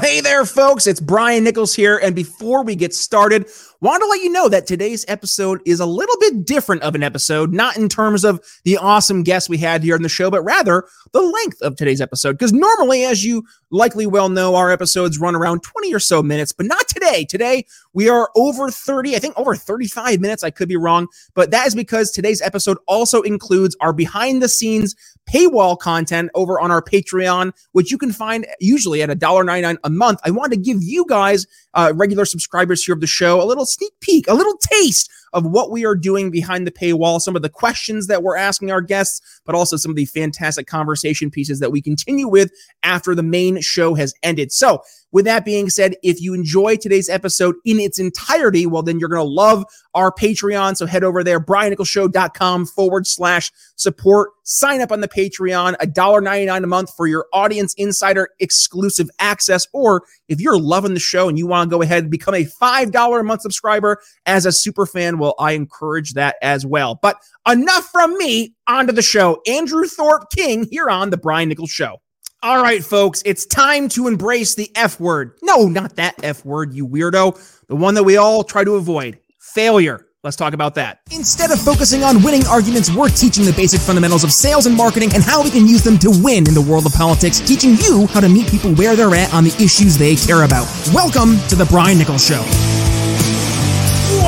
Hey 0.00 0.20
there, 0.20 0.44
folks. 0.44 0.86
It's 0.86 1.00
Brian 1.00 1.42
Nichols 1.42 1.74
here. 1.74 1.98
And 1.98 2.14
before 2.14 2.62
we 2.62 2.76
get 2.76 2.94
started, 2.94 3.48
want 3.80 4.02
to 4.02 4.08
let 4.08 4.20
you 4.20 4.30
know 4.30 4.48
that 4.48 4.66
today's 4.66 5.04
episode 5.08 5.60
is 5.64 5.80
a 5.80 5.86
little 5.86 6.16
bit 6.18 6.44
different 6.44 6.82
of 6.82 6.94
an 6.94 7.02
episode, 7.02 7.52
not 7.52 7.76
in 7.76 7.88
terms 7.88 8.24
of 8.24 8.40
the 8.64 8.76
awesome 8.76 9.22
guests 9.22 9.48
we 9.48 9.58
had 9.58 9.82
here 9.82 9.94
on 9.94 10.02
the 10.02 10.08
show, 10.08 10.30
but 10.30 10.42
rather 10.42 10.84
the 11.12 11.22
length 11.22 11.62
of 11.62 11.76
today's 11.76 12.00
episode. 12.00 12.32
Because 12.32 12.52
normally, 12.52 13.04
as 13.04 13.24
you 13.24 13.44
likely 13.70 14.06
well 14.06 14.28
know, 14.28 14.54
our 14.54 14.70
episodes 14.70 15.18
run 15.18 15.36
around 15.36 15.62
20 15.62 15.94
or 15.94 16.00
so 16.00 16.22
minutes, 16.22 16.52
but 16.52 16.66
not 16.66 16.88
today. 16.88 17.24
Today, 17.24 17.66
we 17.92 18.08
are 18.08 18.30
over 18.34 18.70
30, 18.70 19.14
I 19.14 19.18
think 19.18 19.38
over 19.38 19.54
35 19.54 20.20
minutes. 20.20 20.42
I 20.42 20.50
could 20.50 20.68
be 20.68 20.76
wrong, 20.76 21.06
but 21.34 21.50
that 21.50 21.66
is 21.66 21.74
because 21.74 22.10
today's 22.10 22.42
episode 22.42 22.78
also 22.86 23.22
includes 23.22 23.76
our 23.80 23.92
behind 23.92 24.42
the 24.42 24.48
scenes 24.48 24.94
paywall 25.28 25.78
content 25.78 26.30
over 26.34 26.58
on 26.58 26.70
our 26.70 26.82
Patreon, 26.82 27.52
which 27.72 27.90
you 27.90 27.98
can 27.98 28.12
find 28.12 28.46
usually 28.60 29.02
at 29.02 29.10
$1.99 29.10 29.76
a 29.84 29.90
month. 29.90 30.20
I 30.24 30.30
wanted 30.30 30.56
to 30.56 30.62
give 30.62 30.82
you 30.82 31.04
guys, 31.06 31.46
uh, 31.74 31.92
regular 31.94 32.24
subscribers 32.24 32.84
here 32.84 32.94
of 32.94 33.00
the 33.00 33.06
show, 33.06 33.42
a 33.42 33.44
little 33.44 33.66
sneak 33.68 33.92
peek, 34.00 34.28
a 34.28 34.34
little 34.34 34.58
taste 34.58 35.10
of 35.32 35.46
what 35.46 35.70
we 35.70 35.84
are 35.84 35.94
doing 35.94 36.30
behind 36.30 36.66
the 36.66 36.70
paywall, 36.70 37.20
some 37.20 37.36
of 37.36 37.42
the 37.42 37.48
questions 37.48 38.06
that 38.06 38.22
we're 38.22 38.36
asking 38.36 38.70
our 38.70 38.80
guests, 38.80 39.40
but 39.44 39.54
also 39.54 39.76
some 39.76 39.90
of 39.90 39.96
the 39.96 40.06
fantastic 40.06 40.66
conversation 40.66 41.30
pieces 41.30 41.60
that 41.60 41.72
we 41.72 41.82
continue 41.82 42.28
with 42.28 42.50
after 42.82 43.14
the 43.14 43.22
main 43.22 43.60
show 43.60 43.94
has 43.94 44.14
ended. 44.22 44.52
So, 44.52 44.82
with 45.10 45.24
that 45.24 45.44
being 45.44 45.70
said, 45.70 45.94
if 46.02 46.20
you 46.20 46.34
enjoy 46.34 46.76
today's 46.76 47.08
episode 47.08 47.56
in 47.64 47.80
its 47.80 47.98
entirety, 47.98 48.66
well, 48.66 48.82
then 48.82 49.00
you're 49.00 49.08
going 49.08 49.24
to 49.24 49.28
love 49.28 49.64
our 49.94 50.12
Patreon. 50.12 50.76
So 50.76 50.86
head 50.86 51.02
over 51.02 51.24
there, 51.24 51.40
briannicholsshow.com 51.40 52.66
forward 52.66 53.06
slash 53.06 53.50
support. 53.76 54.30
Sign 54.44 54.80
up 54.80 54.92
on 54.92 55.00
the 55.00 55.08
Patreon, 55.08 55.76
$1.99 55.76 56.62
a 56.62 56.66
month 56.66 56.94
for 56.94 57.06
your 57.06 57.26
audience 57.32 57.74
insider 57.74 58.28
exclusive 58.38 59.08
access. 59.18 59.66
Or 59.72 60.04
if 60.28 60.40
you're 60.40 60.58
loving 60.58 60.94
the 60.94 61.00
show 61.00 61.28
and 61.28 61.38
you 61.38 61.46
want 61.46 61.70
to 61.70 61.74
go 61.74 61.82
ahead 61.82 62.04
and 62.04 62.10
become 62.10 62.34
a 62.34 62.44
$5 62.44 63.20
a 63.20 63.24
month 63.24 63.42
subscriber 63.42 64.00
as 64.26 64.46
a 64.46 64.52
super 64.52 64.86
fan, 64.86 65.17
well, 65.18 65.34
I 65.38 65.52
encourage 65.52 66.14
that 66.14 66.36
as 66.42 66.64
well. 66.64 66.98
But 67.00 67.16
enough 67.48 67.88
from 67.90 68.16
me, 68.16 68.54
onto 68.66 68.92
the 68.92 69.02
show. 69.02 69.40
Andrew 69.46 69.84
Thorp 69.84 70.30
King 70.30 70.66
here 70.70 70.88
on 70.88 71.10
The 71.10 71.16
Brian 71.16 71.48
Nichols 71.48 71.70
Show. 71.70 72.00
All 72.42 72.62
right, 72.62 72.84
folks, 72.84 73.22
it's 73.26 73.46
time 73.46 73.88
to 73.90 74.06
embrace 74.06 74.54
the 74.54 74.70
F 74.76 75.00
word. 75.00 75.32
No, 75.42 75.66
not 75.66 75.96
that 75.96 76.14
F 76.22 76.44
word, 76.44 76.72
you 76.72 76.86
weirdo. 76.86 77.66
The 77.66 77.74
one 77.74 77.94
that 77.94 78.04
we 78.04 78.16
all 78.16 78.44
try 78.44 78.62
to 78.62 78.76
avoid 78.76 79.18
failure. 79.40 80.06
Let's 80.24 80.36
talk 80.36 80.52
about 80.52 80.74
that. 80.74 81.00
Instead 81.10 81.50
of 81.50 81.60
focusing 81.60 82.04
on 82.04 82.22
winning 82.22 82.46
arguments, 82.46 82.94
we're 82.94 83.08
teaching 83.08 83.44
the 83.44 83.52
basic 83.52 83.80
fundamentals 83.80 84.24
of 84.24 84.32
sales 84.32 84.66
and 84.66 84.76
marketing 84.76 85.10
and 85.14 85.22
how 85.22 85.42
we 85.42 85.50
can 85.50 85.66
use 85.66 85.82
them 85.82 85.98
to 85.98 86.10
win 86.22 86.46
in 86.46 86.54
the 86.54 86.60
world 86.60 86.86
of 86.86 86.92
politics, 86.92 87.40
teaching 87.40 87.76
you 87.76 88.06
how 88.08 88.20
to 88.20 88.28
meet 88.28 88.48
people 88.48 88.74
where 88.74 88.94
they're 88.94 89.14
at 89.14 89.32
on 89.32 89.44
the 89.44 89.54
issues 89.62 89.96
they 89.96 90.16
care 90.16 90.42
about. 90.42 90.66
Welcome 90.92 91.38
to 91.48 91.56
The 91.56 91.66
Brian 91.66 91.98
Nichols 91.98 92.24
Show. 92.24 92.44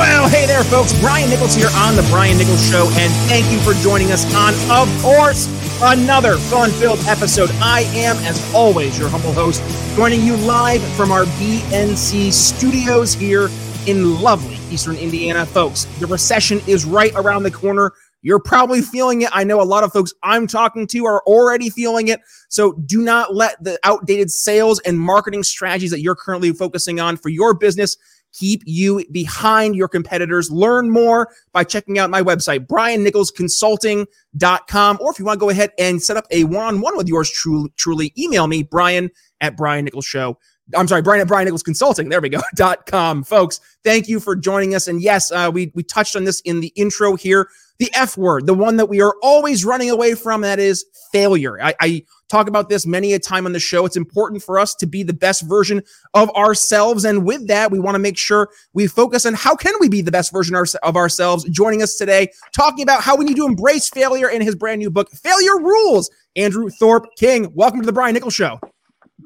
Well, 0.00 0.30
hey 0.30 0.46
there, 0.46 0.64
folks. 0.64 0.98
Brian 0.98 1.28
Nichols 1.28 1.54
here 1.54 1.68
on 1.74 1.94
The 1.94 2.00
Brian 2.10 2.38
Nichols 2.38 2.66
Show, 2.70 2.88
and 2.94 3.12
thank 3.28 3.52
you 3.52 3.58
for 3.58 3.74
joining 3.82 4.10
us 4.12 4.24
on, 4.34 4.54
of 4.70 5.02
course, 5.02 5.46
another 5.82 6.38
fun 6.38 6.70
filled 6.70 7.00
episode. 7.00 7.50
I 7.60 7.80
am, 7.92 8.16
as 8.24 8.54
always, 8.54 8.98
your 8.98 9.10
humble 9.10 9.34
host, 9.34 9.62
joining 9.96 10.22
you 10.22 10.38
live 10.38 10.82
from 10.94 11.12
our 11.12 11.24
BNC 11.24 12.32
studios 12.32 13.12
here 13.12 13.50
in 13.86 14.18
lovely 14.22 14.54
Eastern 14.70 14.96
Indiana. 14.96 15.44
Folks, 15.44 15.84
the 15.98 16.06
recession 16.06 16.62
is 16.66 16.86
right 16.86 17.12
around 17.14 17.42
the 17.42 17.50
corner. 17.50 17.92
You're 18.22 18.40
probably 18.40 18.80
feeling 18.80 19.20
it. 19.20 19.30
I 19.34 19.44
know 19.44 19.60
a 19.60 19.64
lot 19.64 19.84
of 19.84 19.92
folks 19.92 20.14
I'm 20.22 20.46
talking 20.46 20.86
to 20.88 21.04
are 21.04 21.20
already 21.26 21.68
feeling 21.68 22.08
it. 22.08 22.20
So 22.48 22.72
do 22.72 23.02
not 23.02 23.34
let 23.34 23.62
the 23.62 23.78
outdated 23.84 24.30
sales 24.30 24.80
and 24.80 24.98
marketing 24.98 25.42
strategies 25.42 25.90
that 25.90 26.00
you're 26.00 26.16
currently 26.16 26.52
focusing 26.52 27.00
on 27.00 27.18
for 27.18 27.28
your 27.28 27.52
business 27.52 27.98
keep 28.33 28.62
you 28.64 29.05
behind 29.11 29.77
your 29.77 29.89
competitors. 29.89 30.50
Learn 30.50 30.91
more 30.91 31.28
by 31.53 31.64
checking 31.64 31.98
out 31.98 32.09
my 32.11 32.23
website, 32.23 32.67
briannicholsconsulting.com. 32.67 34.98
Or 35.01 35.11
if 35.11 35.18
you 35.18 35.24
want 35.24 35.39
to 35.39 35.41
go 35.41 35.51
ahead 35.51 35.73
and 35.79 36.02
set 36.02 36.17
up 36.17 36.27
a 36.30 36.45
one-on-one 36.45 36.96
with 36.96 37.08
yours 37.08 37.30
truly, 37.30 37.70
truly 37.77 38.14
email 38.19 38.46
me, 38.46 38.63
Brian 38.63 39.11
at 39.40 39.57
Brian 39.57 39.85
Nichols 39.85 40.07
Show. 40.07 40.39
I'm 40.77 40.86
sorry, 40.86 41.02
Brian 41.02 41.20
at 41.20 41.29
Brian 41.29 41.46
Nichols 41.46 41.63
Consulting. 41.63 42.08
There 42.08 42.20
we 42.20 42.29
go. 42.29 42.40
dot 42.55 42.86
com, 42.86 43.24
folks. 43.24 43.61
Thank 43.83 44.08
you 44.08 44.20
for 44.20 44.36
joining 44.36 44.74
us. 44.74 44.86
And 44.86 45.02
yes, 45.02 45.33
uh, 45.33 45.51
we 45.52 45.73
we 45.74 45.83
touched 45.83 46.17
on 46.17 46.24
this 46.24 46.40
in 46.42 46.61
the 46.61 46.73
intro 46.77 47.17
here. 47.17 47.48
The 47.80 47.91
F 47.95 48.18
word, 48.18 48.46
the 48.46 48.52
one 48.52 48.77
that 48.77 48.91
we 48.91 49.01
are 49.01 49.17
always 49.23 49.64
running 49.64 49.89
away 49.89 50.14
from, 50.14 50.42
that 50.42 50.58
is 50.58 50.85
failure. 51.13 51.58
I, 51.63 51.74
I 51.80 52.05
talk 52.29 52.46
about 52.46 52.68
this 52.68 52.85
many 52.85 53.14
a 53.14 53.18
time 53.18 53.46
on 53.46 53.55
the 53.55 53.58
show. 53.58 53.86
It's 53.86 53.96
important 53.96 54.42
for 54.42 54.58
us 54.58 54.74
to 54.77 54.86
be 54.86 55.02
the 55.02 55.14
best 55.14 55.48
version 55.48 55.83
of 56.13 56.29
ourselves. 56.36 57.07
And 57.07 57.24
with 57.24 57.48
that, 57.48 57.70
we 57.70 57.80
want 57.80 57.95
to 57.95 57.98
make 57.98 58.19
sure 58.19 58.51
we 58.74 58.86
focus 58.86 59.24
on 59.24 59.33
how 59.33 59.57
can 59.57 59.73
we 59.80 59.89
be 59.89 60.02
the 60.02 60.13
best 60.13 60.30
version 60.30 60.55
of 60.83 60.95
ourselves. 60.95 61.45
Joining 61.45 61.83
us 61.83 61.96
today, 61.96 62.30
talking 62.52 62.83
about 62.83 63.02
how 63.02 63.17
we 63.17 63.24
need 63.24 63.36
to 63.36 63.46
embrace 63.46 63.89
failure 63.89 64.29
in 64.29 64.42
his 64.42 64.55
brand 64.55 64.79
new 64.79 64.90
book, 64.90 65.11
Failure 65.13 65.58
Rules. 65.58 66.11
Andrew 66.36 66.69
Thorp 66.69 67.07
King, 67.19 67.51
welcome 67.55 67.80
to 67.80 67.86
the 67.86 67.95
Brian 67.95 68.13
Nichols 68.13 68.35
Show. 68.35 68.61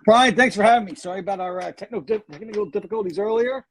Brian, 0.05 0.37
thanks 0.37 0.55
for 0.55 0.63
having 0.63 0.87
me. 0.87 0.95
Sorry 0.95 1.19
about 1.19 1.41
our 1.41 1.61
uh, 1.61 1.73
technical, 1.73 2.67
difficulties 2.67 3.19
earlier. 3.19 3.67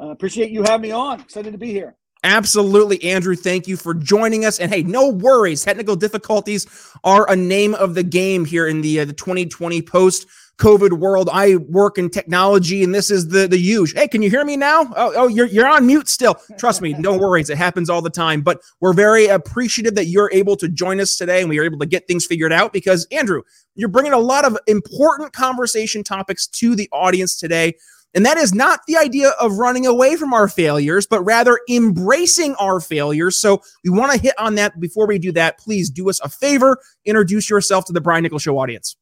Uh, 0.00 0.10
appreciate 0.10 0.52
you 0.52 0.62
having 0.62 0.82
me 0.82 0.90
on. 0.92 1.20
Excited 1.20 1.50
to 1.50 1.58
be 1.58 1.72
here. 1.72 1.96
Absolutely, 2.24 3.02
Andrew. 3.02 3.34
Thank 3.34 3.66
you 3.66 3.76
for 3.76 3.94
joining 3.94 4.44
us. 4.44 4.60
And 4.60 4.72
hey, 4.72 4.84
no 4.84 5.08
worries. 5.08 5.62
Technical 5.62 5.96
difficulties 5.96 6.66
are 7.02 7.28
a 7.28 7.34
name 7.34 7.74
of 7.74 7.94
the 7.94 8.04
game 8.04 8.44
here 8.44 8.68
in 8.68 8.80
the 8.80 9.00
uh, 9.00 9.04
the 9.04 9.12
2020 9.12 9.82
post 9.82 10.26
COVID 10.58 10.92
world. 10.92 11.28
I 11.32 11.56
work 11.56 11.98
in 11.98 12.08
technology, 12.08 12.84
and 12.84 12.94
this 12.94 13.10
is 13.10 13.28
the 13.28 13.48
the 13.48 13.58
huge. 13.58 13.92
Hey, 13.94 14.06
can 14.06 14.22
you 14.22 14.30
hear 14.30 14.44
me 14.44 14.56
now? 14.56 14.82
Oh, 14.94 15.12
oh, 15.16 15.26
you're 15.26 15.46
you're 15.46 15.66
on 15.66 15.84
mute 15.84 16.08
still. 16.08 16.36
Trust 16.58 16.80
me, 16.80 16.92
no 16.92 17.18
worries. 17.18 17.50
It 17.50 17.58
happens 17.58 17.90
all 17.90 18.02
the 18.02 18.10
time. 18.10 18.42
But 18.42 18.60
we're 18.80 18.92
very 18.92 19.26
appreciative 19.26 19.96
that 19.96 20.06
you're 20.06 20.30
able 20.32 20.56
to 20.58 20.68
join 20.68 21.00
us 21.00 21.16
today, 21.16 21.40
and 21.40 21.50
we 21.50 21.58
are 21.58 21.64
able 21.64 21.80
to 21.80 21.86
get 21.86 22.06
things 22.06 22.24
figured 22.24 22.52
out 22.52 22.72
because 22.72 23.04
Andrew, 23.10 23.42
you're 23.74 23.88
bringing 23.88 24.12
a 24.12 24.18
lot 24.18 24.44
of 24.44 24.56
important 24.68 25.32
conversation 25.32 26.04
topics 26.04 26.46
to 26.46 26.76
the 26.76 26.88
audience 26.92 27.36
today. 27.36 27.74
And 28.14 28.26
that 28.26 28.36
is 28.36 28.54
not 28.54 28.80
the 28.86 28.96
idea 28.96 29.30
of 29.40 29.58
running 29.58 29.86
away 29.86 30.16
from 30.16 30.34
our 30.34 30.46
failures, 30.48 31.06
but 31.06 31.22
rather 31.22 31.58
embracing 31.68 32.54
our 32.56 32.78
failures. 32.78 33.38
So 33.38 33.62
we 33.84 33.90
want 33.90 34.12
to 34.12 34.18
hit 34.18 34.34
on 34.38 34.54
that. 34.56 34.78
Before 34.78 35.06
we 35.06 35.18
do 35.18 35.32
that, 35.32 35.58
please 35.58 35.88
do 35.88 36.10
us 36.10 36.20
a 36.20 36.28
favor, 36.28 36.78
introduce 37.04 37.48
yourself 37.48 37.86
to 37.86 37.92
the 37.92 38.00
Brian 38.00 38.22
Nichols 38.22 38.42
Show 38.42 38.58
audience. 38.58 38.96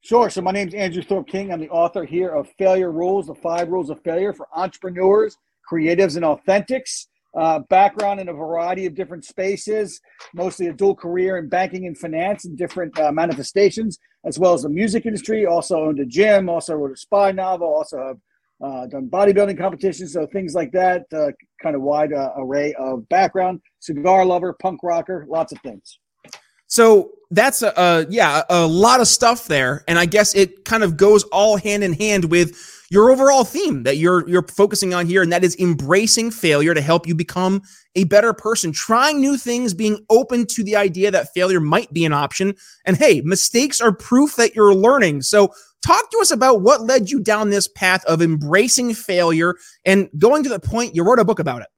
Sure. 0.00 0.30
So 0.30 0.40
my 0.40 0.52
name 0.52 0.68
is 0.68 0.74
Andrew 0.74 1.02
Thorp 1.02 1.26
King. 1.26 1.52
I'm 1.52 1.60
the 1.60 1.68
author 1.70 2.04
here 2.04 2.30
of 2.30 2.48
Failure 2.56 2.92
Rules, 2.92 3.26
the 3.26 3.34
five 3.34 3.68
rules 3.68 3.90
of 3.90 4.00
failure 4.02 4.32
for 4.32 4.46
entrepreneurs, 4.54 5.36
creatives, 5.70 6.16
and 6.16 6.24
authentics. 6.24 7.06
Uh, 7.36 7.58
background 7.68 8.18
in 8.20 8.30
a 8.30 8.32
variety 8.32 8.86
of 8.86 8.94
different 8.94 9.24
spaces, 9.24 10.00
mostly 10.34 10.68
a 10.68 10.72
dual 10.72 10.94
career 10.94 11.36
in 11.36 11.48
banking 11.48 11.86
and 11.86 11.96
finance 11.96 12.46
and 12.46 12.56
different 12.56 12.98
uh, 12.98 13.12
manifestations, 13.12 13.98
as 14.24 14.38
well 14.38 14.54
as 14.54 14.62
the 14.62 14.68
music 14.68 15.04
industry. 15.04 15.44
Also 15.44 15.76
owned 15.76 16.00
a 16.00 16.06
gym, 16.06 16.48
also 16.48 16.74
wrote 16.74 16.90
a 16.90 16.96
spy 16.96 17.30
novel, 17.30 17.66
also 17.66 17.98
have 17.98 18.16
uh, 18.60 18.86
done 18.86 19.08
bodybuilding 19.08 19.58
competitions, 19.58 20.12
so 20.12 20.26
things 20.26 20.54
like 20.54 20.72
that. 20.72 21.04
Uh, 21.12 21.30
kind 21.62 21.76
of 21.76 21.82
wide 21.82 22.12
uh, 22.12 22.32
array 22.36 22.74
of 22.74 23.08
background. 23.08 23.60
Cigar 23.80 24.24
lover, 24.24 24.54
punk 24.60 24.82
rocker, 24.82 25.26
lots 25.28 25.52
of 25.52 25.58
things. 25.60 25.98
So 26.66 27.12
that's 27.30 27.62
a, 27.62 27.72
a 27.76 28.06
yeah 28.10 28.42
a 28.50 28.66
lot 28.66 29.00
of 29.00 29.08
stuff 29.08 29.46
there, 29.46 29.84
and 29.88 29.98
I 29.98 30.06
guess 30.06 30.34
it 30.34 30.64
kind 30.64 30.82
of 30.82 30.96
goes 30.96 31.24
all 31.24 31.56
hand 31.56 31.84
in 31.84 31.92
hand 31.92 32.26
with 32.26 32.56
your 32.90 33.10
overall 33.10 33.44
theme 33.44 33.82
that 33.82 33.96
you're 33.96 34.28
you're 34.28 34.46
focusing 34.46 34.94
on 34.94 35.06
here 35.06 35.22
and 35.22 35.32
that 35.32 35.44
is 35.44 35.56
embracing 35.56 36.30
failure 36.30 36.74
to 36.74 36.80
help 36.80 37.06
you 37.06 37.14
become 37.14 37.62
a 37.94 38.04
better 38.04 38.32
person 38.32 38.72
trying 38.72 39.20
new 39.20 39.36
things 39.36 39.74
being 39.74 40.04
open 40.08 40.46
to 40.46 40.64
the 40.64 40.74
idea 40.74 41.10
that 41.10 41.32
failure 41.34 41.60
might 41.60 41.92
be 41.92 42.04
an 42.04 42.12
option 42.12 42.54
and 42.86 42.96
hey 42.96 43.20
mistakes 43.22 43.80
are 43.80 43.92
proof 43.92 44.36
that 44.36 44.54
you're 44.54 44.74
learning 44.74 45.20
so 45.20 45.52
talk 45.84 46.10
to 46.10 46.18
us 46.18 46.30
about 46.30 46.62
what 46.62 46.82
led 46.82 47.10
you 47.10 47.20
down 47.20 47.50
this 47.50 47.68
path 47.68 48.04
of 48.06 48.22
embracing 48.22 48.94
failure 48.94 49.54
and 49.84 50.08
going 50.18 50.42
to 50.42 50.48
the 50.48 50.60
point 50.60 50.94
you 50.94 51.04
wrote 51.04 51.18
a 51.18 51.24
book 51.24 51.38
about 51.38 51.62
it 51.62 51.68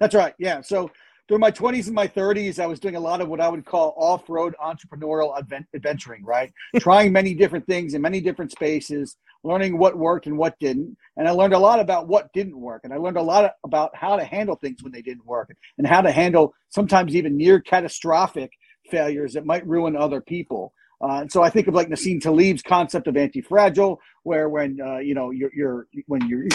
that's 0.00 0.14
right 0.14 0.34
yeah 0.38 0.60
so 0.60 0.90
during 1.28 1.40
my 1.42 1.50
20s 1.50 1.86
and 1.86 1.94
my 1.94 2.08
30s, 2.08 2.58
I 2.58 2.66
was 2.66 2.80
doing 2.80 2.96
a 2.96 3.00
lot 3.00 3.20
of 3.20 3.28
what 3.28 3.40
I 3.40 3.48
would 3.50 3.66
call 3.66 3.94
off 3.98 4.30
road 4.30 4.54
entrepreneurial 4.64 5.38
adventuring, 5.74 6.24
right? 6.24 6.50
Trying 6.78 7.12
many 7.12 7.34
different 7.34 7.66
things 7.66 7.92
in 7.92 8.00
many 8.00 8.22
different 8.22 8.50
spaces, 8.50 9.16
learning 9.44 9.76
what 9.76 9.98
worked 9.98 10.26
and 10.26 10.38
what 10.38 10.58
didn't. 10.58 10.96
And 11.18 11.28
I 11.28 11.32
learned 11.32 11.52
a 11.52 11.58
lot 11.58 11.80
about 11.80 12.08
what 12.08 12.32
didn't 12.32 12.58
work. 12.58 12.80
And 12.84 12.94
I 12.94 12.96
learned 12.96 13.18
a 13.18 13.22
lot 13.22 13.52
about 13.62 13.94
how 13.94 14.16
to 14.16 14.24
handle 14.24 14.56
things 14.56 14.82
when 14.82 14.90
they 14.90 15.02
didn't 15.02 15.26
work 15.26 15.54
and 15.76 15.86
how 15.86 16.00
to 16.00 16.10
handle 16.10 16.54
sometimes 16.70 17.14
even 17.14 17.36
near 17.36 17.60
catastrophic 17.60 18.50
failures 18.90 19.34
that 19.34 19.44
might 19.44 19.66
ruin 19.66 19.96
other 19.96 20.22
people. 20.22 20.72
Uh, 21.00 21.20
and 21.20 21.32
so 21.32 21.42
I 21.42 21.50
think 21.50 21.68
of 21.68 21.74
like 21.74 21.88
Nassim 21.88 22.20
Taleb's 22.20 22.62
concept 22.62 23.06
of 23.06 23.16
anti-fragile, 23.16 24.00
where 24.24 24.48
when 24.48 24.78
uh, 24.84 24.98
you 24.98 25.14
know 25.14 25.30
you're, 25.30 25.54
you're 25.54 25.86
when 26.06 26.26
you're 26.28 26.46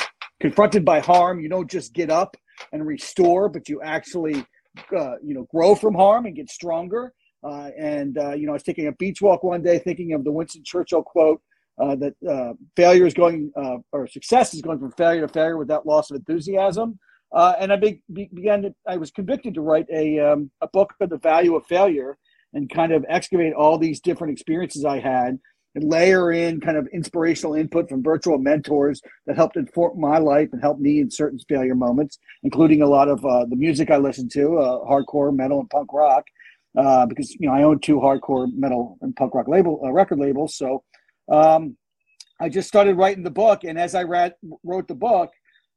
confronted 0.41 0.83
by 0.83 0.99
harm, 0.99 1.39
you 1.39 1.49
don't 1.49 1.69
just 1.69 1.93
get 1.93 2.09
up 2.09 2.35
and 2.71 2.85
restore, 2.85 3.47
but 3.47 3.69
you 3.69 3.81
actually 3.81 4.45
uh, 4.95 5.15
you 5.23 5.33
know 5.33 5.47
grow 5.49 5.75
from 5.75 5.95
harm 5.95 6.25
and 6.25 6.35
get 6.35 6.49
stronger. 6.49 7.13
Uh, 7.43 7.69
and 7.77 8.17
uh, 8.17 8.33
you 8.33 8.45
know, 8.45 8.51
I 8.51 8.53
was 8.53 8.63
taking 8.63 8.87
a 8.87 8.91
beach 8.93 9.21
walk 9.21 9.43
one 9.43 9.63
day, 9.63 9.79
thinking 9.79 10.13
of 10.13 10.23
the 10.23 10.31
Winston 10.31 10.63
Churchill 10.65 11.03
quote: 11.03 11.41
uh, 11.81 11.95
that 11.95 12.57
failure 12.75 13.05
is 13.05 13.13
going 13.13 13.51
or 13.93 14.07
success 14.07 14.53
is 14.53 14.61
going 14.61 14.79
from 14.79 14.91
failure 14.91 15.21
to 15.21 15.27
failure 15.29 15.57
without 15.57 15.85
loss 15.85 16.11
of 16.11 16.17
enthusiasm. 16.17 16.99
And 17.33 17.71
I 17.73 17.77
be, 17.77 18.01
began 18.11 18.61
to, 18.61 18.75
I 18.87 18.97
was 18.97 19.09
convicted 19.09 19.55
to 19.55 19.61
write 19.61 19.87
a, 19.91 20.19
um, 20.19 20.51
a 20.61 20.67
book 20.67 20.93
on 21.01 21.09
the 21.09 21.17
value 21.17 21.55
of 21.55 21.65
failure 21.65 22.17
and 22.53 22.69
kind 22.69 22.91
of 22.91 23.05
excavate 23.09 23.53
all 23.53 23.77
these 23.77 23.99
different 23.99 24.33
experiences 24.33 24.85
I 24.85 24.99
had 24.99 25.39
and 25.75 25.89
layer 25.89 26.31
in 26.31 26.59
kind 26.61 26.77
of 26.77 26.87
inspirational 26.93 27.55
input 27.55 27.89
from 27.89 28.03
virtual 28.03 28.37
mentors 28.37 29.01
that 29.25 29.35
helped 29.35 29.57
inform 29.57 29.99
my 29.99 30.19
life 30.19 30.49
and 30.51 30.61
helped 30.61 30.79
me 30.79 30.99
in 30.99 31.09
certain 31.09 31.39
failure 31.49 31.75
moments, 31.75 32.19
including 32.43 32.81
a 32.81 32.87
lot 32.87 33.07
of 33.07 33.25
uh, 33.25 33.45
the 33.45 33.55
music 33.55 33.89
I 33.89 33.97
listened 33.97 34.31
to, 34.31 34.57
uh, 34.59 34.79
hardcore, 34.85 35.35
metal, 35.35 35.59
and 35.59 35.69
punk 35.69 35.91
rock, 35.91 36.25
uh, 36.77 37.05
because 37.05 37.31
you 37.31 37.47
know 37.47 37.53
I 37.53 37.63
own 37.63 37.79
two 37.79 37.97
hardcore 37.97 38.51
metal 38.53 38.97
and 39.01 39.15
punk 39.15 39.33
rock 39.33 39.47
label 39.47 39.81
uh, 39.83 39.91
record 39.91 40.19
labels. 40.19 40.55
So 40.55 40.83
um, 41.31 41.75
I 42.39 42.49
just 42.49 42.67
started 42.67 42.97
writing 42.97 43.23
the 43.23 43.31
book, 43.31 43.63
and 43.63 43.79
as 43.79 43.95
I 43.95 44.03
read, 44.03 44.35
wrote 44.63 44.87
the 44.87 44.95
book, 44.95 45.31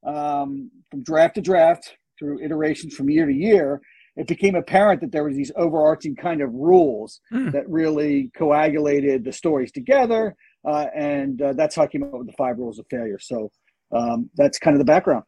um, 0.05 0.71
from 0.91 1.03
draft 1.03 1.37
to 1.37 1.41
draft 1.41 1.97
through 2.19 2.43
iterations 2.43 2.95
from 2.95 3.11
year 3.11 3.27
to 3.27 3.33
year, 3.33 3.81
it 4.17 4.27
became 4.27 4.55
apparent 4.55 5.01
that 5.03 5.13
there 5.13 5.25
was 5.25 5.37
these 5.37 5.53
overarching 5.57 6.17
kind 6.17 6.41
of 6.41 6.53
rules 6.53 7.21
mm. 7.33 7.53
that 7.53 7.69
really 7.69 8.31
coagulated 8.37 9.25
the 9.25 9.33
stories 9.33 9.71
together, 9.73 10.35
uh, 10.67 10.87
and 10.95 11.41
uh, 11.43 11.53
that's 11.53 11.77
how 11.77 11.83
I 11.83 11.87
came 11.87 12.03
up 12.03 12.13
with 12.13 12.27
the 12.27 12.33
five 12.33 12.59
rules 12.59 12.79
of 12.79 12.87
failure. 12.91 13.19
So 13.19 13.51
um, 13.93 14.31
that's 14.37 14.59
kind 14.59 14.75
of 14.75 14.79
the 14.79 14.85
background. 14.85 15.25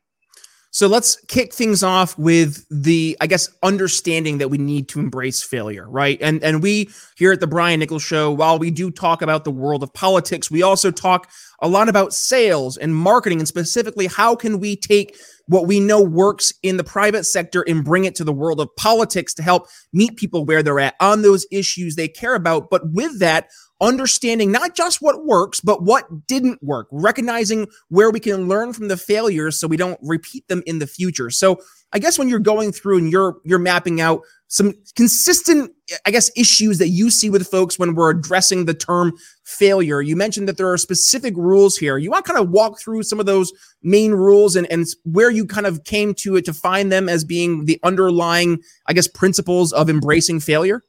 So 0.71 0.87
let's 0.87 1.17
kick 1.29 1.55
things 1.55 1.83
off 1.83 2.19
with 2.19 2.67
the, 2.71 3.17
I 3.21 3.27
guess, 3.27 3.49
understanding 3.63 4.39
that 4.39 4.51
we 4.51 4.59
need 4.59 4.89
to 4.91 5.01
embrace 5.01 5.43
failure, 5.43 5.89
right? 5.89 6.19
And 6.21 6.43
and 6.45 6.63
we 6.63 6.91
here 7.17 7.33
at 7.33 7.41
the 7.41 7.47
Brian 7.47 7.81
Nichols 7.81 8.03
Show, 8.03 8.31
while 8.31 8.59
we 8.59 8.71
do 8.71 8.91
talk 8.91 9.23
about 9.23 9.45
the 9.45 9.51
world 9.51 9.83
of 9.83 9.93
politics, 9.95 10.51
we 10.51 10.63
also 10.63 10.91
talk 10.91 11.31
a 11.61 11.69
lot 11.69 11.89
about 11.89 12.13
sales 12.13 12.77
and 12.77 12.95
marketing, 12.95 13.39
and 13.39 13.49
specifically 13.49 14.07
how 14.07 14.37
can 14.37 14.61
we 14.61 14.77
take 14.77 15.17
what 15.49 15.67
we 15.67 15.81
know 15.81 16.01
works 16.01 16.53
in 16.63 16.77
the 16.77 16.85
private 16.85 17.25
sector 17.25 17.65
and 17.67 17.85
bring 17.85 18.05
it 18.05 18.15
to 18.15 18.25
the 18.25 18.33
world 18.33 18.61
of 18.61 18.75
politics 18.77 19.35
to 19.35 19.43
help 19.43 19.67
meet 19.93 20.17
people 20.17 20.45
where 20.45 20.63
they're 20.63 20.81
at 20.81 20.95
on 21.01 21.23
those 21.23 21.47
issues 21.51 21.97
they 21.97 22.09
care 22.09 22.35
about. 22.35 22.71
But 22.71 22.93
with 22.93 23.19
that, 23.19 23.49
understanding 23.81 24.53
not 24.53 24.75
just 24.75 25.01
what 25.01 25.25
works, 25.25 25.61
but 25.61 25.83
what 25.83 26.27
didn't 26.27 26.63
work, 26.63 26.89
recognizing 26.91 27.67
where 27.89 28.11
we 28.11 28.21
can 28.21 28.49
learn 28.49 28.73
from 28.73 28.89
the 28.89 28.97
failures 28.97 29.59
so 29.59 29.67
we 29.67 29.77
don't 29.77 29.99
repeat 30.03 30.47
them 30.49 30.63
in 30.67 30.79
the 30.79 30.87
future. 30.87 31.31
So 31.31 31.61
I 31.93 31.99
guess 31.99 32.19
when 32.19 32.29
you're 32.29 32.39
going 32.39 32.73
through 32.73 32.99
and 32.99 33.11
you're 33.11 33.39
you're 33.45 33.59
mapping 33.59 34.01
out 34.01 34.23
some 34.49 34.73
consistent, 34.95 35.71
I 36.07 36.11
guess, 36.11 36.31
issues 36.37 36.79
that 36.79 36.89
you 36.89 37.11
see 37.11 37.29
with 37.29 37.47
folks 37.47 37.79
when 37.79 37.95
we're 37.95 38.11
addressing 38.11 38.65
the 38.65 38.75
term 38.75 39.13
failure. 39.45 40.01
You 40.01 40.17
mentioned 40.17 40.49
that 40.49 40.57
there 40.57 40.71
are 40.71 40.79
specific 40.79 41.37
rules 41.37 41.77
here. 41.77 41.99
You 41.99 42.11
want 42.11 42.25
to 42.25 42.33
kind 42.33 42.43
of 42.43 42.51
walk 42.51 42.81
through 42.81 43.03
some 43.03 43.21
of 43.21 43.27
those 43.27 43.53
main 43.83 44.13
rules 44.13 44.57
and, 44.57 44.71
and 44.73 44.87
where 45.05 45.31
you 45.31 45.47
kind 45.47 45.67
of 45.67 45.85
came 45.85 46.15
to 46.15 46.37
it 46.37 46.47
to 46.47 46.55
find 46.55 46.91
them 46.91 47.09
as 47.11 47.25
being 47.25 47.67
the 47.67 47.79
underlying, 47.83 48.63
I 48.87 48.95
guess, 48.95 49.07
principles 49.07 49.73
of 49.73 49.91
embracing 49.91 50.41
failure? 50.41 50.83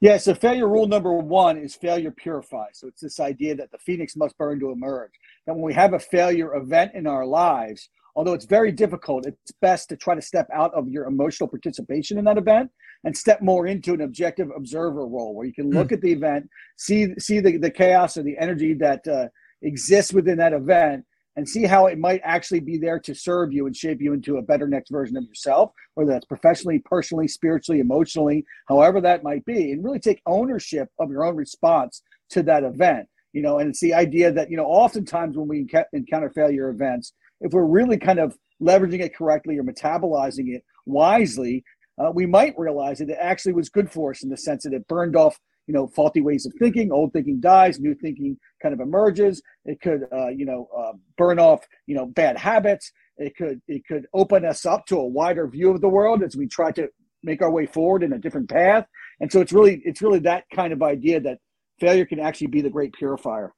Yeah, 0.00 0.16
so 0.16 0.34
failure 0.34 0.66
rule 0.66 0.88
number 0.88 1.12
one 1.12 1.58
is 1.58 1.74
failure 1.74 2.10
purifies. 2.10 2.78
So 2.78 2.88
it's 2.88 3.02
this 3.02 3.20
idea 3.20 3.54
that 3.56 3.70
the 3.70 3.78
phoenix 3.78 4.16
must 4.16 4.36
burn 4.38 4.58
to 4.60 4.70
emerge. 4.70 5.12
That 5.46 5.54
when 5.54 5.62
we 5.62 5.74
have 5.74 5.92
a 5.92 5.98
failure 5.98 6.54
event 6.54 6.92
in 6.94 7.06
our 7.06 7.26
lives, 7.26 7.90
although 8.16 8.32
it's 8.32 8.44
very 8.44 8.72
difficult, 8.72 9.26
it's 9.26 9.52
best 9.60 9.88
to 9.88 9.96
try 9.96 10.14
to 10.14 10.22
step 10.22 10.48
out 10.52 10.72
of 10.74 10.88
your 10.88 11.06
emotional 11.06 11.48
participation 11.48 12.18
in 12.18 12.24
that 12.24 12.38
event 12.38 12.70
and 13.04 13.16
step 13.16 13.40
more 13.40 13.66
into 13.66 13.94
an 13.94 14.02
objective 14.02 14.48
observer 14.56 15.06
role 15.06 15.34
where 15.34 15.46
you 15.46 15.54
can 15.54 15.70
look 15.70 15.88
mm. 15.88 15.92
at 15.92 16.00
the 16.00 16.12
event, 16.12 16.48
see 16.76 17.14
see 17.18 17.40
the, 17.40 17.56
the 17.56 17.70
chaos 17.70 18.16
or 18.16 18.22
the 18.22 18.36
energy 18.38 18.74
that 18.74 19.06
uh, 19.08 19.28
exists 19.62 20.12
within 20.12 20.38
that 20.38 20.52
event, 20.52 21.04
and 21.36 21.48
see 21.48 21.64
how 21.64 21.86
it 21.86 21.98
might 21.98 22.20
actually 22.24 22.60
be 22.60 22.76
there 22.76 22.98
to 22.98 23.14
serve 23.14 23.52
you 23.52 23.66
and 23.66 23.74
shape 23.74 24.00
you 24.00 24.12
into 24.12 24.36
a 24.36 24.42
better 24.42 24.68
next 24.68 24.90
version 24.90 25.16
of 25.16 25.24
yourself, 25.24 25.72
whether 25.94 26.10
that's 26.10 26.26
professionally, 26.26 26.80
personally, 26.80 27.28
spiritually, 27.28 27.80
emotionally, 27.80 28.44
however 28.68 29.00
that 29.00 29.22
might 29.22 29.44
be, 29.44 29.72
and 29.72 29.84
really 29.84 30.00
take 30.00 30.20
ownership 30.26 30.88
of 30.98 31.10
your 31.10 31.24
own 31.24 31.36
response 31.36 32.02
to 32.28 32.42
that 32.42 32.64
event. 32.64 33.08
You 33.32 33.42
know, 33.42 33.60
and 33.60 33.70
it's 33.70 33.80
the 33.80 33.94
idea 33.94 34.32
that, 34.32 34.50
you 34.50 34.56
know, 34.56 34.66
oftentimes 34.66 35.36
when 35.36 35.46
we 35.46 35.66
encounter 35.92 36.30
failure 36.30 36.68
events, 36.68 37.12
if 37.40 37.52
we're 37.52 37.64
really 37.64 37.98
kind 37.98 38.18
of 38.18 38.36
leveraging 38.62 39.00
it 39.00 39.16
correctly 39.16 39.58
or 39.58 39.64
metabolizing 39.64 40.54
it 40.54 40.62
wisely, 40.86 41.64
uh, 41.98 42.10
we 42.12 42.26
might 42.26 42.58
realize 42.58 42.98
that 42.98 43.10
it 43.10 43.18
actually 43.20 43.52
was 43.52 43.68
good 43.68 43.90
for 43.90 44.10
us 44.10 44.22
in 44.22 44.30
the 44.30 44.36
sense 44.36 44.64
that 44.64 44.72
it 44.72 44.86
burned 44.88 45.16
off 45.16 45.38
you 45.66 45.74
know 45.74 45.86
faulty 45.86 46.20
ways 46.20 46.46
of 46.46 46.52
thinking 46.58 46.90
old 46.90 47.12
thinking 47.12 47.38
dies 47.40 47.78
new 47.78 47.94
thinking 47.94 48.36
kind 48.60 48.74
of 48.74 48.80
emerges. 48.80 49.40
It 49.64 49.80
could 49.80 50.02
uh, 50.12 50.28
you 50.28 50.44
know 50.44 50.68
uh, 50.76 50.92
burn 51.16 51.38
off 51.38 51.60
you 51.86 51.94
know 51.94 52.06
bad 52.06 52.36
habits. 52.36 52.90
It 53.18 53.36
could 53.36 53.60
it 53.68 53.86
could 53.86 54.06
open 54.12 54.44
us 54.44 54.66
up 54.66 54.86
to 54.86 54.98
a 54.98 55.06
wider 55.06 55.46
view 55.46 55.70
of 55.70 55.80
the 55.80 55.88
world 55.88 56.22
as 56.22 56.36
we 56.36 56.48
try 56.48 56.72
to 56.72 56.88
make 57.22 57.42
our 57.42 57.50
way 57.50 57.66
forward 57.66 58.02
in 58.02 58.14
a 58.14 58.18
different 58.18 58.48
path. 58.48 58.86
And 59.20 59.30
so 59.30 59.40
it's 59.40 59.52
really 59.52 59.82
it's 59.84 60.02
really 60.02 60.20
that 60.20 60.44
kind 60.54 60.72
of 60.72 60.82
idea 60.82 61.20
that 61.20 61.38
failure 61.78 62.06
can 62.06 62.18
actually 62.18 62.48
be 62.48 62.62
the 62.62 62.70
great 62.70 62.92
purifier. 62.92 63.52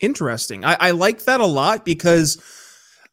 Interesting. 0.00 0.64
I, 0.64 0.76
I 0.80 0.90
like 0.92 1.24
that 1.24 1.40
a 1.40 1.46
lot 1.46 1.84
because 1.84 2.42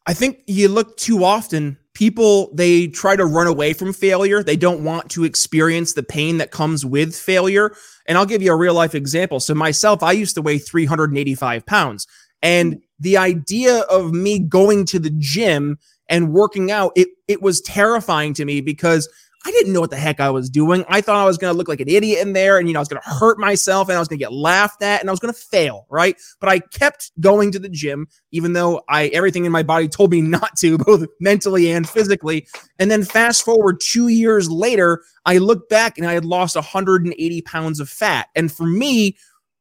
i 0.06 0.14
think 0.14 0.38
you 0.46 0.68
look 0.68 0.96
too 0.96 1.24
often 1.24 1.78
people 1.94 2.50
they 2.54 2.86
try 2.88 3.16
to 3.16 3.24
run 3.24 3.46
away 3.46 3.72
from 3.72 3.92
failure. 3.92 4.42
They 4.42 4.56
don't 4.56 4.84
want 4.84 5.10
to 5.10 5.24
experience 5.24 5.92
the 5.92 6.02
pain 6.02 6.38
that 6.38 6.50
comes 6.50 6.84
with 6.84 7.14
failure. 7.14 7.74
And 8.06 8.18
i'll 8.18 8.26
give 8.26 8.42
you 8.42 8.52
a 8.52 8.56
real 8.56 8.74
life 8.74 8.94
example. 8.94 9.40
So 9.40 9.54
myself 9.54 10.02
i 10.02 10.12
used 10.12 10.34
to 10.36 10.42
weigh 10.42 10.58
385 10.58 11.66
pounds. 11.66 12.06
And 12.42 12.74
mm. 12.74 12.80
the 13.00 13.16
idea 13.16 13.80
of 13.82 14.12
me 14.12 14.38
going 14.38 14.84
to 14.86 14.98
the 14.98 15.14
gym 15.18 15.78
and 16.08 16.32
working 16.32 16.70
out 16.70 16.92
it 16.96 17.08
it 17.28 17.42
was 17.42 17.60
terrifying 17.60 18.34
to 18.34 18.44
me 18.44 18.60
because 18.60 19.08
I 19.44 19.50
didn't 19.50 19.72
know 19.72 19.80
what 19.80 19.90
the 19.90 19.96
heck 19.96 20.20
I 20.20 20.30
was 20.30 20.48
doing. 20.48 20.84
I 20.88 21.00
thought 21.00 21.16
I 21.16 21.24
was 21.24 21.38
going 21.38 21.52
to 21.52 21.56
look 21.56 21.68
like 21.68 21.80
an 21.80 21.88
idiot 21.88 22.20
in 22.20 22.32
there 22.32 22.58
and, 22.58 22.68
you 22.68 22.74
know, 22.74 22.78
I 22.78 22.82
was 22.82 22.88
going 22.88 23.02
to 23.02 23.08
hurt 23.08 23.38
myself 23.38 23.88
and 23.88 23.96
I 23.96 23.98
was 23.98 24.08
going 24.08 24.18
to 24.18 24.24
get 24.24 24.32
laughed 24.32 24.82
at 24.82 25.00
and 25.00 25.10
I 25.10 25.12
was 25.12 25.20
going 25.20 25.34
to 25.34 25.40
fail, 25.40 25.86
right? 25.90 26.16
But 26.40 26.48
I 26.48 26.60
kept 26.60 27.10
going 27.20 27.50
to 27.52 27.58
the 27.58 27.68
gym, 27.68 28.06
even 28.30 28.52
though 28.52 28.82
I, 28.88 29.08
everything 29.08 29.44
in 29.44 29.52
my 29.52 29.62
body 29.62 29.88
told 29.88 30.12
me 30.12 30.20
not 30.22 30.56
to, 30.58 30.78
both 30.78 31.06
mentally 31.20 31.70
and 31.72 31.88
physically. 31.88 32.46
And 32.78 32.90
then 32.90 33.02
fast 33.02 33.44
forward 33.44 33.80
two 33.80 34.08
years 34.08 34.50
later, 34.50 35.02
I 35.26 35.38
look 35.38 35.68
back 35.68 35.98
and 35.98 36.06
I 36.06 36.12
had 36.12 36.24
lost 36.24 36.54
180 36.54 37.42
pounds 37.42 37.80
of 37.80 37.88
fat. 37.88 38.28
And 38.34 38.50
for 38.50 38.66
me, 38.66 39.16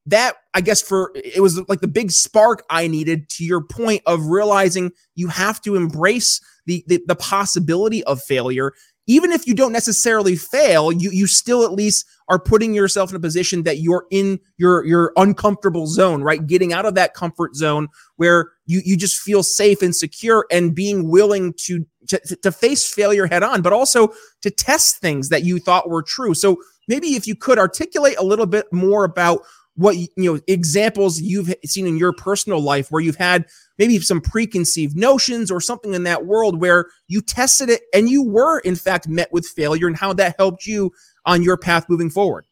that 0.08 0.36
I 0.54 0.62
guess 0.62 0.82
for 0.82 1.12
it 1.16 1.42
was 1.42 1.62
like 1.70 1.82
the 1.82 1.88
big 1.88 2.12
spark 2.12 2.64
I 2.70 2.88
needed 2.88 3.30
to 3.30 3.46
your 3.46 3.62
point 3.62 4.02
of 4.08 4.26
realizing 4.26 4.92
you 5.16 5.28
have 5.28 5.62
to 5.62 5.76
embrace 5.76 6.42
the, 6.66 6.84
the, 6.88 7.02
the 7.08 7.16
possibility 7.16 8.04
of 8.06 8.22
failure 8.22 8.74
even 9.12 9.34
if 9.34 9.46
you 9.46 9.54
don't 9.54 9.74
necessarily 9.74 10.38
fail, 10.38 10.90
you 10.90 11.12
you 11.12 11.28
still 11.28 11.66
at 11.66 11.74
least 11.74 12.06
are 12.30 12.40
putting 12.40 12.74
yourself 12.74 13.10
in 13.10 13.16
a 13.18 13.20
position 13.20 13.64
that 13.64 13.80
you're 13.80 14.06
in 14.10 14.40
your 14.56 14.86
your 14.86 15.12
uncomfortable 15.18 15.86
zone, 15.86 16.24
right? 16.24 16.48
Getting 16.48 16.72
out 16.72 16.86
of 16.86 16.96
that 16.96 17.14
comfort 17.14 17.54
zone 17.54 17.90
where 18.16 18.52
you 18.68 18.82
you 18.86 18.96
just 18.96 19.20
feel 19.20 19.44
safe 19.44 19.82
and 19.82 19.94
secure 19.94 20.46
and 20.50 20.74
being 20.74 21.10
willing 21.10 21.54
to 21.66 21.86
to, 22.08 22.20
to 22.38 22.54
face 22.54 22.90
failure 22.90 23.28
head 23.28 23.44
on, 23.44 23.62
but 23.62 23.74
also 23.74 24.14
to 24.44 24.50
test 24.50 25.02
things 25.02 25.28
that 25.28 25.44
you 25.44 25.60
thought 25.60 25.90
were 25.90 26.04
true. 26.04 26.34
So 26.34 26.56
maybe 26.88 27.16
if 27.16 27.28
you 27.28 27.36
could 27.36 27.60
articulate 27.60 28.18
a 28.18 28.24
little 28.24 28.46
bit 28.46 28.72
more 28.72 29.04
about 29.04 29.42
what 29.76 29.96
you 29.96 30.08
know 30.18 30.40
examples 30.48 31.22
you've 31.22 31.54
seen 31.66 31.88
in 31.88 31.98
your 31.98 32.14
personal 32.14 32.60
life 32.60 32.92
where 32.92 33.02
you've 33.02 33.16
had 33.16 33.46
maybe 33.78 33.98
some 34.00 34.22
preconceived 34.22 34.98
notions 34.98 35.50
or 35.50 35.62
something 35.62 35.94
in 35.94 36.04
that 36.04 36.26
world 36.26 36.60
where 36.60 36.88
you 37.08 37.22
tested 37.22 37.70
it 37.70 37.82
and 37.94 38.10
you 38.10 38.24
were 38.24 38.60
in 38.60 38.76
fact 38.76 39.08
met 39.08 39.32
with 39.32 39.46
failure 39.46 39.88
and 39.88 39.98
how 39.98 40.14
that 40.14 40.36
helped 40.38 40.66
you 40.66 40.92
on 41.26 41.42
your 41.42 41.58
path 41.58 41.86
moving 41.90 42.10
forward? 42.10 42.46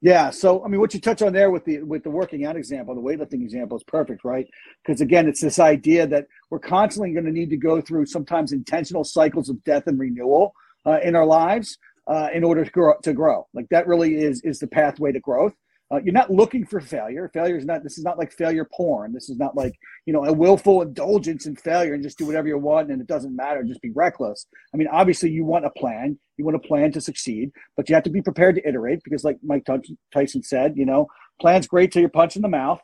Yeah 0.00 0.30
so 0.30 0.64
i 0.64 0.68
mean 0.68 0.80
what 0.80 0.94
you 0.94 1.00
touch 1.00 1.22
on 1.22 1.32
there 1.32 1.50
with 1.50 1.64
the 1.64 1.82
with 1.82 2.04
the 2.04 2.10
working 2.10 2.44
out 2.44 2.56
example 2.56 2.94
the 2.94 3.00
weightlifting 3.00 3.42
example 3.42 3.76
is 3.76 3.84
perfect 3.84 4.24
right? 4.24 4.46
Because 4.84 5.00
again 5.00 5.28
it's 5.28 5.40
this 5.40 5.58
idea 5.58 6.06
that 6.06 6.26
we're 6.50 6.60
constantly 6.60 7.12
going 7.12 7.26
to 7.26 7.32
need 7.32 7.50
to 7.50 7.56
go 7.56 7.80
through 7.80 8.06
sometimes 8.06 8.52
intentional 8.52 9.04
cycles 9.04 9.48
of 9.48 9.62
death 9.64 9.86
and 9.86 9.98
renewal 9.98 10.54
uh, 10.86 10.98
in 11.02 11.16
our 11.16 11.26
lives 11.26 11.78
uh, 12.06 12.28
in 12.32 12.44
order 12.44 12.64
to 12.64 12.70
grow 12.70 12.94
to 13.02 13.12
grow. 13.12 13.46
Like 13.54 13.66
that 13.70 13.86
really 13.86 14.16
is 14.16 14.40
is 14.42 14.58
the 14.58 14.66
pathway 14.66 15.12
to 15.12 15.20
growth 15.20 15.54
uh, 15.92 16.00
you're 16.02 16.14
not 16.14 16.30
looking 16.30 16.64
for 16.64 16.80
failure. 16.80 17.30
Failure 17.34 17.58
is 17.58 17.66
not. 17.66 17.82
This 17.82 17.98
is 17.98 18.04
not 18.04 18.18
like 18.18 18.32
failure 18.32 18.66
porn. 18.72 19.12
This 19.12 19.28
is 19.28 19.36
not 19.36 19.54
like 19.54 19.74
you 20.06 20.12
know 20.12 20.24
a 20.24 20.32
willful 20.32 20.80
indulgence 20.80 21.44
in 21.44 21.54
failure 21.54 21.92
and 21.92 22.02
just 22.02 22.16
do 22.16 22.24
whatever 22.24 22.48
you 22.48 22.56
want 22.56 22.90
and 22.90 23.00
it 23.00 23.06
doesn't 23.06 23.36
matter. 23.36 23.62
Just 23.62 23.82
be 23.82 23.90
reckless. 23.90 24.46
I 24.72 24.78
mean, 24.78 24.88
obviously 24.90 25.30
you 25.30 25.44
want 25.44 25.66
a 25.66 25.70
plan. 25.70 26.18
You 26.38 26.46
want 26.46 26.56
a 26.56 26.66
plan 26.66 26.92
to 26.92 27.00
succeed, 27.00 27.50
but 27.76 27.88
you 27.88 27.94
have 27.94 28.04
to 28.04 28.10
be 28.10 28.22
prepared 28.22 28.54
to 28.54 28.66
iterate 28.66 29.00
because, 29.04 29.22
like 29.22 29.36
Mike 29.42 29.66
Tyson 30.12 30.42
said, 30.42 30.76
you 30.76 30.86
know, 30.86 31.06
plan's 31.40 31.66
great 31.66 31.92
till 31.92 32.00
you're 32.00 32.08
punched 32.08 32.36
in 32.36 32.42
the 32.42 32.48
mouth. 32.48 32.80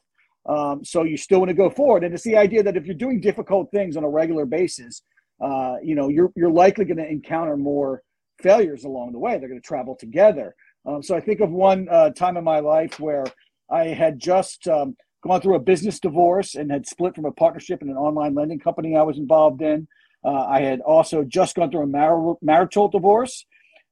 Um, 0.46 0.84
so 0.84 1.04
you 1.04 1.16
still 1.16 1.40
want 1.40 1.48
to 1.48 1.54
go 1.54 1.70
forward, 1.70 2.04
and 2.04 2.14
it's 2.14 2.24
the 2.24 2.36
idea 2.36 2.62
that 2.62 2.76
if 2.76 2.86
you're 2.86 2.94
doing 2.94 3.20
difficult 3.20 3.70
things 3.70 3.96
on 3.96 4.04
a 4.04 4.08
regular 4.08 4.44
basis, 4.44 5.02
uh, 5.42 5.76
you 5.82 5.94
know, 5.94 6.08
you're 6.08 6.30
you're 6.36 6.50
likely 6.50 6.84
going 6.84 6.98
to 6.98 7.08
encounter 7.08 7.56
more 7.56 8.02
failures 8.42 8.84
along 8.84 9.12
the 9.12 9.18
way. 9.18 9.38
They're 9.38 9.48
going 9.48 9.60
to 9.60 9.66
travel 9.66 9.96
together. 9.96 10.54
Um, 10.86 11.02
so 11.02 11.14
I 11.16 11.20
think 11.20 11.40
of 11.40 11.50
one 11.50 11.88
uh, 11.90 12.10
time 12.10 12.36
in 12.36 12.44
my 12.44 12.60
life 12.60 12.98
where 12.98 13.24
I 13.70 13.86
had 13.88 14.18
just 14.18 14.66
um, 14.68 14.96
gone 15.22 15.40
through 15.40 15.56
a 15.56 15.60
business 15.60 16.00
divorce 16.00 16.54
and 16.54 16.70
had 16.70 16.86
split 16.86 17.14
from 17.14 17.24
a 17.24 17.32
partnership 17.32 17.82
in 17.82 17.90
an 17.90 17.96
online 17.96 18.34
lending 18.34 18.58
company 18.58 18.96
I 18.96 19.02
was 19.02 19.18
involved 19.18 19.62
in. 19.62 19.88
Uh, 20.24 20.46
I 20.48 20.60
had 20.60 20.80
also 20.80 21.24
just 21.24 21.56
gone 21.56 21.70
through 21.70 21.82
a 21.82 21.86
mar- 21.86 22.36
marital 22.42 22.88
divorce. 22.88 23.44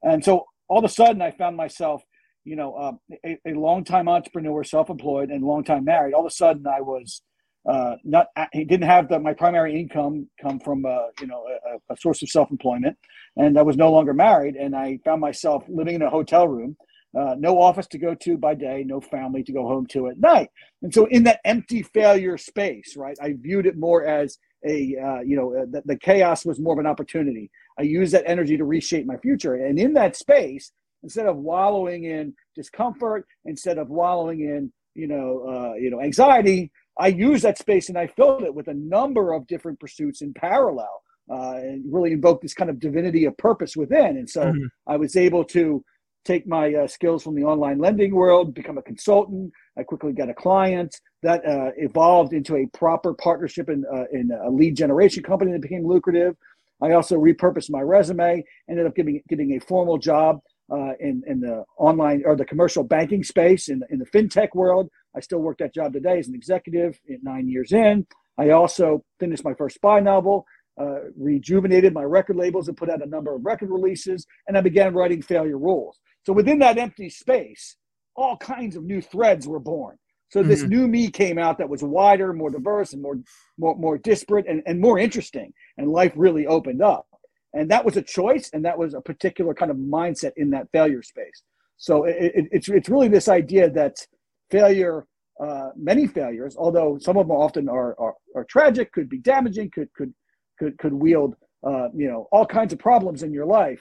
And 0.02 0.24
so 0.24 0.46
all 0.68 0.78
of 0.78 0.84
a 0.84 0.88
sudden, 0.88 1.22
I 1.22 1.30
found 1.30 1.56
myself, 1.56 2.02
you 2.44 2.56
know, 2.56 2.74
uh, 2.74 2.92
a, 3.24 3.38
a 3.46 3.54
longtime 3.54 4.08
entrepreneur, 4.08 4.64
self 4.64 4.90
employed, 4.90 5.30
and 5.30 5.44
longtime 5.44 5.84
married. 5.84 6.14
All 6.14 6.26
of 6.26 6.30
a 6.30 6.34
sudden, 6.34 6.66
I 6.66 6.80
was 6.80 7.22
uh, 7.68 7.96
not 8.04 8.28
he 8.52 8.64
didn't 8.64 8.86
have 8.86 9.08
the, 9.08 9.18
my 9.18 9.32
primary 9.32 9.78
income 9.78 10.28
come 10.40 10.60
from 10.60 10.86
uh, 10.86 11.06
you 11.20 11.26
know 11.26 11.44
a, 11.68 11.92
a 11.92 11.96
source 11.96 12.22
of 12.22 12.28
self 12.28 12.50
employment, 12.50 12.96
and 13.36 13.58
I 13.58 13.62
was 13.62 13.76
no 13.76 13.90
longer 13.90 14.14
married, 14.14 14.56
and 14.56 14.74
I 14.76 14.98
found 15.04 15.20
myself 15.20 15.64
living 15.68 15.96
in 15.96 16.02
a 16.02 16.10
hotel 16.10 16.46
room 16.46 16.76
uh, 17.16 17.34
no 17.38 17.60
office 17.60 17.86
to 17.86 17.98
go 17.98 18.14
to 18.14 18.36
by 18.36 18.54
day, 18.54 18.84
no 18.84 19.00
family 19.00 19.42
to 19.42 19.52
go 19.52 19.66
home 19.66 19.86
to 19.86 20.08
at 20.08 20.18
night. 20.18 20.50
And 20.82 20.92
so, 20.92 21.06
in 21.06 21.22
that 21.24 21.40
empty 21.44 21.82
failure 21.82 22.36
space, 22.36 22.94
right, 22.96 23.16
I 23.22 23.34
viewed 23.40 23.66
it 23.66 23.78
more 23.78 24.04
as 24.04 24.38
a, 24.66 24.96
uh, 24.96 25.20
you 25.20 25.36
know, 25.36 25.54
uh, 25.54 25.66
the, 25.70 25.82
the, 25.86 25.96
chaos 25.96 26.44
was 26.44 26.60
more 26.60 26.74
of 26.74 26.78
an 26.78 26.86
opportunity. 26.86 27.50
I 27.78 27.82
used 27.82 28.12
that 28.12 28.24
energy 28.26 28.56
to 28.56 28.64
reshape 28.64 29.06
my 29.06 29.16
future. 29.16 29.54
And 29.54 29.78
in 29.78 29.94
that 29.94 30.16
space, 30.16 30.72
instead 31.02 31.26
of 31.26 31.36
wallowing 31.36 32.04
in 32.04 32.34
discomfort, 32.54 33.26
instead 33.44 33.78
of 33.78 33.88
wallowing 33.88 34.40
in, 34.40 34.72
you 34.94 35.06
know, 35.06 35.46
uh, 35.48 35.74
you 35.74 35.90
know, 35.90 36.02
anxiety, 36.02 36.70
I 36.98 37.08
used 37.08 37.44
that 37.44 37.58
space 37.58 37.88
and 37.88 37.98
I 37.98 38.06
filled 38.06 38.42
it 38.42 38.54
with 38.54 38.68
a 38.68 38.74
number 38.74 39.32
of 39.32 39.46
different 39.46 39.80
pursuits 39.80 40.22
in 40.22 40.32
parallel. 40.34 41.02
Uh, 41.28 41.56
and 41.56 41.82
really 41.92 42.12
invoke 42.12 42.40
this 42.40 42.54
kind 42.54 42.70
of 42.70 42.78
divinity 42.78 43.24
of 43.24 43.36
purpose 43.36 43.74
within. 43.74 44.16
And 44.16 44.30
so 44.30 44.44
mm-hmm. 44.44 44.66
I 44.86 44.96
was 44.96 45.16
able 45.16 45.42
to 45.46 45.84
take 46.26 46.46
my 46.46 46.74
uh, 46.74 46.86
skills 46.86 47.22
from 47.22 47.34
the 47.34 47.44
online 47.44 47.78
lending 47.78 48.14
world, 48.14 48.54
become 48.54 48.78
a 48.78 48.82
consultant. 48.82 49.52
I 49.78 49.84
quickly 49.84 50.12
got 50.12 50.28
a 50.28 50.34
client 50.34 50.94
that 51.22 51.46
uh, 51.46 51.70
evolved 51.76 52.32
into 52.32 52.56
a 52.56 52.66
proper 52.66 53.14
partnership 53.14 53.68
in, 53.68 53.84
uh, 53.92 54.04
in 54.12 54.30
a 54.30 54.50
lead 54.50 54.76
generation 54.76 55.22
company 55.22 55.52
that 55.52 55.62
became 55.62 55.86
lucrative. 55.86 56.36
I 56.82 56.92
also 56.92 57.16
repurposed 57.16 57.70
my 57.70 57.80
resume, 57.80 58.44
ended 58.68 58.86
up 58.86 58.94
getting, 58.94 59.22
getting 59.28 59.56
a 59.56 59.60
formal 59.60 59.98
job 59.98 60.40
uh, 60.70 60.92
in, 61.00 61.22
in 61.26 61.40
the 61.40 61.64
online 61.78 62.22
or 62.26 62.36
the 62.36 62.44
commercial 62.44 62.82
banking 62.82 63.22
space 63.22 63.68
in, 63.68 63.82
in 63.88 63.98
the 63.98 64.06
fintech 64.06 64.48
world. 64.54 64.90
I 65.16 65.20
still 65.20 65.38
work 65.38 65.58
that 65.58 65.74
job 65.74 65.92
today 65.92 66.18
as 66.18 66.28
an 66.28 66.34
executive 66.34 67.00
nine 67.22 67.48
years 67.48 67.72
in. 67.72 68.06
I 68.38 68.50
also 68.50 69.02
finished 69.18 69.44
my 69.44 69.54
first 69.54 69.76
spy 69.76 70.00
novel, 70.00 70.46
uh, 70.78 71.08
rejuvenated 71.16 71.94
my 71.94 72.02
record 72.02 72.36
labels 72.36 72.68
and 72.68 72.76
put 72.76 72.90
out 72.90 73.02
a 73.02 73.06
number 73.06 73.34
of 73.34 73.44
record 73.44 73.70
releases, 73.70 74.26
and 74.46 74.58
I 74.58 74.60
began 74.60 74.92
writing 74.92 75.22
Failure 75.22 75.58
Rules. 75.58 75.98
So 76.24 76.32
within 76.32 76.58
that 76.58 76.76
empty 76.76 77.08
space, 77.08 77.76
all 78.14 78.36
kinds 78.36 78.76
of 78.76 78.84
new 78.84 79.00
threads 79.00 79.48
were 79.48 79.60
born. 79.60 79.96
So 80.28 80.42
this 80.42 80.60
mm-hmm. 80.60 80.68
new 80.70 80.88
me 80.88 81.10
came 81.10 81.38
out 81.38 81.56
that 81.58 81.68
was 81.68 81.82
wider, 81.82 82.32
more 82.32 82.50
diverse, 82.50 82.92
and 82.92 83.00
more 83.00 83.16
more, 83.56 83.76
more 83.76 83.96
disparate 83.96 84.46
and, 84.48 84.62
and 84.66 84.80
more 84.80 84.98
interesting. 84.98 85.52
And 85.78 85.88
life 85.88 86.12
really 86.16 86.46
opened 86.46 86.82
up. 86.82 87.06
And 87.54 87.70
that 87.70 87.84
was 87.84 87.96
a 87.96 88.02
choice, 88.02 88.50
and 88.52 88.64
that 88.64 88.76
was 88.76 88.92
a 88.92 89.00
particular 89.00 89.54
kind 89.54 89.70
of 89.70 89.76
mindset 89.76 90.32
in 90.36 90.50
that 90.50 90.68
failure 90.72 91.02
space. 91.02 91.42
So 91.78 92.04
it, 92.04 92.16
it, 92.34 92.44
it's 92.50 92.68
it's 92.68 92.88
really 92.88 93.08
this 93.08 93.28
idea 93.28 93.70
that 93.70 94.04
failure, 94.50 95.06
uh, 95.42 95.70
many 95.76 96.06
failures, 96.06 96.56
although 96.58 96.98
some 96.98 97.16
of 97.16 97.28
them 97.28 97.36
often 97.36 97.68
are, 97.68 97.94
are, 97.98 98.14
are 98.34 98.44
tragic, 98.44 98.92
could 98.92 99.08
be 99.08 99.18
damaging, 99.18 99.70
could 99.70 99.92
could 99.94 100.12
could 100.58 100.78
could 100.78 100.92
wield 100.92 101.34
uh, 101.66 101.88
you 101.94 102.08
know 102.08 102.28
all 102.32 102.46
kinds 102.46 102.72
of 102.72 102.78
problems 102.78 103.22
in 103.22 103.32
your 103.32 103.46
life. 103.46 103.80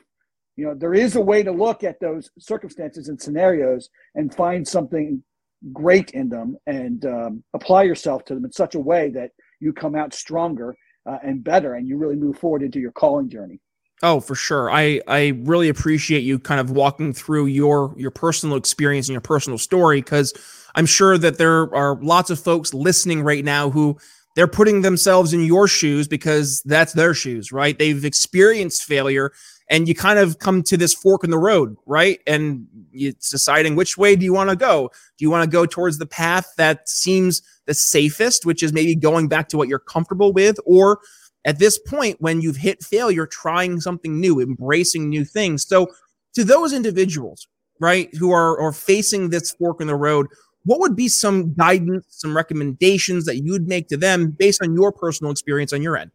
You 0.57 0.65
know 0.65 0.75
there 0.75 0.93
is 0.93 1.15
a 1.15 1.21
way 1.21 1.43
to 1.43 1.51
look 1.51 1.83
at 1.83 1.99
those 1.99 2.29
circumstances 2.39 3.09
and 3.09 3.21
scenarios 3.21 3.89
and 4.15 4.33
find 4.33 4.67
something 4.67 5.23
great 5.73 6.11
in 6.11 6.29
them 6.29 6.57
and 6.67 7.05
um, 7.05 7.43
apply 7.53 7.83
yourself 7.83 8.23
to 8.25 8.35
them 8.35 8.45
in 8.45 8.51
such 8.51 8.75
a 8.75 8.79
way 8.79 9.09
that 9.09 9.31
you 9.59 9.73
come 9.73 9.95
out 9.95 10.13
stronger 10.13 10.75
uh, 11.09 11.17
and 11.23 11.43
better 11.43 11.75
and 11.75 11.87
you 11.87 11.97
really 11.97 12.15
move 12.15 12.37
forward 12.37 12.61
into 12.61 12.79
your 12.79 12.91
calling 12.91 13.29
journey 13.29 13.59
oh 14.05 14.19
for 14.19 14.35
sure 14.35 14.71
i 14.71 15.01
i 15.07 15.33
really 15.43 15.67
appreciate 15.67 16.21
you 16.21 16.37
kind 16.37 16.61
of 16.61 16.71
walking 16.71 17.11
through 17.11 17.47
your 17.47 17.93
your 17.97 18.11
personal 18.11 18.55
experience 18.55 19.07
and 19.07 19.13
your 19.13 19.21
personal 19.21 19.57
story 19.57 19.99
because 19.99 20.33
i'm 20.75 20.85
sure 20.85 21.17
that 21.17 21.37
there 21.37 21.73
are 21.75 21.99
lots 22.01 22.29
of 22.29 22.39
folks 22.39 22.73
listening 22.73 23.21
right 23.23 23.43
now 23.43 23.69
who 23.69 23.97
they're 24.35 24.47
putting 24.47 24.81
themselves 24.81 25.33
in 25.33 25.41
your 25.41 25.67
shoes 25.67 26.07
because 26.07 26.61
that's 26.65 26.93
their 26.93 27.13
shoes 27.13 27.51
right 27.51 27.79
they've 27.79 28.05
experienced 28.05 28.83
failure 28.83 29.31
and 29.69 29.87
you 29.87 29.95
kind 29.95 30.19
of 30.19 30.39
come 30.39 30.61
to 30.63 30.77
this 30.77 30.93
fork 30.93 31.23
in 31.23 31.31
the 31.31 31.39
road, 31.39 31.75
right? 31.85 32.19
And 32.27 32.67
it's 32.93 33.31
deciding 33.31 33.75
which 33.75 33.97
way 33.97 34.15
do 34.15 34.23
you 34.23 34.33
want 34.33 34.51
to 34.51 34.55
go? 34.55 34.91
Do 35.17 35.25
you 35.25 35.31
want 35.31 35.43
to 35.43 35.49
go 35.49 35.65
towards 35.65 35.97
the 35.97 36.05
path 36.05 36.53
that 36.57 36.87
seems 36.87 37.41
the 37.65 37.73
safest, 37.73 38.45
which 38.45 38.61
is 38.61 38.71
maybe 38.71 38.95
going 38.95 39.27
back 39.27 39.47
to 39.49 39.57
what 39.57 39.67
you're 39.67 39.79
comfortable 39.79 40.31
with, 40.31 40.57
or 40.65 40.99
at 41.45 41.59
this 41.59 41.77
point 41.77 42.17
when 42.19 42.41
you've 42.41 42.57
hit 42.57 42.83
failure, 42.83 43.27
trying 43.27 43.79
something 43.79 44.19
new, 44.19 44.41
embracing 44.41 45.09
new 45.09 45.23
things. 45.23 45.65
So, 45.67 45.87
to 46.33 46.43
those 46.43 46.73
individuals, 46.73 47.47
right, 47.79 48.13
who 48.15 48.31
are 48.31 48.59
are 48.59 48.73
facing 48.73 49.29
this 49.29 49.51
fork 49.51 49.79
in 49.79 49.87
the 49.87 49.95
road, 49.95 50.27
what 50.65 50.79
would 50.79 50.95
be 50.95 51.07
some 51.07 51.53
guidance, 51.53 52.05
some 52.09 52.35
recommendations 52.35 53.25
that 53.25 53.37
you'd 53.37 53.67
make 53.67 53.87
to 53.89 53.97
them 53.97 54.31
based 54.31 54.61
on 54.61 54.73
your 54.73 54.91
personal 54.91 55.31
experience 55.31 55.71
on 55.71 55.81
your 55.81 55.95
end? 55.95 56.11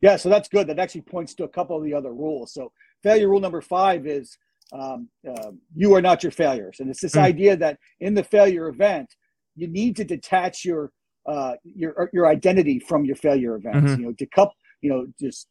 Yeah, 0.00 0.16
so 0.16 0.28
that's 0.30 0.48
good. 0.48 0.66
That 0.68 0.78
actually 0.78 1.02
points 1.02 1.34
to 1.34 1.44
a 1.44 1.48
couple 1.48 1.76
of 1.76 1.84
the 1.84 1.92
other 1.92 2.12
rules. 2.12 2.54
So, 2.54 2.72
failure 3.02 3.28
rule 3.28 3.40
number 3.40 3.60
five 3.60 4.06
is 4.06 4.38
um, 4.72 5.08
uh, 5.28 5.50
you 5.74 5.94
are 5.94 6.00
not 6.00 6.22
your 6.22 6.32
failures, 6.32 6.78
and 6.78 6.88
it's 6.88 7.00
this 7.00 7.16
mm. 7.16 7.22
idea 7.22 7.56
that 7.56 7.78
in 7.98 8.14
the 8.14 8.22
failure 8.24 8.68
event, 8.68 9.16
you 9.56 9.66
need 9.66 9.96
to 9.96 10.04
detach 10.04 10.64
your 10.64 10.92
uh, 11.30 11.54
your 11.62 12.10
your 12.12 12.26
identity 12.26 12.76
from 12.80 13.04
your 13.04 13.16
failure 13.16 13.54
events. 13.60 13.92
Mm-hmm. 13.92 14.00
You 14.00 14.06
know, 14.08 14.14
decouple, 14.14 14.56
you 14.82 14.90
know, 14.90 15.06
just 15.20 15.48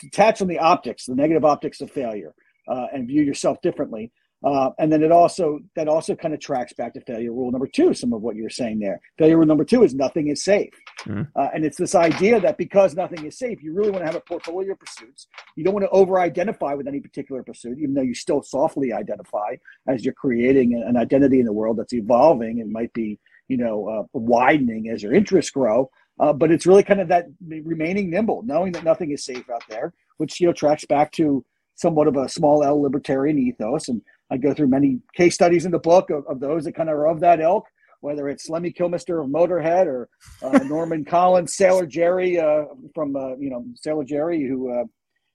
detach 0.00 0.38
from 0.38 0.48
the 0.48 0.58
optics, 0.58 1.06
the 1.06 1.14
negative 1.14 1.44
optics 1.44 1.80
of 1.80 1.90
failure, 1.90 2.34
uh, 2.72 2.86
and 2.92 3.06
view 3.06 3.22
yourself 3.22 3.60
differently. 3.62 4.10
Uh, 4.42 4.70
and 4.78 4.90
then 4.90 5.02
it 5.02 5.12
also 5.12 5.58
that 5.76 5.86
also 5.86 6.14
kind 6.14 6.32
of 6.32 6.40
tracks 6.40 6.72
back 6.72 6.94
to 6.94 7.00
failure 7.02 7.30
rule 7.30 7.50
number 7.50 7.66
two. 7.66 7.92
Some 7.92 8.14
of 8.14 8.22
what 8.22 8.36
you 8.36 8.42
were 8.42 8.48
saying 8.62 8.78
there. 8.78 8.98
Failure 9.18 9.36
rule 9.36 9.46
number 9.46 9.66
two 9.66 9.82
is 9.82 9.94
nothing 9.94 10.28
is 10.28 10.42
safe, 10.42 10.72
mm-hmm. 11.00 11.24
uh, 11.38 11.48
and 11.52 11.62
it's 11.66 11.76
this 11.76 11.94
idea 11.94 12.40
that 12.40 12.56
because 12.56 12.94
nothing 12.94 13.26
is 13.26 13.36
safe, 13.36 13.62
you 13.62 13.74
really 13.74 13.90
want 13.90 14.00
to 14.00 14.06
have 14.06 14.16
a 14.16 14.20
portfolio 14.20 14.72
of 14.72 14.78
pursuits. 14.78 15.26
You 15.56 15.64
don't 15.64 15.74
want 15.74 15.84
to 15.84 15.90
over-identify 15.90 16.72
with 16.72 16.88
any 16.88 17.00
particular 17.00 17.42
pursuit, 17.42 17.76
even 17.78 17.92
though 17.92 18.08
you 18.10 18.14
still 18.14 18.42
softly 18.42 18.94
identify 18.94 19.56
as 19.86 20.06
you're 20.06 20.14
creating 20.14 20.68
an 20.90 20.96
identity 20.96 21.40
in 21.40 21.44
the 21.44 21.52
world 21.60 21.76
that's 21.76 21.92
evolving 21.92 22.62
and 22.62 22.72
might 22.72 22.94
be 22.94 23.18
you 23.50 23.56
know 23.56 23.88
uh, 23.88 24.02
widening 24.12 24.88
as 24.88 25.02
your 25.02 25.14
interests 25.14 25.50
grow. 25.50 25.90
Uh, 26.18 26.34
but 26.34 26.50
it's 26.50 26.66
really 26.66 26.82
kind 26.82 27.00
of 27.00 27.08
that 27.08 27.26
remaining 27.48 28.10
nimble, 28.10 28.42
knowing 28.42 28.72
that 28.72 28.84
nothing 28.84 29.10
is 29.10 29.24
safe 29.24 29.48
out 29.48 29.62
there, 29.68 29.94
which 30.18 30.40
you 30.40 30.46
know 30.46 30.52
tracks 30.52 30.84
back 30.84 31.10
to 31.12 31.44
somewhat 31.76 32.06
of 32.06 32.16
a 32.16 32.28
small 32.28 32.62
L 32.62 32.80
libertarian 32.80 33.38
ethos 33.38 33.88
and 33.88 34.02
I 34.30 34.36
go 34.36 34.54
through 34.54 34.68
many 34.68 35.00
case 35.14 35.34
studies 35.34 35.64
in 35.64 35.72
the 35.72 35.78
book 35.78 36.10
of, 36.10 36.24
of 36.26 36.40
those 36.40 36.64
that 36.64 36.74
kind 36.74 36.88
of 36.88 36.94
are 36.94 37.08
of 37.08 37.20
that 37.20 37.40
ilk, 37.40 37.66
whether 38.00 38.28
it's 38.28 38.48
Lemmy 38.48 38.72
Kilmister 38.72 39.22
of 39.22 39.28
Motorhead 39.28 39.86
or 39.86 40.08
uh, 40.42 40.58
Norman 40.64 41.04
Collins, 41.04 41.56
Sailor 41.56 41.86
Jerry 41.86 42.38
uh, 42.38 42.64
from 42.94 43.16
uh, 43.16 43.36
you 43.36 43.50
know 43.50 43.64
Sailor 43.74 44.04
Jerry, 44.04 44.46
who 44.46 44.70
uh, 44.72 44.84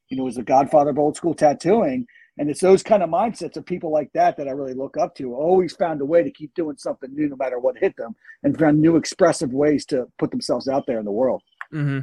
you 0.10 0.18
know 0.18 0.24
was 0.24 0.36
the 0.36 0.44
godfather 0.44 0.92
of 0.92 1.00
old 1.00 1.18
school 1.18 1.34
tattooing. 1.34 2.08
And 2.38 2.50
it's 2.50 2.60
those 2.60 2.84
kind 2.84 3.02
of 3.02 3.10
mindsets 3.10 3.56
of 3.56 3.66
people 3.66 3.92
like 3.92 4.12
that 4.14 4.36
that 4.38 4.48
I 4.48 4.52
really 4.52 4.74
look 4.74 4.98
up 4.98 5.16
to. 5.16 5.34
Always 5.34 5.74
found 5.74 6.02
a 6.02 6.06
way 6.06 6.22
to 6.22 6.32
keep 6.32 6.54
doing 6.54 6.76
something 6.78 7.14
new, 7.14 7.30
no 7.30 7.38
matter 7.38 7.60
what 7.60 7.78
hit 7.78 7.96
them, 7.96 8.16
and 8.44 8.58
found 8.58 8.82
new 8.82 8.98
expressive 8.98 9.54
ways 9.54 9.86
to 9.88 10.08
put 10.20 10.32
themselves 10.32 10.68
out 10.68 10.86
there 10.86 11.00
in 11.00 11.06
the 11.06 11.12
world. 11.12 11.42
Mm-hmm 11.74 12.00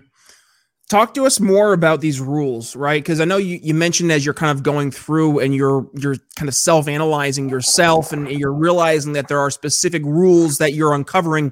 talk 0.92 1.14
to 1.14 1.24
us 1.24 1.40
more 1.40 1.72
about 1.72 2.02
these 2.02 2.20
rules 2.20 2.76
right 2.76 3.02
because 3.02 3.18
i 3.18 3.24
know 3.24 3.38
you, 3.38 3.58
you 3.62 3.72
mentioned 3.72 4.12
as 4.12 4.26
you're 4.26 4.34
kind 4.34 4.54
of 4.54 4.62
going 4.62 4.90
through 4.90 5.38
and 5.38 5.54
you're 5.54 5.88
you're 5.94 6.16
kind 6.36 6.50
of 6.50 6.54
self-analyzing 6.54 7.48
yourself 7.48 8.12
and 8.12 8.30
you're 8.30 8.52
realizing 8.52 9.14
that 9.14 9.26
there 9.26 9.38
are 9.38 9.50
specific 9.50 10.02
rules 10.04 10.58
that 10.58 10.74
you're 10.74 10.92
uncovering 10.92 11.50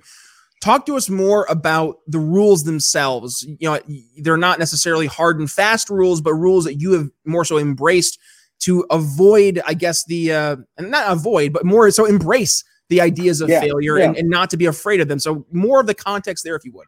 talk 0.61 0.85
to 0.85 0.95
us 0.95 1.09
more 1.09 1.47
about 1.49 1.97
the 2.07 2.19
rules 2.19 2.65
themselves 2.65 3.43
you 3.59 3.67
know 3.67 3.81
they're 4.19 4.37
not 4.37 4.59
necessarily 4.59 5.07
hard 5.07 5.41
and 5.41 5.51
fast 5.51 5.89
rules 5.89 6.21
but 6.21 6.35
rules 6.35 6.65
that 6.65 6.75
you 6.75 6.93
have 6.93 7.09
more 7.25 7.45
so 7.45 7.57
embraced 7.57 8.19
to 8.61 8.85
avoid 8.91 9.61
i 9.67 9.75
guess 9.75 10.05
the 10.05 10.33
uh 10.33 10.57
and 10.79 10.91
not 10.91 11.11
avoid 11.11 11.53
but 11.53 11.65
more 11.65 11.91
so 11.91 12.05
embrace 12.05 12.63
the 12.89 13.01
ideas 13.01 13.41
of 13.41 13.49
yeah, 13.49 13.61
failure 13.61 13.99
yeah. 13.99 14.07
And, 14.07 14.17
and 14.17 14.29
not 14.29 14.51
to 14.51 14.57
be 14.57 14.67
afraid 14.67 15.01
of 15.01 15.09
them 15.09 15.19
so 15.19 15.47
more 15.53 15.81
of 15.81 15.87
the 15.87 15.95
context 15.95 16.45
there 16.45 16.57
if 16.57 16.65
you 16.65 16.73
would 16.75 16.87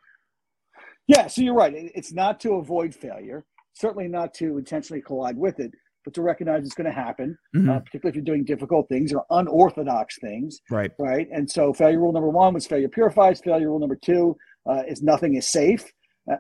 yeah, 1.09 1.27
so 1.27 1.43
you're 1.43 1.55
right. 1.55 1.73
It's 1.77 2.13
not 2.13 2.41
to 2.41 2.55
avoid 2.55 2.95
failure, 2.95 3.45
certainly 3.75 4.09
not 4.09 4.35
to 4.35 4.59
intentionally 4.59 5.03
collide 5.03 5.37
with 5.37 5.59
it, 5.59 5.73
but 6.05 6.15
to 6.15 6.23
recognize 6.23 6.65
it's 6.65 6.75
going 6.75 6.87
to 6.87 6.93
happen, 6.93 7.37
mm-hmm. 7.55 7.71
uh, 7.71 7.81
particularly 7.81 8.11
if 8.11 8.17
you're 8.17 8.25
doing 8.25 8.45
difficult 8.45 8.89
things 8.89 9.13
or 9.13 9.25
unorthodox 9.31 10.19
things. 10.21 10.61
Right. 10.71 10.91
Right. 10.99 11.29
And 11.33 11.51
so 11.51 11.73
failure 11.73 11.99
rule 11.99 12.13
number 12.13 12.29
one 12.29 12.55
was 12.55 12.67
failure 12.67 12.89
purifies. 12.89 13.41
Failure 13.41 13.69
rule 13.69 13.81
number 13.81 13.97
two 13.97 14.37
uh, 14.69 14.83
is 14.87 15.03
nothing 15.03 15.35
is 15.35 15.51
safe. 15.51 15.85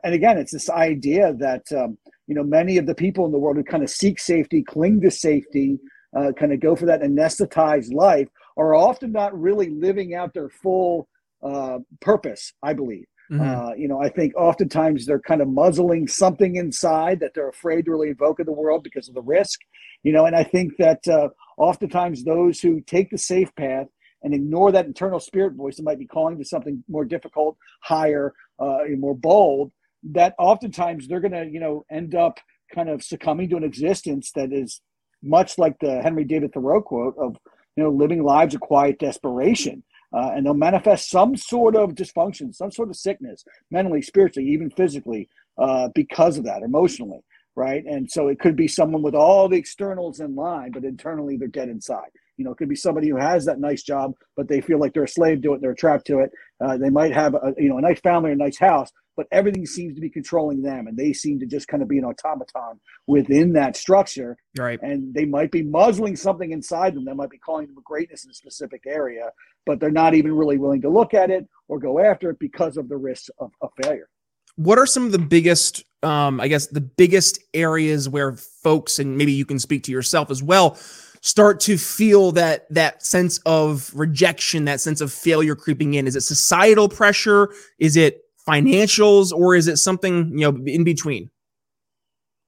And 0.04 0.14
again, 0.14 0.38
it's 0.38 0.52
this 0.52 0.70
idea 0.70 1.34
that, 1.34 1.70
um, 1.72 1.98
you 2.26 2.34
know, 2.34 2.44
many 2.44 2.78
of 2.78 2.86
the 2.86 2.94
people 2.94 3.26
in 3.26 3.32
the 3.32 3.38
world 3.38 3.56
who 3.56 3.64
kind 3.64 3.82
of 3.82 3.90
seek 3.90 4.20
safety, 4.20 4.62
cling 4.62 5.00
to 5.00 5.10
safety, 5.10 5.78
uh, 6.16 6.32
kind 6.38 6.52
of 6.52 6.60
go 6.60 6.76
for 6.76 6.86
that 6.86 7.02
anesthetized 7.02 7.92
life 7.92 8.28
are 8.56 8.74
often 8.74 9.12
not 9.12 9.38
really 9.38 9.70
living 9.70 10.14
out 10.14 10.34
their 10.34 10.48
full 10.48 11.08
uh, 11.42 11.78
purpose, 12.00 12.52
I 12.62 12.74
believe. 12.74 13.06
Mm-hmm. 13.30 13.40
Uh, 13.40 13.74
you 13.74 13.88
know, 13.88 14.00
I 14.00 14.08
think 14.10 14.34
oftentimes 14.36 15.06
they're 15.06 15.20
kind 15.20 15.40
of 15.40 15.48
muzzling 15.48 16.06
something 16.06 16.56
inside 16.56 17.20
that 17.20 17.32
they're 17.34 17.48
afraid 17.48 17.86
to 17.86 17.90
really 17.90 18.08
invoke 18.08 18.40
in 18.40 18.46
the 18.46 18.52
world 18.52 18.82
because 18.82 19.08
of 19.08 19.14
the 19.14 19.22
risk. 19.22 19.58
You 20.02 20.12
know, 20.12 20.26
and 20.26 20.36
I 20.36 20.44
think 20.44 20.76
that 20.78 21.06
uh, 21.08 21.28
oftentimes 21.56 22.24
those 22.24 22.60
who 22.60 22.80
take 22.82 23.10
the 23.10 23.18
safe 23.18 23.54
path 23.54 23.86
and 24.22 24.34
ignore 24.34 24.70
that 24.72 24.86
internal 24.86 25.18
spirit 25.18 25.54
voice 25.54 25.76
that 25.76 25.84
might 25.84 25.98
be 25.98 26.06
calling 26.06 26.38
to 26.38 26.44
something 26.44 26.82
more 26.88 27.04
difficult, 27.04 27.56
higher, 27.80 28.34
uh, 28.62 28.84
more 28.96 29.14
bold, 29.14 29.72
that 30.04 30.34
oftentimes 30.38 31.08
they're 31.08 31.20
going 31.20 31.32
to, 31.32 31.46
you 31.46 31.60
know, 31.60 31.84
end 31.90 32.14
up 32.14 32.38
kind 32.74 32.88
of 32.88 33.02
succumbing 33.02 33.50
to 33.50 33.56
an 33.56 33.64
existence 33.64 34.32
that 34.34 34.52
is 34.52 34.80
much 35.22 35.58
like 35.58 35.78
the 35.80 36.00
Henry 36.02 36.24
David 36.24 36.52
Thoreau 36.52 36.80
quote 36.80 37.16
of, 37.18 37.36
you 37.76 37.82
know, 37.84 37.90
living 37.90 38.22
lives 38.22 38.54
of 38.54 38.60
quiet 38.60 38.98
desperation 38.98 39.82
uh, 40.12 40.32
and 40.34 40.44
they'll 40.44 40.54
manifest 40.54 41.10
some 41.10 41.36
sort 41.36 41.74
of 41.74 41.90
dysfunction, 41.90 42.54
some 42.54 42.70
sort 42.70 42.90
of 42.90 42.96
sickness, 42.96 43.44
mentally, 43.70 44.02
spiritually, 44.02 44.48
even 44.50 44.70
physically, 44.70 45.28
uh, 45.58 45.88
because 45.94 46.36
of 46.36 46.44
that, 46.44 46.62
emotionally, 46.62 47.20
right? 47.56 47.84
And 47.84 48.10
so 48.10 48.28
it 48.28 48.38
could 48.38 48.56
be 48.56 48.68
someone 48.68 49.02
with 49.02 49.14
all 49.14 49.48
the 49.48 49.56
externals 49.56 50.20
in 50.20 50.34
line, 50.34 50.72
but 50.72 50.84
internally 50.84 51.36
they're 51.36 51.48
dead 51.48 51.68
inside. 51.68 52.10
You 52.36 52.44
know, 52.44 52.52
it 52.52 52.56
could 52.56 52.68
be 52.68 52.76
somebody 52.76 53.08
who 53.08 53.16
has 53.16 53.44
that 53.44 53.60
nice 53.60 53.82
job, 53.82 54.14
but 54.36 54.48
they 54.48 54.60
feel 54.60 54.78
like 54.78 54.94
they're 54.94 55.04
a 55.04 55.08
slave 55.08 55.42
to 55.42 55.54
it, 55.54 55.60
they're 55.60 55.74
trapped 55.74 56.06
to 56.06 56.20
it. 56.20 56.30
Uh, 56.64 56.76
they 56.76 56.90
might 56.90 57.12
have 57.12 57.34
a 57.34 57.54
you 57.58 57.68
know 57.68 57.78
a 57.78 57.82
nice 57.82 58.00
family, 58.00 58.30
or 58.30 58.32
a 58.32 58.36
nice 58.36 58.58
house, 58.58 58.90
but 59.16 59.26
everything 59.30 59.66
seems 59.66 59.94
to 59.94 60.00
be 60.00 60.08
controlling 60.08 60.62
them, 60.62 60.86
and 60.86 60.96
they 60.96 61.12
seem 61.12 61.38
to 61.40 61.46
just 61.46 61.68
kind 61.68 61.82
of 61.82 61.88
be 61.88 61.98
an 61.98 62.04
automaton 62.04 62.80
within 63.06 63.52
that 63.52 63.76
structure. 63.76 64.36
Right. 64.56 64.80
And 64.82 65.12
they 65.12 65.24
might 65.24 65.50
be 65.50 65.62
muzzling 65.62 66.16
something 66.16 66.52
inside 66.52 66.94
them 66.94 67.04
that 67.04 67.16
might 67.16 67.30
be 67.30 67.38
calling 67.38 67.66
them 67.66 67.78
a 67.78 67.82
greatness 67.82 68.24
in 68.24 68.30
a 68.30 68.34
specific 68.34 68.82
area, 68.86 69.30
but 69.66 69.80
they're 69.80 69.90
not 69.90 70.14
even 70.14 70.32
really 70.32 70.58
willing 70.58 70.82
to 70.82 70.88
look 70.88 71.14
at 71.14 71.30
it 71.30 71.46
or 71.68 71.78
go 71.78 71.98
after 71.98 72.30
it 72.30 72.38
because 72.38 72.76
of 72.76 72.88
the 72.88 72.96
risks 72.96 73.30
of, 73.38 73.50
of 73.60 73.70
failure. 73.82 74.08
What 74.56 74.78
are 74.78 74.86
some 74.86 75.06
of 75.06 75.12
the 75.12 75.18
biggest, 75.18 75.84
um, 76.02 76.40
I 76.40 76.48
guess, 76.48 76.66
the 76.66 76.80
biggest 76.80 77.38
areas 77.54 78.08
where 78.08 78.32
folks, 78.32 78.98
and 78.98 79.16
maybe 79.16 79.32
you 79.32 79.46
can 79.46 79.58
speak 79.58 79.84
to 79.84 79.92
yourself 79.92 80.30
as 80.30 80.42
well, 80.42 80.78
start 81.22 81.60
to 81.60 81.78
feel 81.78 82.32
that 82.32 82.66
that 82.68 83.02
sense 83.04 83.38
of 83.46 83.90
rejection, 83.94 84.66
that 84.66 84.80
sense 84.80 85.00
of 85.00 85.12
failure 85.12 85.56
creeping 85.56 85.94
in? 85.94 86.06
Is 86.06 86.16
it 86.16 86.20
societal 86.20 86.88
pressure? 86.88 87.48
Is 87.78 87.96
it 87.96 88.24
financials, 88.46 89.32
or 89.32 89.54
is 89.54 89.68
it 89.68 89.78
something 89.78 90.36
you 90.38 90.52
know 90.52 90.62
in 90.66 90.84
between? 90.84 91.30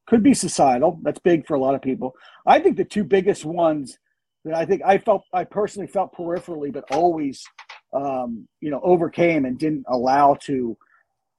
Could 0.07 0.23
be 0.23 0.35
societal. 0.35 0.99
That's 1.03 1.21
big 1.21 1.47
for 1.47 1.55
a 1.55 1.61
lot 1.61 1.75
of 1.75 1.81
people. 1.81 2.15
I 2.47 2.59
think 2.59 2.77
the 2.77 2.85
two 2.85 3.05
biggest 3.05 3.45
ones 3.45 3.97
that 4.45 4.55
I 4.55 4.67
think 4.67 4.83
I 4.85 4.99
felt 4.99 5.23
I 5.33 5.45
personally 5.45 5.87
felt 5.87 6.15
peripherally, 6.15 6.73
but 6.73 6.85
always 6.91 7.43
um, 7.95 8.47
you 8.61 8.71
know 8.71 8.81
overcame 8.83 9.45
and 9.45 9.59
didn't 9.59 9.85
allow 9.89 10.35
to 10.43 10.77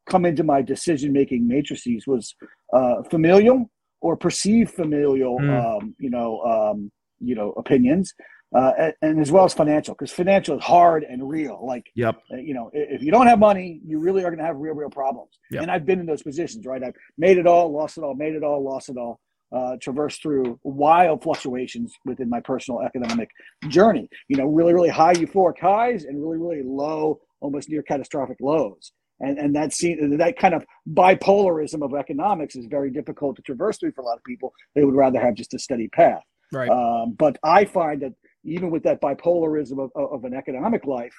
come 0.10 0.26
into 0.26 0.44
my 0.44 0.62
decision 0.62 1.12
making 1.12 1.48
matrices 1.48 2.08
was 2.08 2.34
uh, 2.74 3.04
familial 3.10 3.70
or 4.02 4.16
perceived 4.16 4.72
familial 4.72 5.40
mm. 5.40 5.82
um, 5.82 5.96
you 6.00 6.10
know 6.10 6.42
um, 6.42 6.92
you 7.20 7.36
know 7.36 7.52
opinions 7.52 8.14
uh, 8.56 8.92
and, 9.02 9.20
as 9.20 9.32
well 9.32 9.44
as 9.44 9.54
financial 9.54 9.94
because 9.94 10.12
financial 10.12 10.58
is 10.58 10.64
hard 10.64 11.04
and 11.04 11.28
real 11.28 11.66
like 11.66 11.86
yep 11.96 12.16
uh, 12.32 12.38
you 12.38 12.54
know 12.54 12.70
if 12.74 13.02
you 13.02 13.12
don't 13.12 13.28
have 13.28 13.40
money 13.40 13.82
you 13.86 14.00
really 14.00 14.24
are 14.24 14.30
going 14.30 14.40
to 14.40 14.46
have 14.46 14.58
real 14.58 14.74
real 14.74 14.90
problems 14.90 15.32
yep. 15.52 15.62
and 15.64 15.72
i've 15.72 15.86
been 15.86 16.00
in 16.00 16.06
those 16.06 16.24
positions 16.24 16.66
right 16.66 16.84
i've 16.84 16.96
made 17.18 17.38
it 17.38 17.48
all 17.48 17.72
lost 17.72 17.98
it 17.98 18.04
all 18.04 18.16
made 18.16 18.34
it 18.34 18.44
all 18.44 18.64
lost 18.64 18.90
it 18.90 18.98
all 18.98 19.20
uh, 19.56 19.78
traverse 19.82 20.18
through 20.18 20.60
wild 20.64 21.24
fluctuations 21.24 21.94
within 22.04 22.30
my 22.30 22.40
personal 22.40 22.82
economic 22.82 23.30
journey. 23.70 24.10
You 24.28 24.38
know, 24.38 24.46
really, 24.46 24.74
really 24.74 24.90
high 24.90 25.14
euphoric 25.14 25.60
highs 25.60 26.04
and 26.04 26.22
really, 26.22 26.38
really 26.38 26.64
low, 26.64 27.22
almost 27.40 27.70
near 27.70 27.82
catastrophic 27.82 28.38
lows. 28.42 28.92
And 29.22 29.38
and 29.38 29.56
that 29.56 29.72
scene, 29.72 30.18
that 30.18 30.38
kind 30.38 30.54
of 30.54 30.66
bipolarism 30.90 31.84
of 31.84 31.94
economics 31.94 32.58
is 32.58 32.66
very 32.66 32.92
difficult 32.92 33.38
to 33.38 33.42
traverse 33.44 33.78
through 33.78 33.94
for 33.94 34.02
a 34.02 34.06
lot 34.06 34.18
of 34.18 34.24
people. 34.26 34.52
They 34.76 34.84
would 34.84 34.96
rather 34.96 35.22
have 35.22 35.36
just 35.36 35.54
a 35.54 35.60
steady 35.60 35.88
path. 35.88 36.24
Right. 36.52 36.70
Um, 36.70 37.14
but 37.18 37.38
I 37.44 37.66
find 37.66 38.02
that 38.02 38.14
even 38.44 38.70
with 38.70 38.84
that 38.84 39.02
bipolarism 39.02 39.80
of, 39.84 39.92
of 39.96 40.24
an 40.24 40.34
economic 40.34 40.86
life, 40.86 41.14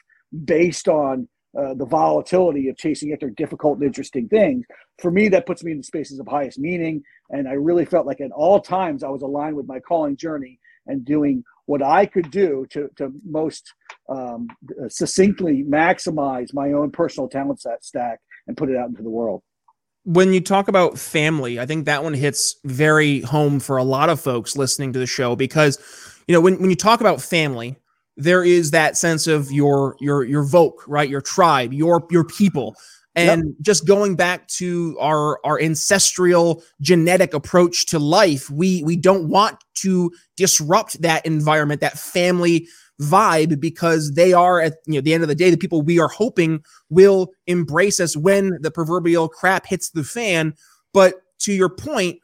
based 0.44 0.88
on 0.88 1.28
uh, 1.56 1.72
the 1.74 1.86
volatility 1.86 2.68
of 2.68 2.76
chasing 2.76 3.12
after 3.12 3.30
difficult 3.30 3.78
and 3.78 3.86
interesting 3.86 4.28
things. 4.28 4.66
For 5.00 5.10
me, 5.10 5.28
that 5.28 5.46
puts 5.46 5.64
me 5.64 5.72
in 5.72 5.78
the 5.78 5.84
spaces 5.84 6.18
of 6.18 6.26
highest 6.28 6.58
meaning. 6.58 7.02
And 7.30 7.48
I 7.48 7.52
really 7.52 7.86
felt 7.86 8.06
like 8.06 8.20
at 8.20 8.30
all 8.30 8.60
times 8.60 9.02
I 9.02 9.08
was 9.08 9.22
aligned 9.22 9.56
with 9.56 9.66
my 9.66 9.80
calling 9.80 10.16
journey 10.16 10.58
and 10.86 11.04
doing 11.04 11.42
what 11.64 11.82
I 11.82 12.04
could 12.04 12.30
do 12.30 12.66
to, 12.70 12.90
to 12.96 13.10
most 13.24 13.72
um, 14.08 14.48
succinctly 14.88 15.64
maximize 15.64 16.52
my 16.52 16.72
own 16.72 16.90
personal 16.90 17.28
talent 17.28 17.64
stack 17.80 18.20
and 18.46 18.56
put 18.56 18.68
it 18.68 18.76
out 18.76 18.90
into 18.90 19.02
the 19.02 19.10
world. 19.10 19.42
When 20.06 20.32
you 20.32 20.40
talk 20.40 20.68
about 20.68 20.98
family, 20.98 21.58
I 21.58 21.66
think 21.66 21.84
that 21.84 22.04
one 22.04 22.14
hits 22.14 22.56
very 22.64 23.20
home 23.22 23.58
for 23.58 23.76
a 23.76 23.82
lot 23.82 24.08
of 24.08 24.20
folks 24.20 24.56
listening 24.56 24.92
to 24.92 25.00
the 25.00 25.06
show 25.06 25.34
because, 25.34 25.78
you 26.28 26.32
know, 26.32 26.40
when, 26.40 26.60
when 26.60 26.70
you 26.70 26.76
talk 26.76 27.00
about 27.00 27.20
family, 27.20 27.76
there 28.16 28.44
is 28.44 28.70
that 28.70 28.96
sense 28.96 29.26
of 29.26 29.50
your 29.50 29.96
your 30.00 30.24
your 30.24 30.44
voke, 30.44 30.78
right? 30.86 31.08
Your 31.08 31.20
tribe, 31.20 31.72
your 31.72 32.06
your 32.10 32.24
people. 32.24 32.76
And 33.16 33.44
yep. 33.44 33.54
just 33.62 33.86
going 33.86 34.14
back 34.14 34.46
to 34.48 34.96
our 35.00 35.40
our 35.44 35.60
ancestral 35.60 36.62
genetic 36.80 37.34
approach 37.34 37.86
to 37.86 37.98
life, 37.98 38.48
we 38.48 38.82
we 38.84 38.94
don't 38.94 39.28
want 39.28 39.58
to 39.76 40.12
disrupt 40.36 41.02
that 41.02 41.26
environment, 41.26 41.80
that 41.80 41.98
family 41.98 42.68
vibe, 43.00 43.60
because 43.60 44.12
they 44.12 44.32
are 44.32 44.60
at 44.60 44.74
you 44.86 44.94
know 44.94 45.00
the 45.00 45.14
end 45.14 45.22
of 45.22 45.28
the 45.28 45.34
day 45.34 45.50
the 45.50 45.56
people 45.56 45.82
we 45.82 45.98
are 46.00 46.08
hoping 46.08 46.62
will 46.90 47.30
embrace 47.46 48.00
us 48.00 48.16
when 48.16 48.58
the 48.60 48.70
proverbial 48.70 49.28
crap 49.28 49.66
hits 49.66 49.90
the 49.90 50.04
fan. 50.04 50.54
But 50.92 51.14
to 51.40 51.52
your 51.52 51.68
point, 51.68 52.20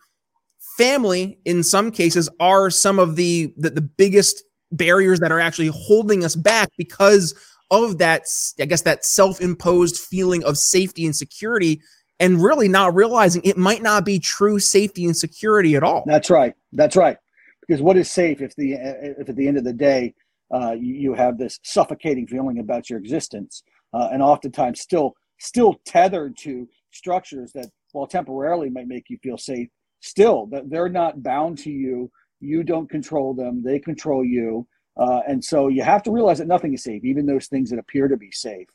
family 0.77 1.39
in 1.45 1.63
some 1.63 1.91
cases 1.91 2.29
are 2.41 2.71
some 2.71 2.99
of 2.99 3.17
the 3.17 3.53
the, 3.57 3.71
the 3.71 3.83
biggest 3.83 4.43
barriers 4.71 5.21
that 5.21 5.33
are 5.33 5.41
actually 5.41 5.71
holding 5.73 6.25
us 6.25 6.35
back 6.35 6.71
because 6.79 7.35
of 7.71 7.99
that 7.99 8.23
i 8.59 8.65
guess 8.65 8.81
that 8.81 9.05
self-imposed 9.05 9.99
feeling 9.99 10.43
of 10.45 10.57
safety 10.57 11.05
and 11.05 11.15
security 11.15 11.79
and 12.23 12.41
really 12.41 12.69
not 12.69 12.95
realizing 12.95 13.43
it 13.45 13.59
might 13.59 13.83
not 13.83 14.05
be 14.05 14.19
true 14.19 14.61
safety 14.61 15.05
and 15.05 15.17
security 15.17 15.75
at 15.75 15.83
all. 15.83 16.05
That's 16.07 16.31
right. 16.31 16.55
That's 16.73 16.95
right. 16.95 17.17
Because 17.61 17.83
what 17.83 17.97
is 17.97 18.11
safe 18.11 18.41
if 18.41 18.55
the 18.55 18.75
if 18.75 19.29
at 19.29 19.35
the 19.37 19.49
end 19.49 19.57
of 19.57 19.65
the 19.65 19.73
day 19.73 20.15
uh, 20.53 20.73
you, 20.73 20.95
you, 20.95 21.15
have 21.15 21.39
this 21.39 21.59
suffocating 21.63 22.27
feeling 22.27 22.59
about 22.59 22.91
your 22.91 22.99
existence 22.99 23.63
uh, 23.95 24.09
and 24.13 24.23
oftentimes 24.23 24.81
still 24.81 25.15
still 25.39 25.81
tethered 25.85 26.37
to 26.37 26.69
structures 26.93 27.53
that 27.53 27.67
while 27.93 28.07
temporarily 28.07 28.71
might 28.71 28.87
make 28.87 29.09
you 29.09 29.19
feel 29.23 29.39
safe 29.39 29.69
still 30.01 30.47
that 30.47 30.69
they're 30.71 30.89
not 30.89 31.23
bound 31.23 31.59
to 31.59 31.71
you 31.71 32.11
you 32.43 32.65
don't 32.65 32.91
control 32.91 33.33
them, 33.33 33.63
they 33.63 33.79
control 33.79 34.25
you. 34.25 34.67
Uh, 34.97 35.21
and 35.27 35.43
so 35.43 35.69
you 35.69 35.83
have 35.83 36.03
to 36.03 36.11
realize 36.11 36.39
that 36.39 36.49
nothing 36.49 36.75
is 36.75 36.83
safe, 36.83 37.05
even 37.05 37.25
those 37.25 37.47
things 37.47 37.71
that 37.71 37.79
appear 37.79 38.09
to 38.09 38.17
be 38.17 38.31
safe. 38.31 38.69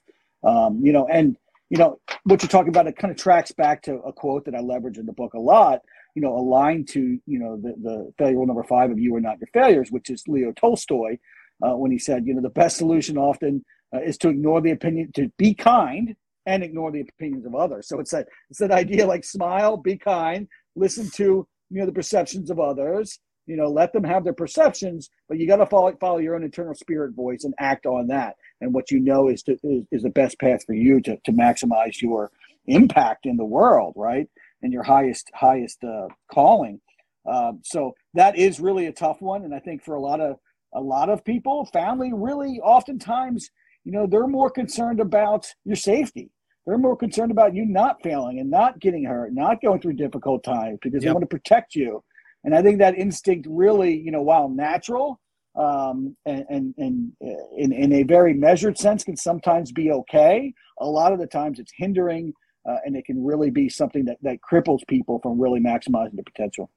Um, 0.43 0.79
you 0.81 0.93
know, 0.93 1.05
and 1.07 1.37
you 1.69 1.77
know 1.77 1.99
what 2.23 2.41
you're 2.41 2.49
talking 2.49 2.69
about. 2.69 2.87
It 2.87 2.95
kind 2.95 3.11
of 3.11 3.17
tracks 3.17 3.51
back 3.51 3.83
to 3.83 3.95
a 3.97 4.13
quote 4.13 4.45
that 4.45 4.55
I 4.55 4.61
leverage 4.61 4.97
in 4.97 5.05
the 5.05 5.13
book 5.13 5.33
a 5.33 5.39
lot. 5.39 5.81
You 6.15 6.21
know, 6.21 6.35
aligned 6.35 6.87
to 6.89 7.19
you 7.25 7.39
know 7.39 7.57
the 7.57 7.75
the 7.83 8.13
failure 8.17 8.45
number 8.45 8.63
five 8.63 8.89
of 8.89 8.97
"You 8.97 9.13
are 9.15 9.21
not 9.21 9.39
your 9.39 9.49
failures," 9.53 9.91
which 9.91 10.09
is 10.09 10.23
Leo 10.27 10.53
Tolstoy, 10.53 11.17
uh, 11.65 11.75
when 11.75 11.91
he 11.91 11.99
said, 11.99 12.25
you 12.25 12.33
know, 12.33 12.41
the 12.41 12.49
best 12.49 12.77
solution 12.77 13.17
often 13.17 13.63
uh, 13.93 14.01
is 14.01 14.17
to 14.19 14.29
ignore 14.29 14.61
the 14.61 14.71
opinion, 14.71 15.11
to 15.13 15.31
be 15.37 15.53
kind 15.53 16.15
and 16.45 16.63
ignore 16.63 16.91
the 16.91 17.01
opinions 17.01 17.45
of 17.45 17.55
others. 17.55 17.87
So 17.87 17.99
it's 17.99 18.11
that 18.11 18.27
it's 18.49 18.59
that 18.59 18.71
idea 18.71 19.05
like 19.07 19.23
smile, 19.23 19.77
be 19.77 19.97
kind, 19.97 20.47
listen 20.75 21.09
to 21.15 21.47
you 21.69 21.79
know 21.79 21.85
the 21.85 21.91
perceptions 21.91 22.49
of 22.49 22.59
others, 22.59 23.19
you 23.47 23.55
know 23.55 23.69
let 23.69 23.93
them 23.93 24.03
have 24.03 24.23
their 24.23 24.33
perceptions 24.33 25.09
but 25.27 25.39
you 25.39 25.47
got 25.47 25.57
to 25.57 25.65
follow 25.65 25.93
follow 25.99 26.19
your 26.19 26.35
own 26.35 26.43
internal 26.43 26.75
spirit 26.75 27.13
voice 27.15 27.43
and 27.43 27.53
act 27.59 27.85
on 27.85 28.07
that. 28.07 28.35
And 28.61 28.73
what 28.73 28.91
you 28.91 28.99
know 28.99 29.27
is 29.29 29.43
to, 29.43 29.53
is, 29.63 29.85
is 29.91 30.03
the 30.03 30.09
best 30.09 30.39
path 30.39 30.65
for 30.65 30.73
you 30.73 31.01
to, 31.01 31.17
to 31.17 31.31
maximize 31.31 32.01
your 32.01 32.31
impact 32.65 33.25
in 33.25 33.37
the 33.37 33.45
world 33.45 33.93
right? 33.95 34.29
And 34.61 34.73
your 34.73 34.83
highest 34.83 35.31
highest 35.33 35.83
uh, 35.83 36.07
calling. 36.31 36.81
Um, 37.25 37.59
so 37.63 37.93
that 38.13 38.37
is 38.37 38.59
really 38.59 38.87
a 38.87 38.93
tough 38.93 39.21
one. 39.21 39.43
And 39.43 39.53
i 39.53 39.59
think 39.59 39.83
for 39.83 39.95
a 39.95 40.01
lot 40.01 40.21
of 40.21 40.37
a 40.73 40.81
lot 40.81 41.09
of 41.09 41.23
people 41.23 41.65
family 41.65 42.11
really 42.13 42.59
oftentimes 42.63 43.49
you 43.83 43.91
know 43.91 44.05
they're 44.05 44.27
more 44.27 44.49
concerned 44.49 44.99
about 44.99 45.47
your 45.65 45.75
safety 45.75 46.29
they're 46.65 46.77
more 46.77 46.97
concerned 46.97 47.31
about 47.31 47.55
you 47.55 47.65
not 47.65 48.01
failing 48.03 48.39
and 48.39 48.49
not 48.49 48.79
getting 48.79 49.05
hurt 49.05 49.33
not 49.33 49.61
going 49.61 49.79
through 49.79 49.93
difficult 49.93 50.43
times 50.43 50.77
because 50.81 51.03
yep. 51.03 51.09
they 51.09 51.13
want 51.13 51.23
to 51.23 51.27
protect 51.27 51.75
you 51.75 52.03
and 52.47 52.55
I 52.55 52.61
think 52.61 52.79
that 52.79 52.97
instinct 52.97 53.45
really, 53.49 53.93
you 53.97 54.09
know, 54.09 54.21
while 54.21 54.47
natural 54.47 55.19
um, 55.57 56.15
and, 56.25 56.45
and, 56.49 56.73
and 56.77 57.11
uh, 57.21 57.47
in, 57.57 57.73
in 57.73 57.91
a 57.91 58.03
very 58.03 58.33
measured 58.33 58.77
sense 58.77 59.03
can 59.03 59.17
sometimes 59.17 59.73
be 59.73 59.91
okay, 59.91 60.53
a 60.79 60.85
lot 60.85 61.11
of 61.11 61.19
the 61.19 61.27
times 61.27 61.59
it's 61.59 61.73
hindering 61.75 62.31
uh, 62.65 62.77
and 62.85 62.95
it 62.95 63.03
can 63.03 63.21
really 63.21 63.49
be 63.49 63.67
something 63.67 64.05
that, 64.05 64.17
that 64.21 64.37
cripples 64.49 64.79
people 64.87 65.19
from 65.21 65.41
really 65.41 65.59
maximizing 65.59 66.15
the 66.15 66.23
potential. 66.23 66.69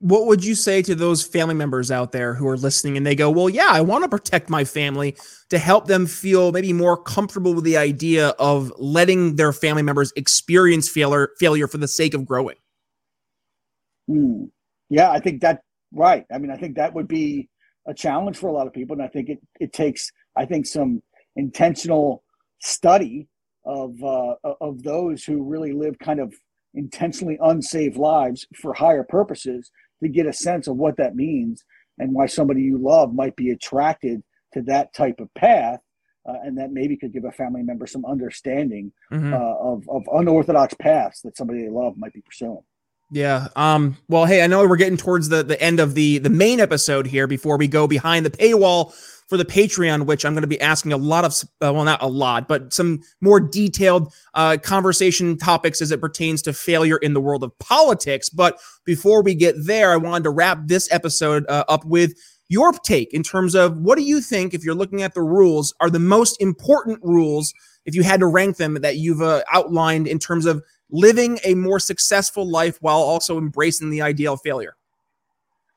What 0.00 0.26
would 0.26 0.44
you 0.44 0.54
say 0.54 0.80
to 0.82 0.94
those 0.94 1.24
family 1.24 1.54
members 1.54 1.90
out 1.90 2.12
there 2.12 2.34
who 2.34 2.46
are 2.46 2.56
listening 2.56 2.96
and 2.96 3.04
they 3.04 3.16
go, 3.16 3.30
Well, 3.30 3.48
yeah, 3.48 3.68
I 3.70 3.80
want 3.80 4.04
to 4.04 4.08
protect 4.08 4.48
my 4.48 4.64
family 4.64 5.16
to 5.50 5.58
help 5.58 5.86
them 5.86 6.06
feel 6.06 6.52
maybe 6.52 6.72
more 6.72 6.96
comfortable 6.96 7.54
with 7.54 7.64
the 7.64 7.76
idea 7.76 8.28
of 8.38 8.72
letting 8.78 9.36
their 9.36 9.52
family 9.52 9.82
members 9.82 10.12
experience 10.14 10.88
failure 10.88 11.30
failure 11.38 11.66
for 11.66 11.78
the 11.78 11.88
sake 11.88 12.14
of 12.14 12.24
growing? 12.24 12.56
Hmm. 14.06 14.44
Yeah, 14.88 15.10
I 15.10 15.18
think 15.18 15.42
that 15.42 15.62
right. 15.92 16.24
I 16.32 16.38
mean, 16.38 16.50
I 16.50 16.56
think 16.56 16.76
that 16.76 16.94
would 16.94 17.08
be 17.08 17.48
a 17.86 17.94
challenge 17.94 18.36
for 18.36 18.48
a 18.48 18.52
lot 18.52 18.66
of 18.66 18.72
people. 18.72 18.94
And 18.94 19.02
I 19.02 19.08
think 19.08 19.28
it, 19.28 19.38
it 19.58 19.72
takes, 19.72 20.10
I 20.36 20.44
think, 20.44 20.66
some 20.66 21.02
intentional 21.36 22.22
study 22.60 23.26
of 23.64 24.00
uh, 24.02 24.34
of 24.60 24.82
those 24.84 25.24
who 25.24 25.42
really 25.42 25.72
live 25.72 25.98
kind 25.98 26.20
of 26.20 26.32
intentionally 26.74 27.36
unsaved 27.42 27.96
lives 27.96 28.46
for 28.62 28.72
higher 28.72 29.02
purposes 29.02 29.70
to 30.02 30.08
get 30.08 30.26
a 30.26 30.32
sense 30.32 30.68
of 30.68 30.76
what 30.76 30.96
that 30.96 31.16
means 31.16 31.64
and 31.98 32.12
why 32.12 32.26
somebody 32.26 32.62
you 32.62 32.78
love 32.78 33.14
might 33.14 33.36
be 33.36 33.50
attracted 33.50 34.22
to 34.54 34.62
that 34.62 34.94
type 34.94 35.20
of 35.20 35.32
path. 35.34 35.80
Uh, 36.28 36.34
and 36.44 36.58
that 36.58 36.70
maybe 36.70 36.94
could 36.94 37.12
give 37.12 37.24
a 37.24 37.32
family 37.32 37.62
member 37.62 37.86
some 37.86 38.04
understanding 38.04 38.92
mm-hmm. 39.10 39.32
uh, 39.32 39.38
of, 39.38 39.88
of 39.88 40.02
unorthodox 40.12 40.74
paths 40.74 41.22
that 41.22 41.34
somebody 41.34 41.62
they 41.62 41.70
love 41.70 41.96
might 41.96 42.12
be 42.12 42.20
pursuing. 42.20 42.62
Yeah. 43.10 43.48
Um, 43.56 43.96
well, 44.08 44.26
hey, 44.26 44.42
I 44.42 44.46
know 44.46 44.66
we're 44.66 44.76
getting 44.76 44.98
towards 44.98 45.30
the, 45.30 45.42
the 45.42 45.60
end 45.62 45.80
of 45.80 45.94
the, 45.94 46.18
the 46.18 46.30
main 46.30 46.60
episode 46.60 47.06
here 47.06 47.26
before 47.26 47.56
we 47.56 47.66
go 47.66 47.86
behind 47.86 48.26
the 48.26 48.30
paywall 48.30 48.94
for 49.28 49.36
the 49.36 49.44
Patreon, 49.44 50.06
which 50.06 50.24
I'm 50.24 50.34
going 50.34 50.42
to 50.42 50.48
be 50.48 50.60
asking 50.60 50.92
a 50.92 50.96
lot 50.96 51.24
of, 51.24 51.32
uh, 51.62 51.72
well, 51.72 51.84
not 51.84 52.02
a 52.02 52.06
lot, 52.06 52.48
but 52.48 52.72
some 52.72 53.00
more 53.20 53.40
detailed 53.40 54.12
uh, 54.34 54.56
conversation 54.62 55.36
topics 55.38 55.80
as 55.80 55.90
it 55.90 56.00
pertains 56.00 56.42
to 56.42 56.52
failure 56.52 56.98
in 56.98 57.14
the 57.14 57.20
world 57.20 57.42
of 57.42 57.58
politics. 57.58 58.28
But 58.28 58.58
before 58.84 59.22
we 59.22 59.34
get 59.34 59.54
there, 59.58 59.92
I 59.92 59.96
wanted 59.96 60.24
to 60.24 60.30
wrap 60.30 60.60
this 60.66 60.90
episode 60.92 61.46
uh, 61.48 61.64
up 61.68 61.84
with 61.84 62.14
your 62.48 62.72
take 62.72 63.12
in 63.12 63.22
terms 63.22 63.54
of 63.54 63.78
what 63.78 63.98
do 63.98 64.04
you 64.04 64.20
think, 64.22 64.54
if 64.54 64.64
you're 64.64 64.74
looking 64.74 65.02
at 65.02 65.14
the 65.14 65.22
rules, 65.22 65.74
are 65.80 65.90
the 65.90 65.98
most 65.98 66.40
important 66.40 66.98
rules, 67.02 67.52
if 67.84 67.94
you 67.94 68.02
had 68.02 68.20
to 68.20 68.26
rank 68.26 68.56
them, 68.56 68.74
that 68.80 68.96
you've 68.96 69.20
uh, 69.20 69.42
outlined 69.52 70.06
in 70.06 70.18
terms 70.18 70.46
of 70.46 70.62
living 70.90 71.38
a 71.44 71.54
more 71.54 71.78
successful 71.78 72.48
life 72.48 72.78
while 72.80 72.98
also 72.98 73.38
embracing 73.38 73.90
the 73.90 74.02
ideal 74.02 74.34
of 74.34 74.40
failure? 74.42 74.76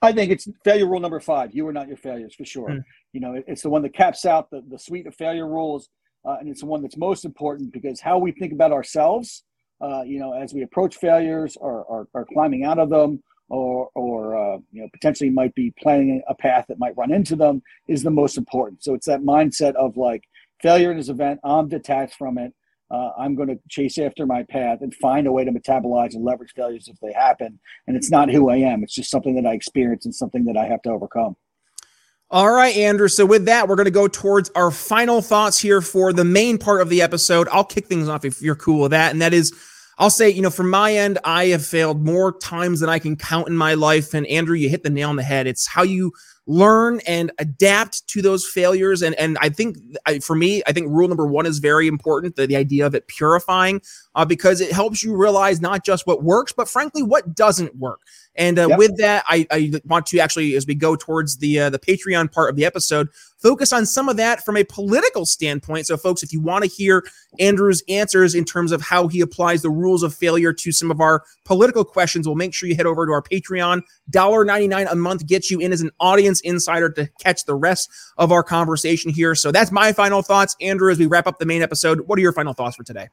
I 0.01 0.11
think 0.11 0.31
it's 0.31 0.47
failure 0.63 0.87
rule 0.87 0.99
number 0.99 1.19
five. 1.19 1.53
You 1.53 1.67
are 1.67 1.73
not 1.73 1.87
your 1.87 1.97
failures 1.97 2.33
for 2.33 2.45
sure. 2.45 2.69
Mm. 2.69 2.83
You 3.13 3.19
know, 3.19 3.43
it's 3.47 3.61
the 3.61 3.69
one 3.69 3.83
that 3.83 3.93
caps 3.93 4.25
out 4.25 4.49
the, 4.49 4.63
the 4.67 4.79
suite 4.79 5.05
of 5.05 5.15
failure 5.15 5.47
rules. 5.47 5.89
Uh, 6.25 6.37
and 6.39 6.49
it's 6.49 6.61
the 6.61 6.67
one 6.67 6.81
that's 6.81 6.97
most 6.97 7.25
important 7.25 7.71
because 7.71 7.99
how 7.99 8.17
we 8.17 8.31
think 8.31 8.53
about 8.53 8.71
ourselves, 8.71 9.43
uh, 9.79 10.03
you 10.03 10.19
know, 10.19 10.33
as 10.33 10.53
we 10.53 10.61
approach 10.63 10.95
failures 10.97 11.57
or, 11.59 11.83
or, 11.83 12.07
or 12.13 12.25
climbing 12.25 12.63
out 12.63 12.79
of 12.79 12.89
them 12.89 13.21
or, 13.49 13.89
or 13.95 14.37
uh, 14.37 14.57
you 14.71 14.81
know, 14.81 14.87
potentially 14.93 15.29
might 15.29 15.53
be 15.55 15.73
planning 15.79 16.21
a 16.27 16.35
path 16.35 16.65
that 16.67 16.79
might 16.79 16.95
run 16.95 17.11
into 17.11 17.35
them 17.35 17.61
is 17.87 18.01
the 18.01 18.09
most 18.09 18.37
important. 18.37 18.83
So 18.83 18.93
it's 18.93 19.07
that 19.07 19.21
mindset 19.21 19.75
of 19.75 19.97
like 19.97 20.23
failure 20.61 20.91
in 20.91 20.97
this 20.97 21.09
event, 21.09 21.39
I'm 21.43 21.67
detached 21.67 22.15
from 22.15 22.37
it 22.37 22.53
uh, 22.91 23.11
I'm 23.17 23.35
going 23.35 23.47
to 23.47 23.57
chase 23.69 23.97
after 23.97 24.25
my 24.25 24.43
path 24.43 24.79
and 24.81 24.93
find 24.95 25.25
a 25.25 25.31
way 25.31 25.45
to 25.45 25.51
metabolize 25.51 26.13
and 26.13 26.23
leverage 26.23 26.51
failures 26.55 26.89
if 26.89 26.97
they 27.01 27.13
happen. 27.13 27.59
And 27.87 27.95
it's 27.95 28.11
not 28.11 28.29
who 28.29 28.49
I 28.49 28.57
am. 28.57 28.83
It's 28.83 28.93
just 28.93 29.09
something 29.09 29.35
that 29.35 29.45
I 29.45 29.53
experience 29.53 30.05
and 30.05 30.13
something 30.13 30.43
that 30.45 30.57
I 30.57 30.65
have 30.65 30.81
to 30.83 30.89
overcome. 30.89 31.37
All 32.29 32.51
right, 32.51 32.75
Andrew. 32.75 33.07
So 33.07 33.25
with 33.25 33.45
that, 33.45 33.67
we're 33.67 33.75
going 33.75 33.85
to 33.85 33.91
go 33.91 34.07
towards 34.07 34.49
our 34.51 34.71
final 34.71 35.21
thoughts 35.21 35.59
here 35.59 35.81
for 35.81 36.13
the 36.13 36.23
main 36.23 36.57
part 36.57 36.81
of 36.81 36.89
the 36.89 37.01
episode. 37.01 37.47
I'll 37.51 37.63
kick 37.63 37.87
things 37.87 38.07
off 38.07 38.25
if 38.25 38.41
you're 38.41 38.55
cool 38.55 38.81
with 38.81 38.91
that. 38.91 39.11
And 39.11 39.21
that 39.21 39.33
is, 39.33 39.53
I'll 39.97 40.09
say, 40.09 40.29
you 40.29 40.41
know, 40.41 40.49
from 40.49 40.69
my 40.69 40.93
end, 40.93 41.17
I 41.23 41.47
have 41.47 41.65
failed 41.65 42.05
more 42.05 42.37
times 42.39 42.79
than 42.79 42.89
I 42.89 42.99
can 42.99 43.15
count 43.15 43.47
in 43.47 43.55
my 43.55 43.73
life. 43.73 44.13
And 44.13 44.25
Andrew, 44.27 44.55
you 44.55 44.69
hit 44.69 44.83
the 44.83 44.89
nail 44.89 45.09
on 45.09 45.17
the 45.17 45.23
head. 45.23 45.45
It's 45.45 45.67
how 45.67 45.83
you 45.83 46.11
learn 46.51 46.99
and 47.07 47.31
adapt 47.39 48.05
to 48.07 48.21
those 48.21 48.45
failures. 48.45 49.01
And 49.01 49.15
and 49.15 49.37
I 49.39 49.49
think 49.49 49.77
I, 50.05 50.19
for 50.19 50.35
me, 50.35 50.61
I 50.67 50.73
think 50.73 50.87
rule 50.89 51.07
number 51.07 51.25
one 51.25 51.45
is 51.45 51.59
very 51.59 51.87
important. 51.87 52.35
The, 52.35 52.45
the 52.45 52.57
idea 52.57 52.85
of 52.85 52.93
it 52.93 53.07
purifying, 53.07 53.81
uh, 54.15 54.25
because 54.25 54.59
it 54.59 54.71
helps 54.71 55.01
you 55.01 55.15
realize 55.15 55.61
not 55.61 55.85
just 55.85 56.05
what 56.05 56.23
works, 56.23 56.51
but 56.51 56.67
frankly 56.67 57.03
what 57.03 57.35
doesn't 57.35 57.75
work. 57.77 58.01
And 58.35 58.59
uh, 58.59 58.67
yep. 58.69 58.77
with 58.77 58.97
that, 58.97 59.23
I, 59.27 59.45
I 59.51 59.71
want 59.85 60.05
to 60.07 60.19
actually, 60.19 60.55
as 60.55 60.65
we 60.65 60.75
go 60.75 60.95
towards 60.95 61.37
the 61.37 61.59
uh, 61.59 61.69
the 61.69 61.79
Patreon 61.79 62.31
part 62.31 62.49
of 62.49 62.55
the 62.55 62.65
episode, 62.65 63.09
focus 63.41 63.73
on 63.73 63.85
some 63.85 64.07
of 64.07 64.17
that 64.17 64.45
from 64.45 64.55
a 64.55 64.63
political 64.63 65.25
standpoint. 65.25 65.87
So, 65.87 65.97
folks, 65.97 66.23
if 66.23 66.31
you 66.31 66.39
want 66.39 66.63
to 66.63 66.69
hear 66.69 67.03
Andrew's 67.39 67.83
answers 67.89 68.33
in 68.35 68.45
terms 68.45 68.71
of 68.71 68.81
how 68.81 69.07
he 69.07 69.19
applies 69.21 69.61
the 69.61 69.69
rules 69.69 70.03
of 70.03 70.15
failure 70.15 70.53
to 70.53 70.71
some 70.71 70.91
of 70.91 71.01
our 71.01 71.23
political 71.43 71.83
questions, 71.83 72.27
we'll 72.27 72.35
make 72.35 72.53
sure 72.53 72.69
you 72.69 72.75
head 72.75 72.85
over 72.85 73.05
to 73.05 73.11
our 73.11 73.21
Patreon. 73.21 73.81
$1.99 74.11 74.91
a 74.91 74.95
month 74.95 75.25
gets 75.25 75.51
you 75.51 75.59
in 75.59 75.73
as 75.73 75.81
an 75.81 75.91
audience 75.99 76.40
insider 76.41 76.89
to 76.91 77.09
catch 77.19 77.45
the 77.45 77.55
rest 77.55 77.89
of 78.17 78.31
our 78.31 78.43
conversation 78.43 79.11
here. 79.11 79.35
So 79.35 79.51
that's 79.51 79.71
my 79.71 79.93
final 79.93 80.21
thoughts. 80.21 80.55
Andrew, 80.61 80.91
as 80.91 80.99
we 80.99 81.05
wrap 81.05 81.27
up 81.27 81.39
the 81.39 81.45
main 81.45 81.61
episode, 81.61 82.01
what 82.01 82.19
are 82.19 82.21
your 82.21 82.33
final 82.33 82.53
thoughts 82.53 82.75
for 82.75 82.83
today? 82.83 83.09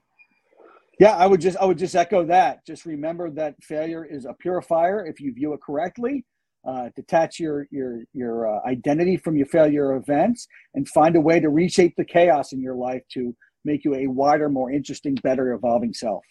Yeah, 0.99 1.17
I 1.17 1.27
would 1.27 1.41
just 1.41 1.57
I 1.59 1.65
would 1.65 1.79
just 1.79 1.95
echo 1.95 2.25
that. 2.27 2.67
Just 2.67 2.85
remember 2.85 3.31
that 3.31 3.55
failure 3.63 4.05
is 4.05 4.25
a 4.25 4.35
purifier 4.35 5.07
if 5.07 5.21
you 5.21 5.33
view 5.33 5.53
it 5.53 5.61
correctly. 5.63 6.25
Uh, 6.67 6.89
detach 6.97 7.39
your 7.39 7.69
your 7.71 8.01
your 8.13 8.49
uh, 8.49 8.61
identity 8.67 9.17
from 9.17 9.37
your 9.37 9.47
failure 9.47 9.95
events 9.95 10.49
and 10.75 10.89
find 10.89 11.15
a 11.15 11.21
way 11.21 11.39
to 11.39 11.51
reshape 11.51 11.95
the 11.97 12.05
chaos 12.05 12.53
in 12.53 12.61
your 12.61 12.75
life 12.75 13.03
to 13.13 13.35
make 13.65 13.85
you 13.85 13.95
a 13.95 14.09
wider, 14.09 14.49
more 14.49 14.73
interesting, 14.73 15.15
better 15.23 15.53
evolving 15.53 15.95
self. 15.95 16.25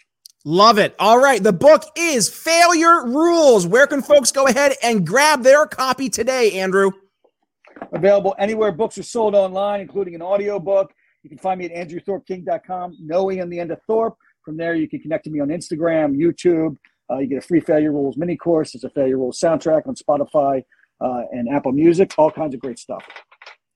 Love 0.49 0.79
it. 0.79 0.95
All 0.97 1.19
right. 1.19 1.43
The 1.43 1.51
book 1.51 1.83
is 1.97 2.29
Failure 2.29 3.05
Rules. 3.05 3.67
Where 3.67 3.85
can 3.85 4.01
folks 4.01 4.31
go 4.31 4.47
ahead 4.47 4.75
and 4.81 5.05
grab 5.05 5.43
their 5.43 5.65
copy 5.65 6.07
today, 6.07 6.53
Andrew? 6.53 6.91
Available 7.91 8.33
anywhere 8.39 8.71
books 8.71 8.97
are 8.97 9.03
sold 9.03 9.35
online, 9.35 9.81
including 9.81 10.15
an 10.15 10.21
audio 10.21 10.57
book. 10.57 10.93
You 11.23 11.29
can 11.29 11.37
find 11.37 11.59
me 11.59 11.65
at 11.65 11.89
andrewthorpking.com, 11.89 12.95
no 12.97 13.29
E 13.29 13.41
on 13.41 13.49
the 13.49 13.59
end 13.59 13.71
of 13.71 13.81
Thorp. 13.89 14.15
From 14.41 14.55
there, 14.55 14.73
you 14.73 14.87
can 14.87 15.01
connect 15.01 15.25
to 15.25 15.29
me 15.29 15.41
on 15.41 15.49
Instagram, 15.49 16.15
YouTube. 16.15 16.77
Uh, 17.11 17.17
you 17.17 17.27
get 17.27 17.39
a 17.39 17.45
free 17.45 17.59
Failure 17.59 17.91
Rules 17.91 18.15
mini 18.15 18.37
course. 18.37 18.71
There's 18.71 18.85
a 18.85 18.89
Failure 18.91 19.17
Rules 19.17 19.41
soundtrack 19.41 19.85
on 19.85 19.95
Spotify 19.95 20.63
uh, 21.01 21.23
and 21.33 21.49
Apple 21.49 21.73
Music. 21.73 22.13
All 22.17 22.31
kinds 22.31 22.53
of 22.53 22.61
great 22.61 22.79
stuff. 22.79 23.03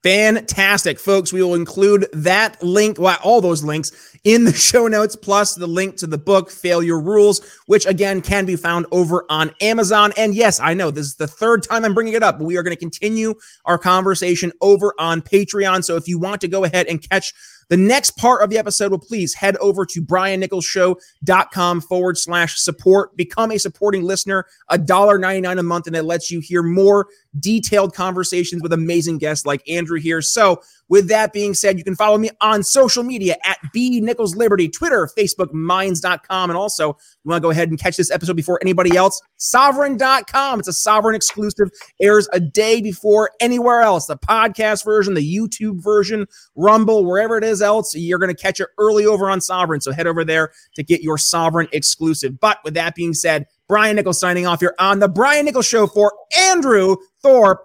Fantastic, 0.04 1.00
folks. 1.00 1.32
We 1.32 1.44
will 1.44 1.54
include 1.54 2.08
that 2.12 2.62
link, 2.64 2.98
well, 3.00 3.20
all 3.24 3.40
those 3.40 3.64
links 3.64 3.92
in 4.24 4.46
the 4.46 4.54
show 4.72 4.88
notes, 4.88 5.16
plus 5.16 5.54
the 5.54 5.68
link 5.68 5.98
to 5.98 6.08
the 6.08 6.18
book, 6.18 6.50
Failure 6.50 7.00
Rules, 7.00 7.42
which 7.68 7.86
again 7.86 8.22
can 8.22 8.46
be 8.46 8.56
found 8.56 8.88
over 8.92 9.26
on 9.30 9.52
Amazon. 9.62 10.12
And 10.18 10.34
yes, 10.34 10.60
I 10.60 10.74
know 10.74 10.90
this 10.90 11.06
is 11.06 11.16
the 11.16 11.28
third 11.28 11.64
time 11.64 11.86
I'm 11.86 11.94
bringing 11.94 12.14
it 12.14 12.24
up, 12.24 12.40
but 12.40 12.46
we 12.46 12.58
are 12.58 12.64
going 12.64 12.76
to 12.76 12.80
continue 12.80 13.36
our 13.66 13.78
conversation 13.78 14.52
over 14.62 14.94
on 14.98 15.22
Patreon. 15.22 15.84
So 15.84 15.98
if 15.98 16.08
you 16.08 16.18
want 16.18 16.42
to 16.42 16.48
go 16.48 16.64
ahead 16.64 16.88
and 16.88 17.08
catch 17.08 17.34
the 17.72 17.78
next 17.78 18.18
part 18.18 18.44
of 18.44 18.50
the 18.50 18.58
episode 18.58 18.92
will 18.92 19.00
please 19.00 19.34
head 19.34 19.56
over 19.58 19.86
to 19.86 20.02
briannicholsshow.com 20.02 21.80
forward 21.80 22.18
slash 22.18 22.60
support. 22.60 23.16
Become 23.16 23.52
a 23.52 23.58
supporting 23.58 24.04
listener, 24.04 24.46
$1.99 24.70 25.58
a 25.58 25.64
month, 25.64 25.88
and 25.88 25.96
it 25.96 26.04
lets 26.04 26.30
you 26.30 26.42
hear 26.42 26.64
more 26.64 27.08
detailed 27.40 27.94
conversations 27.94 28.62
with 28.62 28.74
amazing 28.74 29.18
guests 29.18 29.46
like 29.46 29.68
Andrew 29.70 30.00
here. 30.00 30.22
So 30.22 30.62
with 30.90 31.08
that 31.08 31.32
being 31.32 31.54
said, 31.54 31.78
you 31.78 31.86
can 31.86 31.96
follow 31.96 32.18
me 32.18 32.30
on 32.42 32.64
social 32.64 33.04
media 33.04 33.38
at 33.46 33.58
B 33.72 34.02
Nichols 34.02 34.36
Liberty, 34.36 34.68
Twitter, 34.68 35.10
Facebook, 35.18 35.54
minds.com. 35.54 36.50
And 36.50 36.58
also, 36.58 36.90
you 36.90 37.30
want 37.30 37.42
to 37.42 37.46
go 37.46 37.52
ahead 37.52 37.70
and 37.70 37.80
catch 37.80 37.96
this 37.96 38.12
episode 38.12 38.36
before 38.36 38.60
anybody 38.62 38.98
else? 38.98 39.22
Sovereign.com. 39.38 40.60
It's 40.60 40.68
a 40.68 40.74
sovereign 40.74 41.16
exclusive, 41.16 41.70
airs 42.02 42.28
a 42.34 42.42
day 42.42 42.82
before 42.82 43.32
anywhere 43.40 43.82
else. 43.82 44.08
The 44.08 44.18
podcast 44.18 44.84
version, 44.84 45.14
the 45.14 45.38
YouTube 45.38 45.82
version, 45.82 46.26
Rumble, 46.56 47.06
wherever 47.06 47.38
it 47.38 47.46
is 47.46 47.62
else, 47.62 47.96
you're 47.96 48.20
going 48.20 48.36
to 48.36 48.42
catch 48.42 48.60
it 48.60 48.68
early 48.78 49.06
over 49.06 49.30
on 49.30 49.40
Sovereign. 49.40 49.80
So 49.80 49.94
head 49.94 50.08
over 50.08 50.26
there 50.26 50.52
to 50.76 50.84
get 50.84 51.02
your 51.02 51.18
Sovereign 51.18 51.70
exclusive. 51.72 52.38
But 52.40 52.58
with 52.66 52.74
that 52.74 52.96
being 52.96 53.14
said, 53.14 53.46
Brian 53.70 53.96
Nichols 53.96 54.20
signing 54.20 54.46
off 54.46 54.60
here 54.60 54.76
on 54.80 55.00
the 55.00 55.08
Brian 55.08 55.46
Nichols 55.46 55.66
Show 55.66 55.88
for 55.88 56.12
Andrew 56.38 56.98
Thorp. 57.24 57.60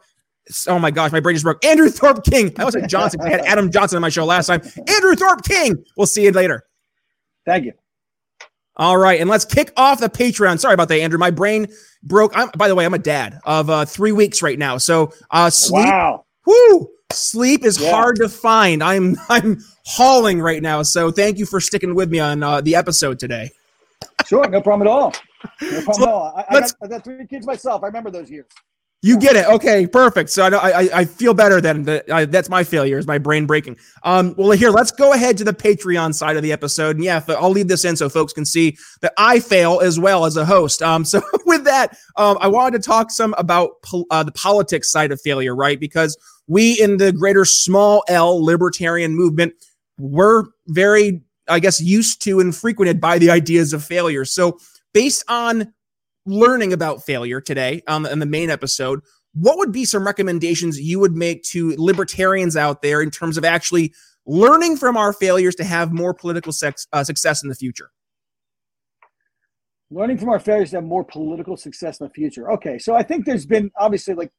Oh 0.69 0.79
my 0.79 0.91
gosh, 0.91 1.11
my 1.11 1.21
brain 1.21 1.35
just 1.35 1.45
broke. 1.45 1.65
Andrew 1.65 1.89
Thorp 1.89 2.25
King. 2.25 2.53
I 2.59 2.65
was 2.65 2.77
at 2.77 2.89
Johnson. 2.89 3.21
I 3.21 3.31
had 3.31 3.41
Adam 3.47 3.71
Johnson 3.71 3.97
on 3.97 4.03
my 4.03 4.09
show 4.09 4.25
last 4.25 4.47
time. 4.47 4.63
Andrew 4.89 5.15
Thorp 5.17 5.43
King. 5.45 5.85
We'll 5.97 6.07
see 6.07 6.25
you 6.25 6.31
later. 6.31 6.63
Thank 7.45 7.65
you. 7.65 7.73
All 8.79 8.99
right, 8.99 9.21
and 9.21 9.31
let's 9.31 9.47
kick 9.47 9.73
off 9.77 10.01
the 10.01 10.09
Patreon. 10.09 10.61
Sorry 10.61 10.75
about 10.75 10.89
that, 10.89 11.01
Andrew. 11.01 11.19
My 11.19 11.31
brain 11.31 11.67
broke. 12.03 12.37
I'm, 12.37 12.51
by 12.59 12.69
the 12.69 12.75
way, 12.75 12.85
I'm 12.85 12.93
a 12.93 12.99
dad 12.99 13.41
of 13.45 13.71
uh, 13.71 13.87
three 13.87 14.13
weeks 14.13 14.43
right 14.43 14.59
now. 14.59 14.77
So 14.77 15.13
uh, 15.31 15.49
sleep. 15.49 15.87
Wow. 15.87 16.27
Whoo! 16.47 16.89
Sleep 17.11 17.65
is 17.65 17.81
yeah. 17.81 17.91
hard 17.91 18.17
to 18.17 18.29
find. 18.29 18.83
I'm 18.83 19.17
I'm 19.29 19.63
hauling 19.87 20.41
right 20.41 20.63
now. 20.63 20.83
So 20.83 21.11
thank 21.11 21.39
you 21.39 21.47
for 21.47 21.61
sticking 21.61 21.95
with 21.95 22.11
me 22.11 22.19
on 22.19 22.43
uh, 22.43 22.61
the 22.61 22.75
episode 22.75 23.19
today. 23.19 23.51
Sure, 24.27 24.47
no 24.49 24.61
problem 24.61 24.87
at 24.87 24.91
all. 24.91 25.15
No 25.63 25.69
problem 25.83 25.95
so, 25.95 26.03
at 26.03 26.09
all. 26.09 26.35
I, 26.37 26.45
I, 26.49 26.61
got, 26.61 26.73
I 26.83 26.87
got 26.89 27.05
three 27.05 27.27
kids 27.27 27.47
myself. 27.47 27.83
I 27.83 27.87
remember 27.87 28.11
those 28.11 28.31
years. 28.31 28.47
You 29.07 29.19
get 29.19 29.37
it. 29.37 29.47
Okay, 29.47 29.87
perfect. 29.87 30.31
So 30.31 30.45
I 30.45 30.83
I, 30.83 30.89
I 30.95 31.05
feel 31.05 31.33
better 31.33 31.61
then. 31.61 31.85
That 31.85 32.11
I, 32.11 32.25
that's 32.25 32.49
my 32.49 32.65
failure. 32.65 32.99
Is 32.99 33.07
my 33.07 33.19
brain 33.19 33.47
breaking? 33.47 33.77
Um. 34.03 34.35
Well, 34.37 34.51
here 34.51 34.71
let's 34.71 34.91
go 34.91 35.13
ahead 35.13 35.39
to 35.39 35.45
the 35.45 35.53
Patreon 35.53 36.15
side 36.15 36.37
of 36.37 36.43
the 36.43 36.53
episode. 36.53 36.97
And 36.97 37.05
yeah, 37.05 37.23
I'll 37.29 37.51
leave 37.51 37.69
this 37.69 37.85
in 37.85 37.97
so 37.97 38.09
folks 38.09 38.33
can 38.33 38.45
see 38.45 38.77
that 39.03 39.13
I 39.17 39.41
fail 39.41 39.81
as 39.81 40.01
well 40.01 40.25
as 40.25 40.37
a 40.37 40.45
host. 40.45 40.83
Um. 40.83 41.05
So 41.05 41.23
with 41.47 41.65
that, 41.65 41.97
um, 42.17 42.37
I 42.41 42.49
wanted 42.49 42.83
to 42.83 42.87
talk 42.87 43.11
some 43.11 43.35
about 43.39 43.73
uh, 44.11 44.23
the 44.23 44.33
politics 44.33 44.91
side 44.91 45.13
of 45.13 45.21
failure, 45.21 45.55
right? 45.55 45.79
Because 45.79 46.17
we 46.49 46.81
in 46.81 46.97
the 46.97 47.13
greater 47.13 47.45
small 47.45 48.03
L 48.09 48.45
libertarian 48.45 49.15
movement 49.15 49.55
we're 49.99 50.45
very, 50.69 51.23
I 51.49 51.61
guess, 51.61 51.81
used 51.81 52.23
to 52.23 52.41
and 52.41 52.55
frequented 52.55 53.01
by 53.01 53.19
the 53.19 53.31
ideas 53.31 53.73
of 53.73 53.85
failure. 53.85 54.25
So, 54.25 54.59
based 54.93 55.25
on 55.29 55.73
learning 56.27 56.73
about 56.73 57.05
failure 57.05 57.41
today 57.41 57.83
on 57.89 58.03
the, 58.03 58.13
in 58.13 58.19
the 58.19 58.27
main 58.27 58.51
episode, 58.51 59.01
what 59.33 59.59
would 59.59 59.73
be 59.73 59.85
some 59.85 60.07
recommendations 60.07 60.81
you 60.81 60.99
would 60.99 61.15
make 61.15 61.43
to 61.45 61.75
libertarians 61.79 62.57
out 62.57 62.83
there 62.83 63.03
in 63.03 63.11
terms 63.11 63.37
of 63.37 63.45
actually 63.45 63.95
learning 64.27 64.77
from 64.77 64.97
our 64.97 65.13
failures 65.13 65.55
to 65.57 65.65
have 65.65 65.93
more 65.93 66.13
political 66.15 66.53
sex, 66.53 66.87
uh, 66.93 67.05
success 67.05 67.43
in 67.43 67.49
the 67.49 67.55
future? 67.55 67.91
Learning 69.91 70.19
from 70.19 70.31
our 70.31 70.41
failures 70.41 70.71
to 70.71 70.77
have 70.77 70.85
more 70.85 71.05
political 71.05 71.57
success 71.57 72.01
in 72.01 72.07
the 72.07 72.13
future. 72.13 72.51
Okay, 72.53 72.79
so 72.79 72.97
I 72.97 73.03
think 73.03 73.25
there's 73.25 73.47
been 73.47 73.71
obviously 73.79 74.15
like 74.15 74.31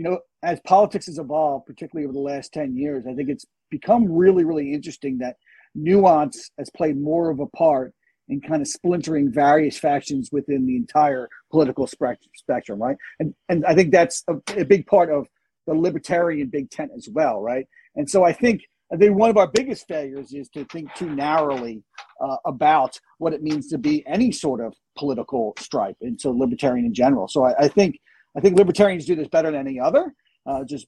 you 0.00 0.04
know, 0.04 0.18
as 0.42 0.58
politics 0.60 1.06
has 1.06 1.18
evolved, 1.18 1.66
particularly 1.66 2.06
over 2.06 2.14
the 2.14 2.20
last 2.20 2.54
10 2.54 2.74
years, 2.74 3.04
I 3.06 3.14
think 3.14 3.28
it's 3.28 3.44
become 3.70 4.10
really, 4.10 4.44
really 4.44 4.72
interesting 4.72 5.18
that 5.18 5.36
nuance 5.74 6.50
has 6.58 6.70
played 6.70 6.98
more 6.98 7.28
of 7.28 7.40
a 7.40 7.46
part 7.48 7.92
in 8.30 8.40
kind 8.40 8.62
of 8.62 8.68
splintering 8.68 9.30
various 9.30 9.76
factions 9.78 10.30
within 10.32 10.66
the 10.66 10.76
entire 10.76 11.28
political 11.50 11.86
spectrum, 11.86 12.80
right? 12.80 12.96
And 13.18 13.34
and 13.48 13.64
I 13.66 13.74
think 13.74 13.92
that's 13.92 14.24
a, 14.28 14.36
a 14.58 14.64
big 14.64 14.86
part 14.86 15.10
of 15.10 15.26
the 15.66 15.74
libertarian 15.74 16.48
big 16.48 16.70
tent 16.70 16.90
as 16.96 17.08
well, 17.12 17.40
right? 17.40 17.66
And 17.96 18.08
so 18.08 18.24
I 18.24 18.32
think 18.32 18.62
I 18.92 18.96
think 18.96 19.16
one 19.16 19.30
of 19.30 19.36
our 19.36 19.48
biggest 19.48 19.86
failures 19.86 20.32
is 20.32 20.48
to 20.50 20.64
think 20.66 20.92
too 20.94 21.10
narrowly 21.10 21.82
uh, 22.20 22.36
about 22.44 22.98
what 23.18 23.32
it 23.32 23.42
means 23.42 23.68
to 23.68 23.78
be 23.78 24.04
any 24.06 24.32
sort 24.32 24.60
of 24.60 24.74
political 24.96 25.54
stripe, 25.58 25.96
and 26.00 26.20
so 26.20 26.30
libertarian 26.30 26.86
in 26.86 26.94
general. 26.94 27.28
So 27.28 27.44
I, 27.44 27.64
I 27.64 27.68
think 27.68 27.98
I 28.36 28.40
think 28.40 28.56
libertarians 28.56 29.06
do 29.06 29.16
this 29.16 29.28
better 29.28 29.50
than 29.50 29.60
any 29.60 29.80
other, 29.80 30.14
uh, 30.46 30.64
just 30.64 30.86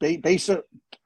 ba- 0.00 0.18
based 0.22 0.50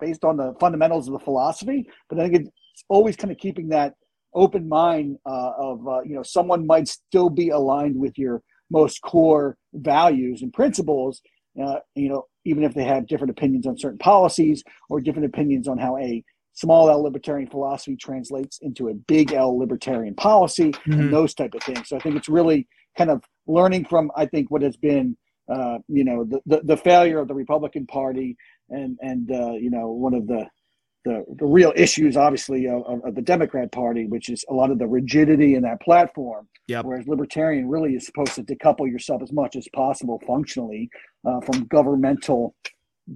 based 0.01 0.25
on 0.25 0.37
the 0.37 0.55
fundamentals 0.61 1.09
of 1.09 1.13
the 1.13 1.25
philosophy. 1.25 1.89
But 2.09 2.21
I 2.21 2.29
think 2.29 2.47
it's 2.47 2.85
always 2.89 3.17
kind 3.17 3.33
of 3.33 3.39
keeping 3.39 3.69
that 3.69 3.95
open 4.35 4.69
mind 4.69 5.17
uh, 5.27 5.53
of 5.59 5.87
uh, 5.87 6.03
you 6.03 6.15
know 6.15 6.23
someone 6.23 6.67
might 6.67 6.89
still 6.89 7.31
be 7.31 7.51
aligned 7.51 7.97
with 7.97 8.19
your 8.19 8.43
most 8.71 9.01
core 9.03 9.57
values 9.75 10.43
and 10.43 10.53
principles. 10.53 11.21
Uh, 11.61 11.81
you 11.95 12.09
know, 12.09 12.25
even 12.45 12.63
if 12.63 12.75
they 12.75 12.85
have 12.85 13.07
different 13.07 13.31
opinions 13.31 13.67
on 13.67 13.77
certain 13.77 13.99
policies 13.99 14.63
or 14.89 15.01
different 15.01 15.27
opinions 15.27 15.67
on 15.67 15.77
how 15.77 15.97
a 15.99 16.23
small 16.53 16.89
L 16.91 17.03
libertarian 17.03 17.49
philosophy 17.49 17.97
translates 17.97 18.59
into 18.63 18.89
a 18.89 18.95
big 18.95 19.33
L 19.33 19.59
libertarian 19.59 20.15
policy 20.15 20.73
mm-hmm. 20.73 20.93
and 20.93 21.13
those 21.13 21.35
type 21.35 21.55
of 21.55 21.63
things. 21.63 21.89
So 21.89 21.97
I 21.97 22.01
think 22.01 22.17
it's 22.17 22.29
really 22.29 22.69
kind 22.97 23.11
of 23.11 23.23
learning 23.47 23.87
from 23.87 24.11
I 24.17 24.27
think 24.27 24.51
what 24.51 24.63
has 24.63 24.77
been 24.77 25.17
uh, 25.49 25.79
you 25.89 26.05
know, 26.05 26.25
the, 26.25 26.41
the, 26.45 26.61
the, 26.63 26.77
failure 26.77 27.19
of 27.19 27.27
the 27.27 27.35
Republican 27.35 27.87
Party 27.87 28.37
and, 28.69 28.99
and 29.01 29.31
uh, 29.31 29.53
you 29.53 29.71
know, 29.71 29.89
one 29.89 30.13
of 30.13 30.27
the, 30.27 30.47
the, 31.09 31.25
the 31.37 31.47
real 31.47 31.73
issues, 31.75 32.17
obviously, 32.17 32.69
of, 32.69 32.83
of, 32.87 33.15
the 33.15 33.23
Democrat 33.23 33.73
Party, 33.73 34.07
which 34.07 34.29
is 34.29 34.45
a 34.51 34.55
lot 34.55 34.71
of 34.71 34.79
the 34.79 34.87
rigidity 34.87 35.55
in 35.55 35.63
that 35.63 35.81
platform. 35.81 36.47
Yep. 36.67 36.85
Whereas 36.85 37.09
libertarian 37.09 37.69
really 37.69 37.95
is 37.95 38.05
supposed 38.05 38.35
to 38.35 38.43
decouple 38.43 38.91
yourself 38.91 39.23
as 39.23 39.33
much 39.33 39.57
as 39.57 39.67
possible 39.75 40.21
functionally 40.27 40.91
uh, 41.27 41.41
from 41.41 41.65
governmental 41.65 42.55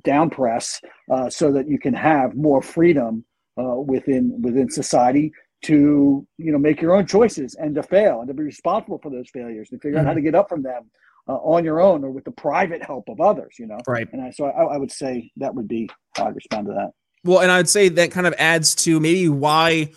downpress 0.00 0.80
uh, 1.10 1.28
so 1.28 1.52
that 1.52 1.68
you 1.68 1.78
can 1.78 1.92
have 1.92 2.34
more 2.34 2.62
freedom 2.62 3.24
uh, 3.58 3.74
within 3.74 4.40
within 4.40 4.70
society 4.70 5.30
to 5.64 6.26
you 6.38 6.50
know 6.50 6.56
make 6.56 6.80
your 6.80 6.94
own 6.96 7.06
choices 7.06 7.54
and 7.56 7.74
to 7.74 7.82
fail 7.82 8.20
and 8.20 8.28
to 8.28 8.32
be 8.32 8.42
responsible 8.42 8.98
for 9.02 9.10
those 9.10 9.28
failures 9.30 9.68
and 9.70 9.82
figure 9.82 9.98
mm-hmm. 9.98 10.06
out 10.06 10.06
how 10.06 10.10
mm-hmm. 10.12 10.24
to 10.24 10.30
get 10.30 10.34
up 10.34 10.48
from 10.48 10.62
them 10.62 10.90
uh, 11.28 11.34
on 11.34 11.64
your 11.64 11.80
own 11.80 12.04
or 12.04 12.10
with 12.10 12.24
the 12.24 12.32
private 12.32 12.82
help 12.82 13.08
of 13.08 13.20
others, 13.20 13.56
you 13.58 13.66
know? 13.66 13.78
Right. 13.86 14.08
And 14.12 14.22
I, 14.22 14.30
so 14.30 14.46
I, 14.46 14.74
I 14.74 14.76
would 14.76 14.90
say 14.90 15.30
that 15.36 15.54
would 15.54 15.68
be 15.68 15.88
how 16.16 16.26
I'd 16.26 16.34
respond 16.34 16.66
to 16.66 16.72
that. 16.74 16.90
Well, 17.24 17.40
and 17.40 17.50
I'd 17.50 17.68
say 17.68 17.88
that 17.88 18.10
kind 18.10 18.26
of 18.26 18.34
adds 18.38 18.74
to 18.76 18.98
maybe 18.98 19.28
why 19.28 19.92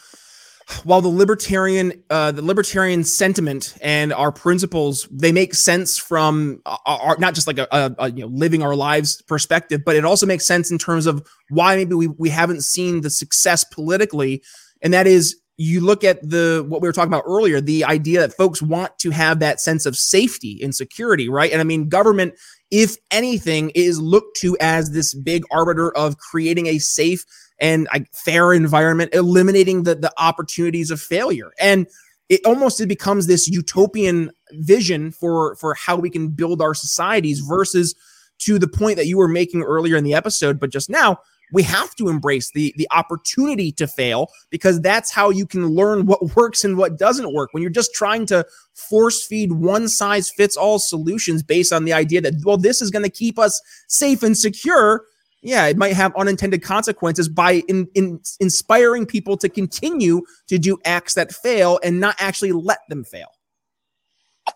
while 0.83 1.01
the 1.01 1.07
libertarian 1.07 2.03
uh, 2.09 2.31
the 2.31 2.41
libertarian 2.41 3.03
sentiment 3.03 3.75
and 3.81 4.11
our 4.11 4.31
principles 4.31 5.07
they 5.11 5.31
make 5.31 5.53
sense 5.53 5.97
from 5.97 6.61
our, 6.65 6.79
our 6.85 7.17
not 7.19 7.35
just 7.35 7.45
like 7.45 7.59
a, 7.59 7.67
a, 7.71 7.95
a, 7.99 8.11
you 8.11 8.21
know 8.21 8.27
living 8.27 8.63
our 8.63 8.75
lives 8.75 9.21
perspective 9.23 9.81
but 9.85 9.95
it 9.95 10.05
also 10.05 10.25
makes 10.25 10.45
sense 10.45 10.71
in 10.71 10.77
terms 10.77 11.05
of 11.05 11.25
why 11.49 11.75
maybe 11.75 11.93
we, 11.93 12.07
we 12.07 12.29
haven't 12.29 12.63
seen 12.63 13.01
the 13.01 13.09
success 13.09 13.63
politically. 13.63 14.43
And 14.81 14.93
that 14.93 15.05
is 15.05 15.39
you 15.57 15.81
look 15.81 16.03
at 16.03 16.21
the 16.27 16.65
what 16.67 16.81
we 16.81 16.87
were 16.87 16.93
talking 16.93 17.13
about 17.13 17.23
earlier 17.27 17.61
the 17.61 17.85
idea 17.85 18.19
that 18.19 18.33
folks 18.33 18.61
want 18.61 18.97
to 18.99 19.11
have 19.11 19.39
that 19.39 19.61
sense 19.61 19.85
of 19.85 19.95
safety 19.95 20.59
and 20.63 20.73
security 20.75 21.29
right? 21.29 21.51
And 21.51 21.61
i 21.61 21.63
mean 21.63 21.89
government 21.89 22.33
if 22.71 22.97
anything 23.11 23.71
is 23.75 23.99
looked 23.99 24.37
to 24.37 24.57
as 24.59 24.91
this 24.91 25.13
big 25.13 25.43
arbiter 25.51 25.95
of 25.95 26.17
creating 26.17 26.67
a 26.67 26.79
safe 26.79 27.25
and 27.59 27.87
fair 28.11 28.53
environment 28.53 29.13
eliminating 29.13 29.83
the 29.83 29.95
the 29.95 30.11
opportunities 30.17 30.91
of 30.91 30.99
failure. 30.99 31.51
And 31.59 31.87
it 32.29 32.41
almost 32.45 32.81
it 32.81 32.87
becomes 32.87 33.27
this 33.27 33.47
utopian 33.47 34.31
vision 34.53 35.11
for 35.11 35.55
for 35.55 35.73
how 35.75 35.95
we 35.95 36.09
can 36.09 36.29
build 36.29 36.61
our 36.61 36.73
societies 36.73 37.39
versus 37.39 37.95
to 38.39 38.59
the 38.59 38.67
point 38.67 38.97
that 38.97 39.07
you 39.07 39.17
were 39.17 39.27
making 39.27 39.61
earlier 39.63 39.95
in 39.95 40.03
the 40.03 40.13
episode 40.13 40.59
but 40.59 40.69
just 40.69 40.89
now 40.89 41.19
we 41.51 41.63
have 41.63 41.95
to 41.95 42.09
embrace 42.09 42.51
the 42.51 42.73
the 42.77 42.87
opportunity 42.91 43.71
to 43.73 43.87
fail 43.87 44.29
because 44.49 44.81
that's 44.81 45.11
how 45.11 45.29
you 45.29 45.45
can 45.45 45.67
learn 45.67 46.05
what 46.05 46.35
works 46.35 46.63
and 46.63 46.77
what 46.77 46.97
doesn't 46.97 47.33
work. 47.33 47.49
When 47.53 47.61
you're 47.61 47.69
just 47.69 47.93
trying 47.93 48.25
to 48.27 48.45
force 48.73 49.25
feed 49.25 49.53
one 49.53 49.87
size 49.87 50.29
fits 50.29 50.57
all 50.57 50.79
solutions 50.79 51.43
based 51.43 51.71
on 51.71 51.85
the 51.85 51.93
idea 51.93 52.21
that 52.21 52.33
well 52.43 52.57
this 52.57 52.81
is 52.81 52.91
going 52.91 53.03
to 53.03 53.09
keep 53.09 53.39
us 53.39 53.61
safe 53.87 54.21
and 54.21 54.37
secure 54.37 55.05
yeah 55.41 55.65
it 55.65 55.77
might 55.77 55.93
have 55.93 56.13
unintended 56.17 56.61
consequences 56.61 57.29
by 57.29 57.63
in, 57.69 57.87
in 57.95 58.19
inspiring 58.41 59.05
people 59.05 59.37
to 59.37 59.47
continue 59.47 60.21
to 60.47 60.57
do 60.57 60.77
acts 60.83 61.13
that 61.13 61.33
fail 61.33 61.79
and 61.83 61.99
not 61.99 62.15
actually 62.19 62.51
let 62.51 62.79
them 62.89 63.03
fail. 63.05 63.29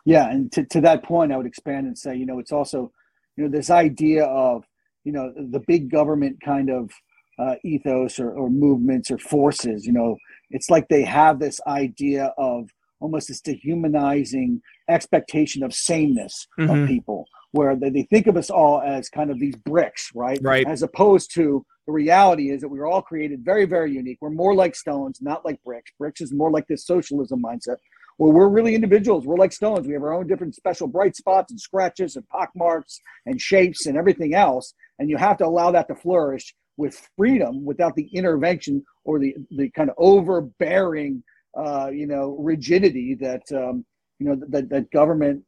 Yeah 0.06 0.30
and 0.30 0.52
to, 0.52 0.66
to 0.66 0.82
that 0.82 1.04
point 1.04 1.32
i 1.32 1.38
would 1.38 1.48
expand 1.48 1.88
and 1.88 1.98
say 1.98 2.16
you 2.16 2.26
know 2.26 2.40
it's 2.40 2.52
also 2.52 2.92
you 3.38 3.46
know 3.46 3.50
this 3.50 3.70
idea 3.70 4.26
of 4.26 4.66
you 5.10 5.14
know 5.14 5.34
the 5.36 5.64
big 5.66 5.90
government 5.90 6.38
kind 6.46 6.70
of 6.70 6.92
uh, 7.40 7.56
ethos 7.64 8.20
or, 8.20 8.32
or 8.32 8.48
movements 8.48 9.10
or 9.10 9.18
forces 9.18 9.88
you 9.88 9.92
know 9.92 10.16
it's 10.52 10.70
like 10.70 10.88
they 10.88 11.02
have 11.04 11.40
this 11.40 11.60
idea 11.66 12.32
of 12.38 12.70
almost 13.00 13.30
this 13.30 13.42
dehumanizing 13.42 14.62
expectation 14.88 15.64
of 15.64 15.74
sameness 15.74 16.46
mm-hmm. 16.60 16.70
of 16.70 16.88
people 16.88 17.26
where 17.54 17.76
they, 17.76 17.90
they 17.90 18.04
think 18.04 18.28
of 18.28 18.38
us 18.38 18.52
all 18.52 18.82
as 18.82 19.10
kind 19.10 19.32
of 19.32 19.40
these 19.40 19.56
bricks 19.56 20.12
right 20.14 20.40
right 20.44 20.68
as 20.68 20.84
opposed 20.84 21.34
to 21.34 21.66
the 21.88 21.92
reality 21.92 22.52
is 22.52 22.62
that 22.62 22.70
we 22.70 22.78
were 22.78 22.86
all 22.86 23.02
created 23.02 23.44
very 23.44 23.66
very 23.66 23.92
unique 23.92 24.20
we're 24.22 24.30
more 24.30 24.54
like 24.54 24.76
stones 24.76 25.18
not 25.22 25.44
like 25.44 25.60
bricks 25.64 25.92
bricks 25.98 26.22
is 26.22 26.32
more 26.32 26.52
like 26.52 26.68
this 26.68 26.86
socialism 26.86 27.42
mindset 27.42 27.78
where 28.20 28.34
we're 28.34 28.50
really 28.50 28.76
individuals. 28.76 29.26
We're 29.26 29.38
like 29.38 29.54
stones. 29.54 29.88
We 29.88 29.94
have 29.94 30.04
our 30.04 30.14
own 30.14 30.28
different 30.28 30.54
special 30.54 30.88
bright 30.88 31.16
spots 31.16 31.52
and 31.52 31.60
scratches 31.60 32.18
and 32.18 32.28
pock 32.28 32.50
marks 32.54 33.00
and 33.26 33.40
shapes 33.40 33.86
and 33.86 33.98
everything 33.98 34.34
else. 34.34 34.74
And 35.00 35.10
you 35.10 35.18
have 35.18 35.38
to 35.38 35.46
allow 35.46 35.72
that 35.72 35.88
to 35.88 35.96
flourish 35.96 36.54
with 36.78 37.10
freedom 37.18 37.66
without 37.66 37.96
the 37.96 38.08
intervention 38.14 38.84
or 39.04 39.20
the, 39.20 39.36
the 39.52 39.70
kind 39.72 39.90
of 39.90 39.96
overbearing, 39.98 41.24
uh, 41.58 41.90
you 41.92 42.06
know, 42.06 42.38
rigidity 42.40 43.16
that, 43.16 43.42
um, 43.52 43.86
you 44.20 44.28
know, 44.28 44.42
that, 44.50 44.70
that 44.70 44.92
government 44.92 45.44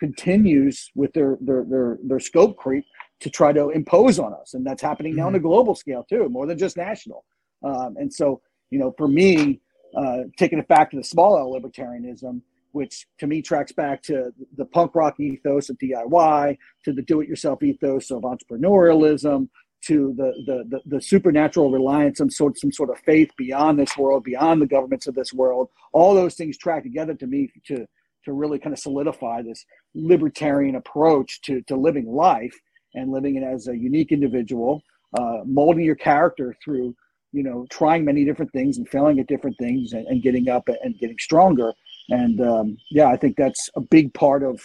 continues 0.00 0.90
with 0.94 1.12
their, 1.12 1.38
their, 1.40 1.64
their, 1.64 1.98
their 2.02 2.20
scope 2.20 2.56
creep 2.56 2.84
to 3.20 3.30
try 3.30 3.52
to 3.52 3.70
impose 3.70 4.18
on 4.18 4.34
us. 4.34 4.54
And 4.54 4.66
that's 4.66 4.82
happening 4.82 5.16
now 5.16 5.28
on 5.28 5.34
a 5.34 5.38
mm-hmm. 5.38 5.46
global 5.46 5.74
scale 5.74 6.04
too, 6.08 6.28
more 6.28 6.46
than 6.46 6.58
just 6.58 6.76
national. 6.76 7.24
Um, 7.62 7.96
and 7.96 8.12
so, 8.12 8.40
you 8.70 8.78
know, 8.78 8.94
for 8.98 9.08
me, 9.08 9.60
uh, 9.96 10.24
taking 10.36 10.58
it 10.58 10.68
back 10.68 10.90
to 10.90 10.96
the 10.96 11.04
small 11.04 11.38
L 11.38 11.58
libertarianism, 11.58 12.42
which 12.76 13.06
to 13.18 13.26
me 13.26 13.40
tracks 13.40 13.72
back 13.72 14.02
to 14.02 14.30
the 14.58 14.66
punk 14.66 14.94
rock 14.94 15.18
ethos 15.18 15.70
of 15.70 15.78
DIY, 15.78 16.58
to 16.84 16.92
the 16.92 17.00
do-it-yourself 17.00 17.62
ethos 17.62 18.10
of 18.10 18.22
entrepreneurialism, 18.22 19.48
to 19.86 20.12
the, 20.18 20.30
the 20.46 20.64
the, 20.68 20.96
the 20.96 21.00
supernatural 21.00 21.70
reliance 21.70 22.20
on 22.20 22.28
sort 22.28 22.58
some 22.58 22.70
sort 22.70 22.90
of 22.90 22.98
faith 22.98 23.30
beyond 23.38 23.78
this 23.78 23.96
world, 23.96 24.24
beyond 24.24 24.60
the 24.60 24.66
governments 24.66 25.06
of 25.06 25.14
this 25.14 25.32
world. 25.32 25.70
All 25.94 26.14
those 26.14 26.34
things 26.34 26.58
track 26.58 26.82
together 26.82 27.14
to 27.14 27.26
me 27.26 27.50
to 27.68 27.86
to 28.26 28.32
really 28.34 28.58
kind 28.58 28.74
of 28.74 28.78
solidify 28.78 29.40
this 29.40 29.64
libertarian 29.94 30.76
approach 30.76 31.40
to 31.46 31.62
to 31.62 31.76
living 31.76 32.06
life 32.06 32.54
and 32.94 33.10
living 33.10 33.36
it 33.36 33.42
as 33.42 33.68
a 33.68 33.76
unique 33.76 34.12
individual, 34.12 34.82
uh, 35.18 35.38
molding 35.46 35.84
your 35.84 35.96
character 35.96 36.54
through 36.62 36.94
you 37.32 37.42
know, 37.42 37.66
trying 37.68 38.02
many 38.02 38.24
different 38.24 38.50
things 38.52 38.78
and 38.78 38.88
failing 38.88 39.20
at 39.20 39.26
different 39.26 39.58
things 39.58 39.92
and, 39.92 40.06
and 40.06 40.22
getting 40.22 40.48
up 40.48 40.68
and 40.68 40.98
getting 40.98 41.18
stronger. 41.18 41.72
And 42.10 42.40
um, 42.40 42.76
yeah, 42.90 43.08
I 43.08 43.16
think 43.16 43.36
that's 43.36 43.68
a 43.76 43.80
big 43.80 44.12
part 44.14 44.42
of 44.42 44.60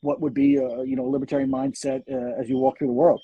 what 0.00 0.20
would 0.20 0.34
be 0.34 0.56
a 0.56 0.84
you 0.84 0.96
know 0.96 1.04
libertarian 1.04 1.50
mindset 1.50 2.02
uh, 2.10 2.40
as 2.40 2.48
you 2.48 2.58
walk 2.58 2.78
through 2.78 2.88
the 2.88 2.92
world. 2.92 3.20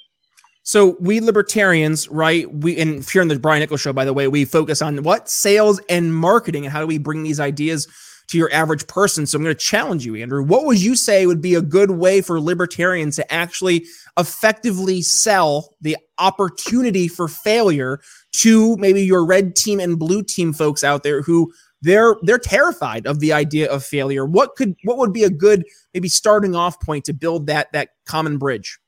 So 0.66 0.96
we 0.98 1.20
libertarians, 1.20 2.08
right? 2.08 2.52
We 2.52 2.78
and 2.78 3.08
here 3.08 3.22
on 3.22 3.28
the 3.28 3.38
Brian 3.38 3.60
Nichols 3.60 3.82
show, 3.82 3.92
by 3.92 4.04
the 4.04 4.14
way, 4.14 4.28
we 4.28 4.44
focus 4.44 4.80
on 4.80 5.02
what 5.02 5.28
sales 5.28 5.80
and 5.88 6.14
marketing 6.14 6.64
and 6.64 6.72
how 6.72 6.80
do 6.80 6.86
we 6.86 6.98
bring 6.98 7.22
these 7.22 7.38
ideas 7.38 7.86
to 8.28 8.38
your 8.38 8.50
average 8.52 8.86
person. 8.86 9.26
So 9.26 9.36
I'm 9.36 9.44
going 9.44 9.54
to 9.54 9.60
challenge 9.60 10.06
you, 10.06 10.16
Andrew. 10.16 10.42
What 10.42 10.64
would 10.64 10.80
you 10.80 10.96
say 10.96 11.26
would 11.26 11.42
be 11.42 11.54
a 11.54 11.60
good 11.60 11.90
way 11.90 12.22
for 12.22 12.40
libertarians 12.40 13.16
to 13.16 13.32
actually 13.32 13.86
effectively 14.18 15.02
sell 15.02 15.74
the 15.82 15.96
opportunity 16.18 17.08
for 17.08 17.28
failure 17.28 18.00
to 18.36 18.76
maybe 18.78 19.02
your 19.02 19.26
red 19.26 19.56
team 19.56 19.80
and 19.80 19.98
blue 19.98 20.22
team 20.22 20.54
folks 20.54 20.82
out 20.82 21.02
there 21.02 21.20
who 21.20 21.52
they're 21.84 22.16
they're 22.22 22.38
terrified 22.38 23.06
of 23.06 23.20
the 23.20 23.32
idea 23.32 23.70
of 23.70 23.84
failure. 23.84 24.24
What 24.24 24.56
could 24.56 24.74
what 24.84 24.96
would 24.98 25.12
be 25.12 25.24
a 25.24 25.30
good 25.30 25.64
maybe 25.92 26.08
starting 26.08 26.54
off 26.54 26.80
point 26.80 27.04
to 27.04 27.12
build 27.12 27.46
that 27.46 27.70
that 27.72 27.90
common 28.06 28.38
bridge? 28.38 28.78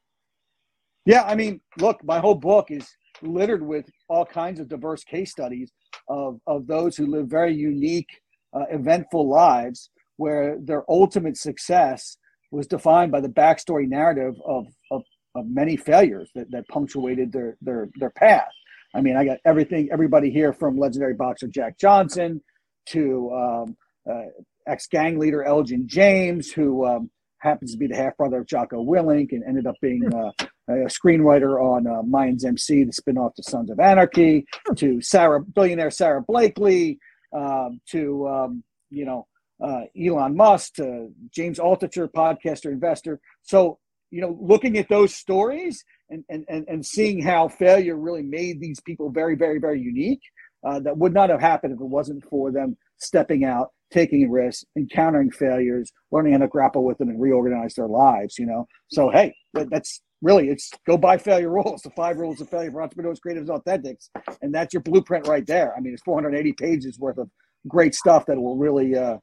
Yeah, 1.05 1.23
I 1.23 1.37
mean, 1.37 1.61
look, 1.79 2.03
my 2.03 2.19
whole 2.19 2.35
book 2.35 2.71
is 2.71 2.89
littered 3.23 3.63
with 3.63 3.87
all 4.09 4.25
kinds 4.25 4.59
of 4.61 4.69
diverse 4.69 5.05
case 5.05 5.31
studies 5.31 5.71
of, 6.09 6.41
of 6.47 6.67
those 6.67 6.97
who 6.97 7.07
live 7.07 7.29
very 7.29 7.55
unique, 7.55 8.09
uh, 8.53 8.65
eventful 8.71 9.29
lives 9.29 9.91
where 10.17 10.59
their 10.61 10.83
ultimate 10.91 11.37
success 11.37 12.17
was 12.51 12.67
defined 12.67 13.13
by 13.13 13.21
the 13.21 13.29
backstory 13.29 13.89
narrative 13.89 14.35
of, 14.45 14.67
of, 14.91 15.03
of 15.35 15.47
many 15.47 15.77
failures 15.77 16.31
that, 16.35 16.51
that 16.51 16.67
punctuated 16.69 17.31
their, 17.33 17.57
their, 17.61 17.89
their 17.97 18.11
path. 18.11 18.51
I 18.95 19.01
mean, 19.01 19.17
I 19.17 19.25
got 19.25 19.39
everything, 19.45 19.89
everybody 19.93 20.31
here 20.31 20.53
from 20.53 20.77
legendary 20.77 21.15
boxer 21.15 21.47
Jack 21.49 21.79
Johnson 21.79 22.41
to 22.87 23.31
um, 23.33 23.77
uh, 24.11 24.27
ex 24.67 24.87
gang 24.87 25.19
leader 25.19 25.45
Elgin 25.45 25.87
James, 25.87 26.51
who 26.51 26.87
um, 26.87 27.11
happens 27.39 27.73
to 27.73 27.79
be 27.79 27.87
the 27.87 27.97
half 27.97 28.17
brother 28.17 28.39
of 28.39 28.47
Jocko 28.47 28.85
Willink 28.85 29.33
and 29.33 29.45
ended 29.45 29.67
up 29.67 29.77
being 29.81 30.03
uh, 30.13 30.33
a 30.69 30.89
screenwriter 30.89 31.63
on 31.63 31.87
uh, 31.87 32.03
Mayans 32.03 32.45
MC, 32.45 32.85
the 32.85 32.93
spinoff 32.93 33.35
to 33.35 33.43
Sons 33.43 33.71
of 33.71 33.79
Anarchy, 33.79 34.47
to 34.77 35.01
Sara, 35.01 35.41
billionaire 35.41 35.91
Sara 35.91 36.23
Blakely, 36.23 36.99
um, 37.33 37.81
to 37.91 38.27
um, 38.29 38.65
you 38.91 39.05
know 39.05 39.27
uh, 39.63 39.83
Elon 40.01 40.37
Musk, 40.37 40.75
to 40.75 41.09
James 41.31 41.59
Altucher, 41.59 42.09
podcaster, 42.09 42.73
investor. 42.73 43.21
So 43.43 43.79
you 44.11 44.21
know, 44.21 44.37
looking 44.41 44.79
at 44.79 44.89
those 44.89 45.15
stories 45.15 45.85
and 46.11 46.25
and 46.29 46.45
and, 46.49 46.67
and 46.69 46.87
seeing 46.87 47.23
how 47.23 47.49
failure 47.49 47.97
really 47.97 48.23
made 48.23 48.61
these 48.61 48.81
people 48.81 49.11
very, 49.11 49.37
very, 49.37 49.59
very 49.59 49.81
unique. 49.81 50.23
Uh, 50.67 50.81
that 50.81 50.97
would 50.97 51.15
not 51.15 51.31
have 51.31 51.41
happened 51.41 51.73
if 51.73 51.81
it 51.81 51.85
wasn't 51.85 52.25
for 52.25 52.51
them 52.51 52.77
stepping 52.99 53.45
out, 53.45 53.69
taking 53.93 54.31
risks, 54.31 54.65
encountering 54.77 55.31
failures, 55.31 55.93
learning 56.11 56.33
how 56.33 56.39
to 56.39 56.49
grapple 56.49 56.85
with 56.85 56.99
them 56.99 57.09
and 57.09 57.21
reorganize 57.21 57.75
their 57.75 57.87
lives. 57.87 58.39
You 58.39 58.47
know, 58.47 58.67
so 58.89 59.11
hey, 59.11 59.35
that's 59.55 60.03
really 60.23 60.49
it's 60.49 60.71
go 60.87 60.97
by 60.97 61.19
failure 61.19 61.51
rules. 61.51 61.83
The 61.83 61.91
five 61.91 62.17
rules 62.17 62.41
of 62.41 62.49
failure 62.51 62.73
for 62.73 62.83
entrepreneurs 62.83 63.21
creatives 63.25 63.49
authentics. 63.49 64.09
And 64.43 64.55
that's 64.55 64.75
your 64.75 64.83
blueprint 64.83 65.29
right 65.29 65.47
there. 65.47 65.75
I 65.77 65.81
mean 65.81 65.93
it's 65.93 66.03
480 66.03 66.53
pages 66.55 66.99
worth 66.99 67.19
of 67.19 67.31
great 67.69 67.95
stuff 67.95 68.27
that 68.27 68.41
will 68.41 68.57
really 68.57 68.97
uh, 68.97 69.19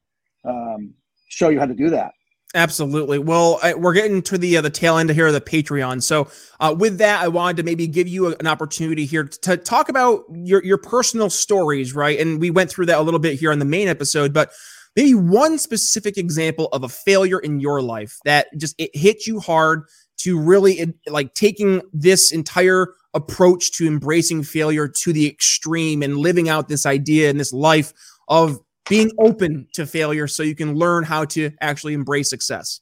um, 0.47 0.93
show 1.27 1.49
you 1.49 1.59
how 1.59 1.65
to 1.65 1.73
do 1.73 1.89
that 1.89 2.11
Absolutely. 2.55 3.17
Well, 3.17 3.59
we're 3.77 3.93
getting 3.93 4.21
to 4.23 4.37
the 4.37 4.57
uh, 4.57 4.61
the 4.61 4.69
tail 4.69 4.97
end 4.97 5.09
here 5.09 5.25
of 5.25 5.33
the 5.33 5.41
Patreon. 5.41 6.03
So, 6.03 6.29
uh, 6.59 6.75
with 6.77 6.99
that, 6.99 7.23
I 7.23 7.27
wanted 7.27 7.57
to 7.57 7.63
maybe 7.63 7.87
give 7.87 8.07
you 8.07 8.27
a, 8.27 8.35
an 8.39 8.45
opportunity 8.45 9.05
here 9.05 9.23
to 9.23 9.57
talk 9.57 9.89
about 9.89 10.23
your 10.31 10.63
your 10.63 10.77
personal 10.77 11.31
stories, 11.31 11.95
right? 11.95 12.19
And 12.19 12.39
we 12.39 12.51
went 12.51 12.69
through 12.69 12.85
that 12.87 12.99
a 12.99 13.01
little 13.01 13.19
bit 13.19 13.39
here 13.39 13.51
on 13.51 13.57
the 13.57 13.65
main 13.65 13.87
episode, 13.87 14.33
but 14.33 14.51
maybe 14.95 15.15
one 15.15 15.57
specific 15.57 16.15
example 16.15 16.67
of 16.73 16.83
a 16.83 16.89
failure 16.89 17.39
in 17.39 17.59
your 17.59 17.81
life 17.81 18.19
that 18.23 18.47
just 18.55 18.75
it 18.77 18.91
hit 18.95 19.25
you 19.25 19.39
hard 19.39 19.85
to 20.17 20.39
really 20.39 20.93
like 21.07 21.33
taking 21.33 21.81
this 21.91 22.31
entire 22.31 22.93
approach 23.15 23.71
to 23.71 23.87
embracing 23.87 24.43
failure 24.43 24.87
to 24.87 25.11
the 25.11 25.27
extreme 25.27 26.03
and 26.03 26.17
living 26.17 26.49
out 26.49 26.67
this 26.67 26.85
idea 26.85 27.31
and 27.31 27.39
this 27.39 27.51
life 27.51 27.93
of 28.27 28.59
being 28.89 29.11
open 29.17 29.67
to 29.73 29.85
failure 29.85 30.27
so 30.27 30.43
you 30.43 30.55
can 30.55 30.75
learn 30.75 31.03
how 31.03 31.25
to 31.25 31.51
actually 31.61 31.93
embrace 31.93 32.29
success. 32.29 32.81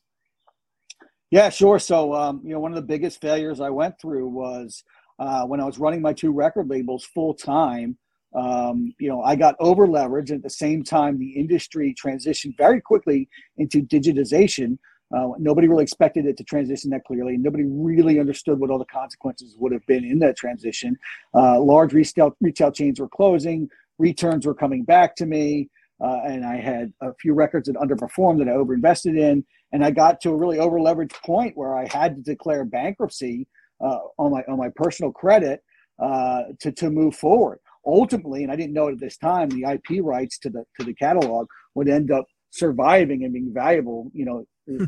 Yeah 1.29 1.49
sure. 1.49 1.79
So 1.79 2.13
um, 2.13 2.41
you 2.43 2.51
know 2.51 2.59
one 2.59 2.71
of 2.71 2.75
the 2.75 2.81
biggest 2.81 3.21
failures 3.21 3.61
i 3.61 3.69
went 3.69 3.99
through 3.99 4.27
was 4.27 4.83
uh, 5.19 5.45
when 5.45 5.61
i 5.61 5.65
was 5.65 5.77
running 5.79 6.01
my 6.01 6.13
two 6.13 6.31
record 6.31 6.67
labels 6.69 7.05
full 7.05 7.33
time 7.33 7.97
um, 8.35 8.93
you 8.99 9.09
know 9.09 9.21
i 9.21 9.35
got 9.35 9.55
over 9.59 9.87
leveraged. 9.87 10.31
At 10.31 10.43
the 10.43 10.49
same 10.49 10.83
time 10.83 11.17
the 11.17 11.31
industry 11.31 11.95
transitioned 12.01 12.57
very 12.57 12.81
quickly 12.81 13.29
into 13.57 13.81
digitization. 13.81 14.77
Uh, 15.15 15.27
nobody 15.37 15.67
really 15.67 15.83
expected 15.83 16.25
it 16.25 16.37
to 16.37 16.43
transition 16.43 16.89
that 16.89 17.03
clearly. 17.03 17.35
Nobody 17.35 17.65
really 17.65 18.17
understood 18.17 18.59
what 18.59 18.69
all 18.69 18.79
the 18.79 18.85
consequences 18.85 19.57
would 19.59 19.73
have 19.73 19.85
been 19.85 20.05
in 20.05 20.19
that 20.19 20.37
transition. 20.37 20.97
Uh, 21.33 21.59
large 21.59 21.91
retail, 21.91 22.33
retail 22.39 22.71
chains 22.71 22.97
were 22.97 23.09
closing, 23.09 23.69
returns 23.99 24.45
were 24.45 24.55
coming 24.55 24.85
back 24.85 25.17
to 25.17 25.25
me, 25.25 25.69
uh, 26.01 26.21
and 26.25 26.45
I 26.45 26.55
had 26.57 26.91
a 27.01 27.13
few 27.13 27.33
records 27.33 27.67
that 27.67 27.75
underperformed 27.75 28.39
that 28.39 28.47
I 28.47 28.53
overinvested 28.53 29.17
in. 29.17 29.45
And 29.71 29.85
I 29.85 29.91
got 29.91 30.19
to 30.21 30.31
a 30.31 30.35
really 30.35 30.57
overleveraged 30.57 31.13
point 31.23 31.55
where 31.55 31.77
I 31.77 31.87
had 31.91 32.15
to 32.15 32.21
declare 32.21 32.65
bankruptcy 32.65 33.47
uh, 33.79 33.99
on 34.17 34.31
my 34.31 34.43
on 34.47 34.57
my 34.57 34.69
personal 34.75 35.11
credit 35.11 35.63
uh, 35.99 36.43
to 36.59 36.71
to 36.71 36.89
move 36.89 37.15
forward. 37.15 37.59
Ultimately, 37.85 38.43
and 38.43 38.51
I 38.51 38.55
didn't 38.55 38.73
know 38.73 38.87
it 38.87 38.93
at 38.93 38.99
this 38.99 39.17
time, 39.17 39.49
the 39.49 39.63
IP 39.63 40.03
rights 40.03 40.37
to 40.39 40.49
the 40.49 40.65
to 40.79 40.85
the 40.85 40.93
catalog 40.93 41.47
would 41.75 41.87
end 41.87 42.11
up 42.11 42.25
surviving 42.49 43.23
and 43.23 43.33
being 43.33 43.53
valuable, 43.53 44.11
you 44.13 44.25
know, 44.25 44.45
hmm. 44.67 44.85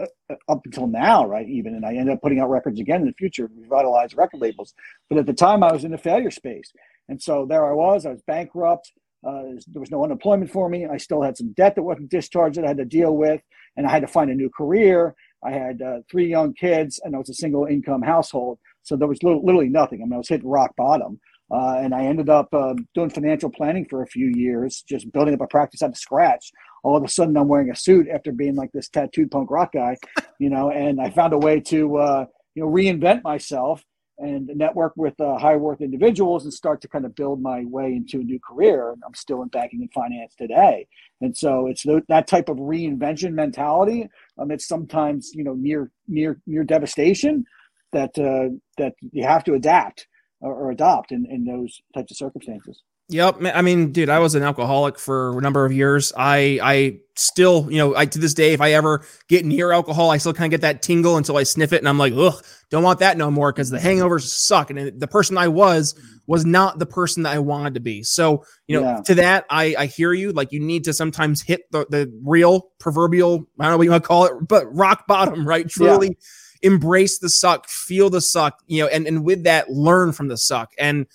Uh, 0.00 0.06
uh, 0.30 0.36
up 0.48 0.60
until 0.64 0.86
now, 0.86 1.26
right? 1.26 1.48
Even, 1.48 1.74
and 1.74 1.84
I 1.84 1.94
ended 1.94 2.10
up 2.14 2.22
putting 2.22 2.38
out 2.38 2.50
records 2.50 2.78
again 2.78 3.00
in 3.00 3.08
the 3.08 3.14
future, 3.14 3.50
revitalized 3.60 4.16
record 4.16 4.40
labels. 4.40 4.72
But 5.10 5.18
at 5.18 5.26
the 5.26 5.32
time, 5.32 5.64
I 5.64 5.72
was 5.72 5.82
in 5.82 5.90
the 5.90 5.98
failure 5.98 6.30
space, 6.30 6.72
and 7.08 7.20
so 7.20 7.44
there 7.46 7.68
I 7.68 7.72
was. 7.72 8.06
I 8.06 8.10
was 8.10 8.22
bankrupt. 8.22 8.92
Uh, 9.26 9.42
there 9.68 9.80
was 9.80 9.90
no 9.90 10.04
unemployment 10.04 10.50
for 10.50 10.68
me. 10.68 10.86
I 10.86 10.96
still 10.96 11.22
had 11.22 11.36
some 11.36 11.52
debt 11.52 11.74
that 11.74 11.82
wasn't 11.82 12.10
discharged 12.10 12.56
that 12.56 12.64
I 12.64 12.68
had 12.68 12.78
to 12.78 12.84
deal 12.84 13.16
with, 13.16 13.40
and 13.76 13.86
I 13.86 13.90
had 13.90 14.02
to 14.02 14.08
find 14.08 14.30
a 14.30 14.34
new 14.34 14.50
career. 14.50 15.14
I 15.44 15.52
had 15.52 15.82
uh, 15.82 15.98
three 16.10 16.28
young 16.28 16.54
kids, 16.54 17.00
and 17.02 17.14
I 17.14 17.18
was 17.18 17.28
a 17.28 17.34
single 17.34 17.66
income 17.66 18.02
household, 18.02 18.58
so 18.82 18.96
there 18.96 19.08
was 19.08 19.22
literally 19.22 19.68
nothing. 19.68 20.00
I 20.02 20.04
mean, 20.04 20.14
I 20.14 20.18
was 20.18 20.28
hitting 20.28 20.48
rock 20.48 20.74
bottom. 20.76 21.20
Uh, 21.50 21.78
and 21.78 21.94
I 21.94 22.04
ended 22.04 22.28
up 22.28 22.52
uh, 22.52 22.74
doing 22.94 23.08
financial 23.08 23.50
planning 23.50 23.86
for 23.88 24.02
a 24.02 24.06
few 24.06 24.26
years, 24.26 24.84
just 24.86 25.10
building 25.12 25.32
up 25.32 25.40
a 25.40 25.46
practice 25.46 25.82
out 25.82 25.90
of 25.90 25.96
scratch. 25.96 26.52
All 26.84 26.96
of 26.96 27.02
a 27.02 27.08
sudden, 27.08 27.36
I'm 27.36 27.48
wearing 27.48 27.70
a 27.70 27.76
suit 27.76 28.06
after 28.08 28.32
being 28.32 28.54
like 28.54 28.70
this 28.72 28.88
tattooed 28.88 29.30
punk 29.30 29.50
rock 29.50 29.72
guy, 29.72 29.96
you 30.38 30.50
know. 30.50 30.70
And 30.70 31.00
I 31.00 31.08
found 31.10 31.32
a 31.32 31.38
way 31.38 31.60
to, 31.60 31.96
uh, 31.96 32.26
you 32.54 32.62
know, 32.62 32.68
reinvent 32.68 33.22
myself 33.22 33.82
and 34.18 34.48
network 34.48 34.92
with 34.96 35.20
uh, 35.20 35.38
high 35.38 35.56
worth 35.56 35.80
individuals 35.80 36.44
and 36.44 36.52
start 36.52 36.80
to 36.82 36.88
kind 36.88 37.04
of 37.04 37.14
build 37.14 37.40
my 37.40 37.64
way 37.64 37.94
into 37.94 38.20
a 38.20 38.24
new 38.24 38.40
career. 38.40 38.90
And 38.92 39.02
I'm 39.06 39.14
still 39.14 39.42
in 39.42 39.48
banking 39.48 39.80
and 39.80 39.92
finance 39.92 40.34
today. 40.36 40.88
And 41.20 41.36
so 41.36 41.66
it's 41.66 41.82
th- 41.82 42.04
that 42.08 42.26
type 42.26 42.48
of 42.48 42.56
reinvention 42.58 43.32
mentality. 43.32 44.08
Um, 44.38 44.50
it's 44.50 44.66
sometimes 44.66 45.32
you 45.34 45.44
know 45.44 45.54
near 45.54 45.90
near 46.08 46.40
near 46.46 46.64
devastation 46.64 47.44
that 47.92 48.18
uh, 48.18 48.54
that 48.76 48.94
you 49.12 49.24
have 49.24 49.44
to 49.44 49.54
adapt 49.54 50.06
or, 50.40 50.54
or 50.54 50.70
adopt 50.70 51.12
in, 51.12 51.26
in 51.26 51.44
those 51.44 51.80
types 51.94 52.10
of 52.10 52.16
circumstances. 52.16 52.82
Yep. 53.10 53.38
I 53.54 53.62
mean, 53.62 53.90
dude, 53.92 54.10
I 54.10 54.18
was 54.18 54.34
an 54.34 54.42
alcoholic 54.42 54.98
for 54.98 55.38
a 55.38 55.40
number 55.40 55.64
of 55.64 55.72
years. 55.72 56.12
I 56.14 56.60
I 56.62 56.98
still, 57.16 57.66
you 57.70 57.78
know, 57.78 57.96
I 57.96 58.04
to 58.04 58.18
this 58.18 58.34
day, 58.34 58.52
if 58.52 58.60
I 58.60 58.72
ever 58.72 59.02
get 59.28 59.46
near 59.46 59.72
alcohol, 59.72 60.10
I 60.10 60.18
still 60.18 60.34
kind 60.34 60.52
of 60.52 60.60
get 60.60 60.60
that 60.60 60.82
tingle 60.82 61.16
until 61.16 61.38
I 61.38 61.44
sniff 61.44 61.72
it, 61.72 61.78
and 61.78 61.88
I'm 61.88 61.96
like, 61.96 62.12
ugh, 62.14 62.44
don't 62.68 62.82
want 62.82 62.98
that 62.98 63.16
no 63.16 63.30
more 63.30 63.50
because 63.50 63.70
the 63.70 63.78
hangovers 63.78 64.24
suck. 64.28 64.68
And 64.68 65.00
the 65.00 65.06
person 65.06 65.38
I 65.38 65.48
was 65.48 65.98
was 66.26 66.44
not 66.44 66.78
the 66.78 66.84
person 66.84 67.22
that 67.22 67.32
I 67.32 67.38
wanted 67.38 67.72
to 67.74 67.80
be. 67.80 68.02
So, 68.02 68.44
you 68.66 68.78
know, 68.78 68.86
yeah. 68.86 69.00
to 69.06 69.14
that, 69.14 69.46
I 69.48 69.74
I 69.78 69.86
hear 69.86 70.12
you. 70.12 70.32
Like, 70.32 70.52
you 70.52 70.60
need 70.60 70.84
to 70.84 70.92
sometimes 70.92 71.40
hit 71.40 71.62
the 71.72 71.86
the 71.88 72.12
real 72.22 72.72
proverbial, 72.78 73.48
I 73.58 73.64
don't 73.64 73.72
know 73.72 73.78
what 73.78 73.84
you 73.84 73.90
want 73.90 74.04
to 74.04 74.06
call 74.06 74.26
it, 74.26 74.32
but 74.46 74.66
rock 74.74 75.06
bottom, 75.06 75.48
right? 75.48 75.66
Truly. 75.66 76.08
Yeah 76.08 76.14
embrace 76.62 77.20
the 77.20 77.28
suck, 77.28 77.68
feel 77.68 78.10
the 78.10 78.20
suck, 78.20 78.64
you 78.66 78.82
know, 78.82 78.88
and, 78.88 79.06
and 79.06 79.24
with 79.24 79.44
that, 79.44 79.70
learn 79.70 80.10
from 80.10 80.26
the 80.26 80.36
suck 80.36 80.72
and 80.76 81.06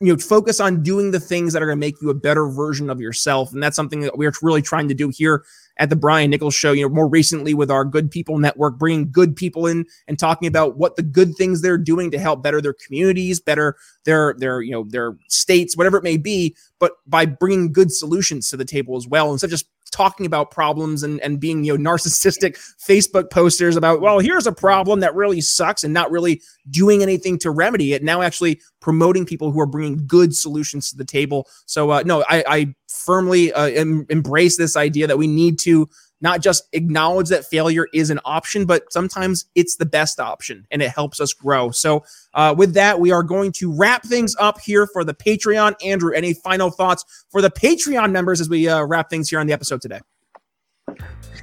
you 0.00 0.12
know 0.12 0.16
focus 0.16 0.60
on 0.60 0.82
doing 0.82 1.10
the 1.10 1.20
things 1.20 1.52
that 1.52 1.62
are 1.62 1.66
going 1.66 1.76
to 1.76 1.80
make 1.80 2.00
you 2.00 2.10
a 2.10 2.14
better 2.14 2.48
version 2.48 2.90
of 2.90 3.00
yourself. 3.00 3.52
And 3.52 3.62
that's 3.62 3.76
something 3.76 4.00
that 4.00 4.16
we're 4.16 4.32
really 4.42 4.62
trying 4.62 4.88
to 4.88 4.94
do 4.94 5.10
here 5.10 5.44
at 5.78 5.90
the 5.90 5.96
brian 5.96 6.30
nichols 6.30 6.54
show 6.54 6.72
you 6.72 6.82
know 6.82 6.94
more 6.94 7.08
recently 7.08 7.54
with 7.54 7.70
our 7.70 7.84
good 7.84 8.10
people 8.10 8.38
network 8.38 8.78
bringing 8.78 9.10
good 9.10 9.34
people 9.34 9.66
in 9.66 9.84
and 10.06 10.18
talking 10.18 10.46
about 10.46 10.76
what 10.76 10.96
the 10.96 11.02
good 11.02 11.34
things 11.36 11.62
they're 11.62 11.78
doing 11.78 12.10
to 12.10 12.18
help 12.18 12.42
better 12.42 12.60
their 12.60 12.74
communities 12.74 13.40
better 13.40 13.76
their 14.04 14.34
their 14.38 14.60
you 14.60 14.70
know 14.70 14.84
their 14.88 15.16
states 15.28 15.76
whatever 15.76 15.96
it 15.96 16.04
may 16.04 16.16
be 16.16 16.54
but 16.78 16.92
by 17.06 17.26
bringing 17.26 17.72
good 17.72 17.90
solutions 17.90 18.50
to 18.50 18.56
the 18.56 18.64
table 18.64 18.96
as 18.96 19.08
well 19.08 19.32
instead 19.32 19.46
of 19.46 19.50
just 19.50 19.66
talking 19.94 20.26
about 20.26 20.50
problems 20.50 21.04
and, 21.04 21.20
and 21.20 21.38
being 21.38 21.62
you 21.62 21.78
know 21.78 21.90
narcissistic 21.90 22.58
facebook 22.84 23.30
posters 23.30 23.76
about 23.76 24.00
well 24.00 24.18
here's 24.18 24.46
a 24.46 24.52
problem 24.52 24.98
that 24.98 25.14
really 25.14 25.40
sucks 25.40 25.84
and 25.84 25.94
not 25.94 26.10
really 26.10 26.42
doing 26.68 27.00
anything 27.00 27.38
to 27.38 27.50
remedy 27.52 27.92
it 27.92 28.02
now 28.02 28.20
actually 28.20 28.60
promoting 28.80 29.24
people 29.24 29.52
who 29.52 29.60
are 29.60 29.66
bringing 29.66 30.04
good 30.06 30.34
solutions 30.34 30.90
to 30.90 30.96
the 30.96 31.04
table. 31.04 31.46
So 31.66 31.90
uh, 31.90 32.02
no 32.04 32.24
I, 32.28 32.44
I 32.46 32.74
firmly 32.88 33.52
uh, 33.52 33.68
em- 33.68 34.06
embrace 34.10 34.56
this 34.56 34.76
idea 34.76 35.06
that 35.06 35.18
we 35.18 35.26
need 35.26 35.58
to 35.60 35.88
not 36.24 36.40
just 36.40 36.64
acknowledge 36.72 37.28
that 37.28 37.44
failure 37.44 37.86
is 37.92 38.08
an 38.08 38.18
option, 38.24 38.64
but 38.64 38.90
sometimes 38.90 39.44
it's 39.54 39.76
the 39.76 39.84
best 39.84 40.18
option 40.18 40.66
and 40.70 40.80
it 40.80 40.88
helps 40.88 41.20
us 41.20 41.34
grow. 41.34 41.70
So, 41.70 42.02
uh, 42.32 42.54
with 42.56 42.72
that, 42.74 42.98
we 42.98 43.12
are 43.12 43.22
going 43.22 43.52
to 43.52 43.70
wrap 43.72 44.02
things 44.02 44.34
up 44.40 44.58
here 44.58 44.86
for 44.86 45.04
the 45.04 45.14
Patreon. 45.14 45.74
Andrew, 45.84 46.12
any 46.12 46.32
final 46.32 46.70
thoughts 46.70 47.04
for 47.30 47.42
the 47.42 47.50
Patreon 47.50 48.10
members 48.10 48.40
as 48.40 48.48
we 48.48 48.66
uh, 48.66 48.82
wrap 48.84 49.10
things 49.10 49.28
here 49.28 49.38
on 49.38 49.46
the 49.46 49.52
episode 49.52 49.82
today? 49.82 50.00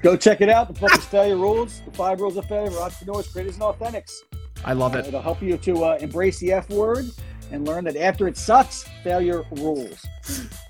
Go 0.01 0.17
check 0.17 0.41
it 0.41 0.49
out. 0.49 0.73
The 0.73 0.87
Failure 1.11 1.37
Rules, 1.37 1.81
the 1.85 1.91
five 1.91 2.19
rules 2.19 2.35
of 2.35 2.47
failure 2.47 2.75
entrepreneurs, 2.79 3.27
creators, 3.27 3.53
and 3.53 3.61
authentics. 3.61 4.11
I 4.65 4.73
love 4.73 4.95
it. 4.95 5.05
Uh, 5.05 5.09
it'll 5.09 5.21
help 5.21 5.43
you 5.43 5.57
to 5.57 5.83
uh, 5.83 5.97
embrace 6.01 6.39
the 6.39 6.53
F 6.53 6.67
word 6.71 7.05
and 7.51 7.67
learn 7.67 7.83
that 7.83 7.95
after 7.95 8.27
it 8.27 8.37
sucks, 8.37 8.83
failure 9.03 9.43
rules. 9.51 10.05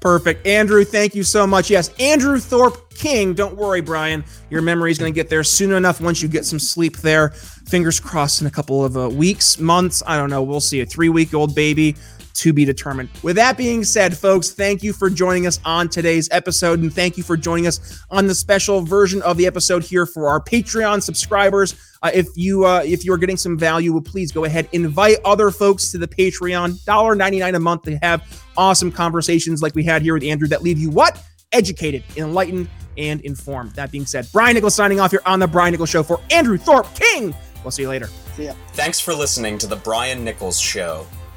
Perfect. 0.01 0.45
Andrew, 0.47 0.83
thank 0.83 1.13
you 1.13 1.23
so 1.23 1.45
much. 1.45 1.69
Yes, 1.69 1.89
Andrew 1.99 2.39
Thorp 2.39 2.93
King. 2.95 3.33
Don't 3.33 3.55
worry, 3.55 3.81
Brian. 3.81 4.23
Your 4.49 4.61
memory 4.61 4.91
is 4.91 4.97
going 4.97 5.11
to 5.13 5.15
get 5.15 5.29
there 5.29 5.43
soon 5.43 5.71
enough 5.71 6.01
once 6.01 6.21
you 6.21 6.27
get 6.27 6.45
some 6.45 6.59
sleep 6.59 6.97
there. 6.97 7.29
Fingers 7.29 7.99
crossed 7.99 8.41
in 8.41 8.47
a 8.47 8.51
couple 8.51 8.83
of 8.83 8.97
uh, 8.97 9.09
weeks, 9.09 9.59
months. 9.59 10.01
I 10.05 10.17
don't 10.17 10.29
know. 10.29 10.41
We'll 10.41 10.59
see. 10.59 10.81
A 10.81 10.85
three 10.85 11.09
week 11.09 11.33
old 11.33 11.55
baby 11.55 11.95
to 12.33 12.53
be 12.53 12.65
determined. 12.65 13.09
With 13.23 13.35
that 13.35 13.57
being 13.57 13.83
said, 13.83 14.17
folks, 14.17 14.51
thank 14.51 14.83
you 14.83 14.93
for 14.93 15.09
joining 15.09 15.47
us 15.47 15.59
on 15.65 15.89
today's 15.89 16.29
episode, 16.31 16.79
and 16.79 16.93
thank 16.93 17.17
you 17.17 17.23
for 17.23 17.37
joining 17.37 17.67
us 17.67 18.03
on 18.09 18.27
the 18.27 18.35
special 18.35 18.81
version 18.81 19.21
of 19.21 19.37
the 19.37 19.45
episode 19.45 19.83
here 19.83 20.05
for 20.05 20.27
our 20.27 20.39
Patreon 20.39 21.01
subscribers. 21.01 21.75
Uh, 22.03 22.11
if 22.13 22.27
you 22.35 22.65
uh, 22.65 22.81
if 22.83 23.05
you 23.05 23.13
are 23.13 23.17
getting 23.17 23.37
some 23.37 23.57
value, 23.57 23.91
well, 23.93 24.01
please 24.01 24.31
go 24.31 24.45
ahead 24.45 24.67
invite 24.71 25.17
other 25.23 25.51
folks 25.51 25.91
to 25.91 25.97
the 25.97 26.07
Patreon. 26.07 26.73
$1.99 26.85 27.55
a 27.55 27.59
month 27.59 27.83
to 27.83 27.97
have 27.97 28.43
awesome 28.57 28.91
conversations 28.91 29.61
like 29.61 29.75
we 29.75 29.83
had 29.83 30.01
here 30.01 30.13
with 30.13 30.23
Andrew 30.23 30.47
that 30.47 30.63
leave 30.63 30.79
you 30.79 30.89
what 30.89 31.23
educated, 31.51 32.03
enlightened, 32.17 32.69
and 32.97 33.21
informed. 33.21 33.71
That 33.73 33.91
being 33.91 34.05
said, 34.05 34.27
Brian 34.31 34.55
Nichols 34.55 34.75
signing 34.75 34.99
off 34.99 35.11
here 35.11 35.21
on 35.25 35.39
the 35.39 35.47
Brian 35.47 35.71
Nichols 35.71 35.89
Show 35.89 36.03
for 36.03 36.19
Andrew 36.29 36.57
Thorp 36.57 36.93
King. 36.95 37.35
We'll 37.63 37.71
see 37.71 37.83
you 37.83 37.89
later. 37.89 38.07
See 38.35 38.45
ya. 38.45 38.53
Thanks 38.73 38.99
for 38.99 39.13
listening 39.13 39.57
to 39.59 39.67
the 39.67 39.75
Brian 39.75 40.23
Nichols 40.23 40.59
Show. 40.59 41.05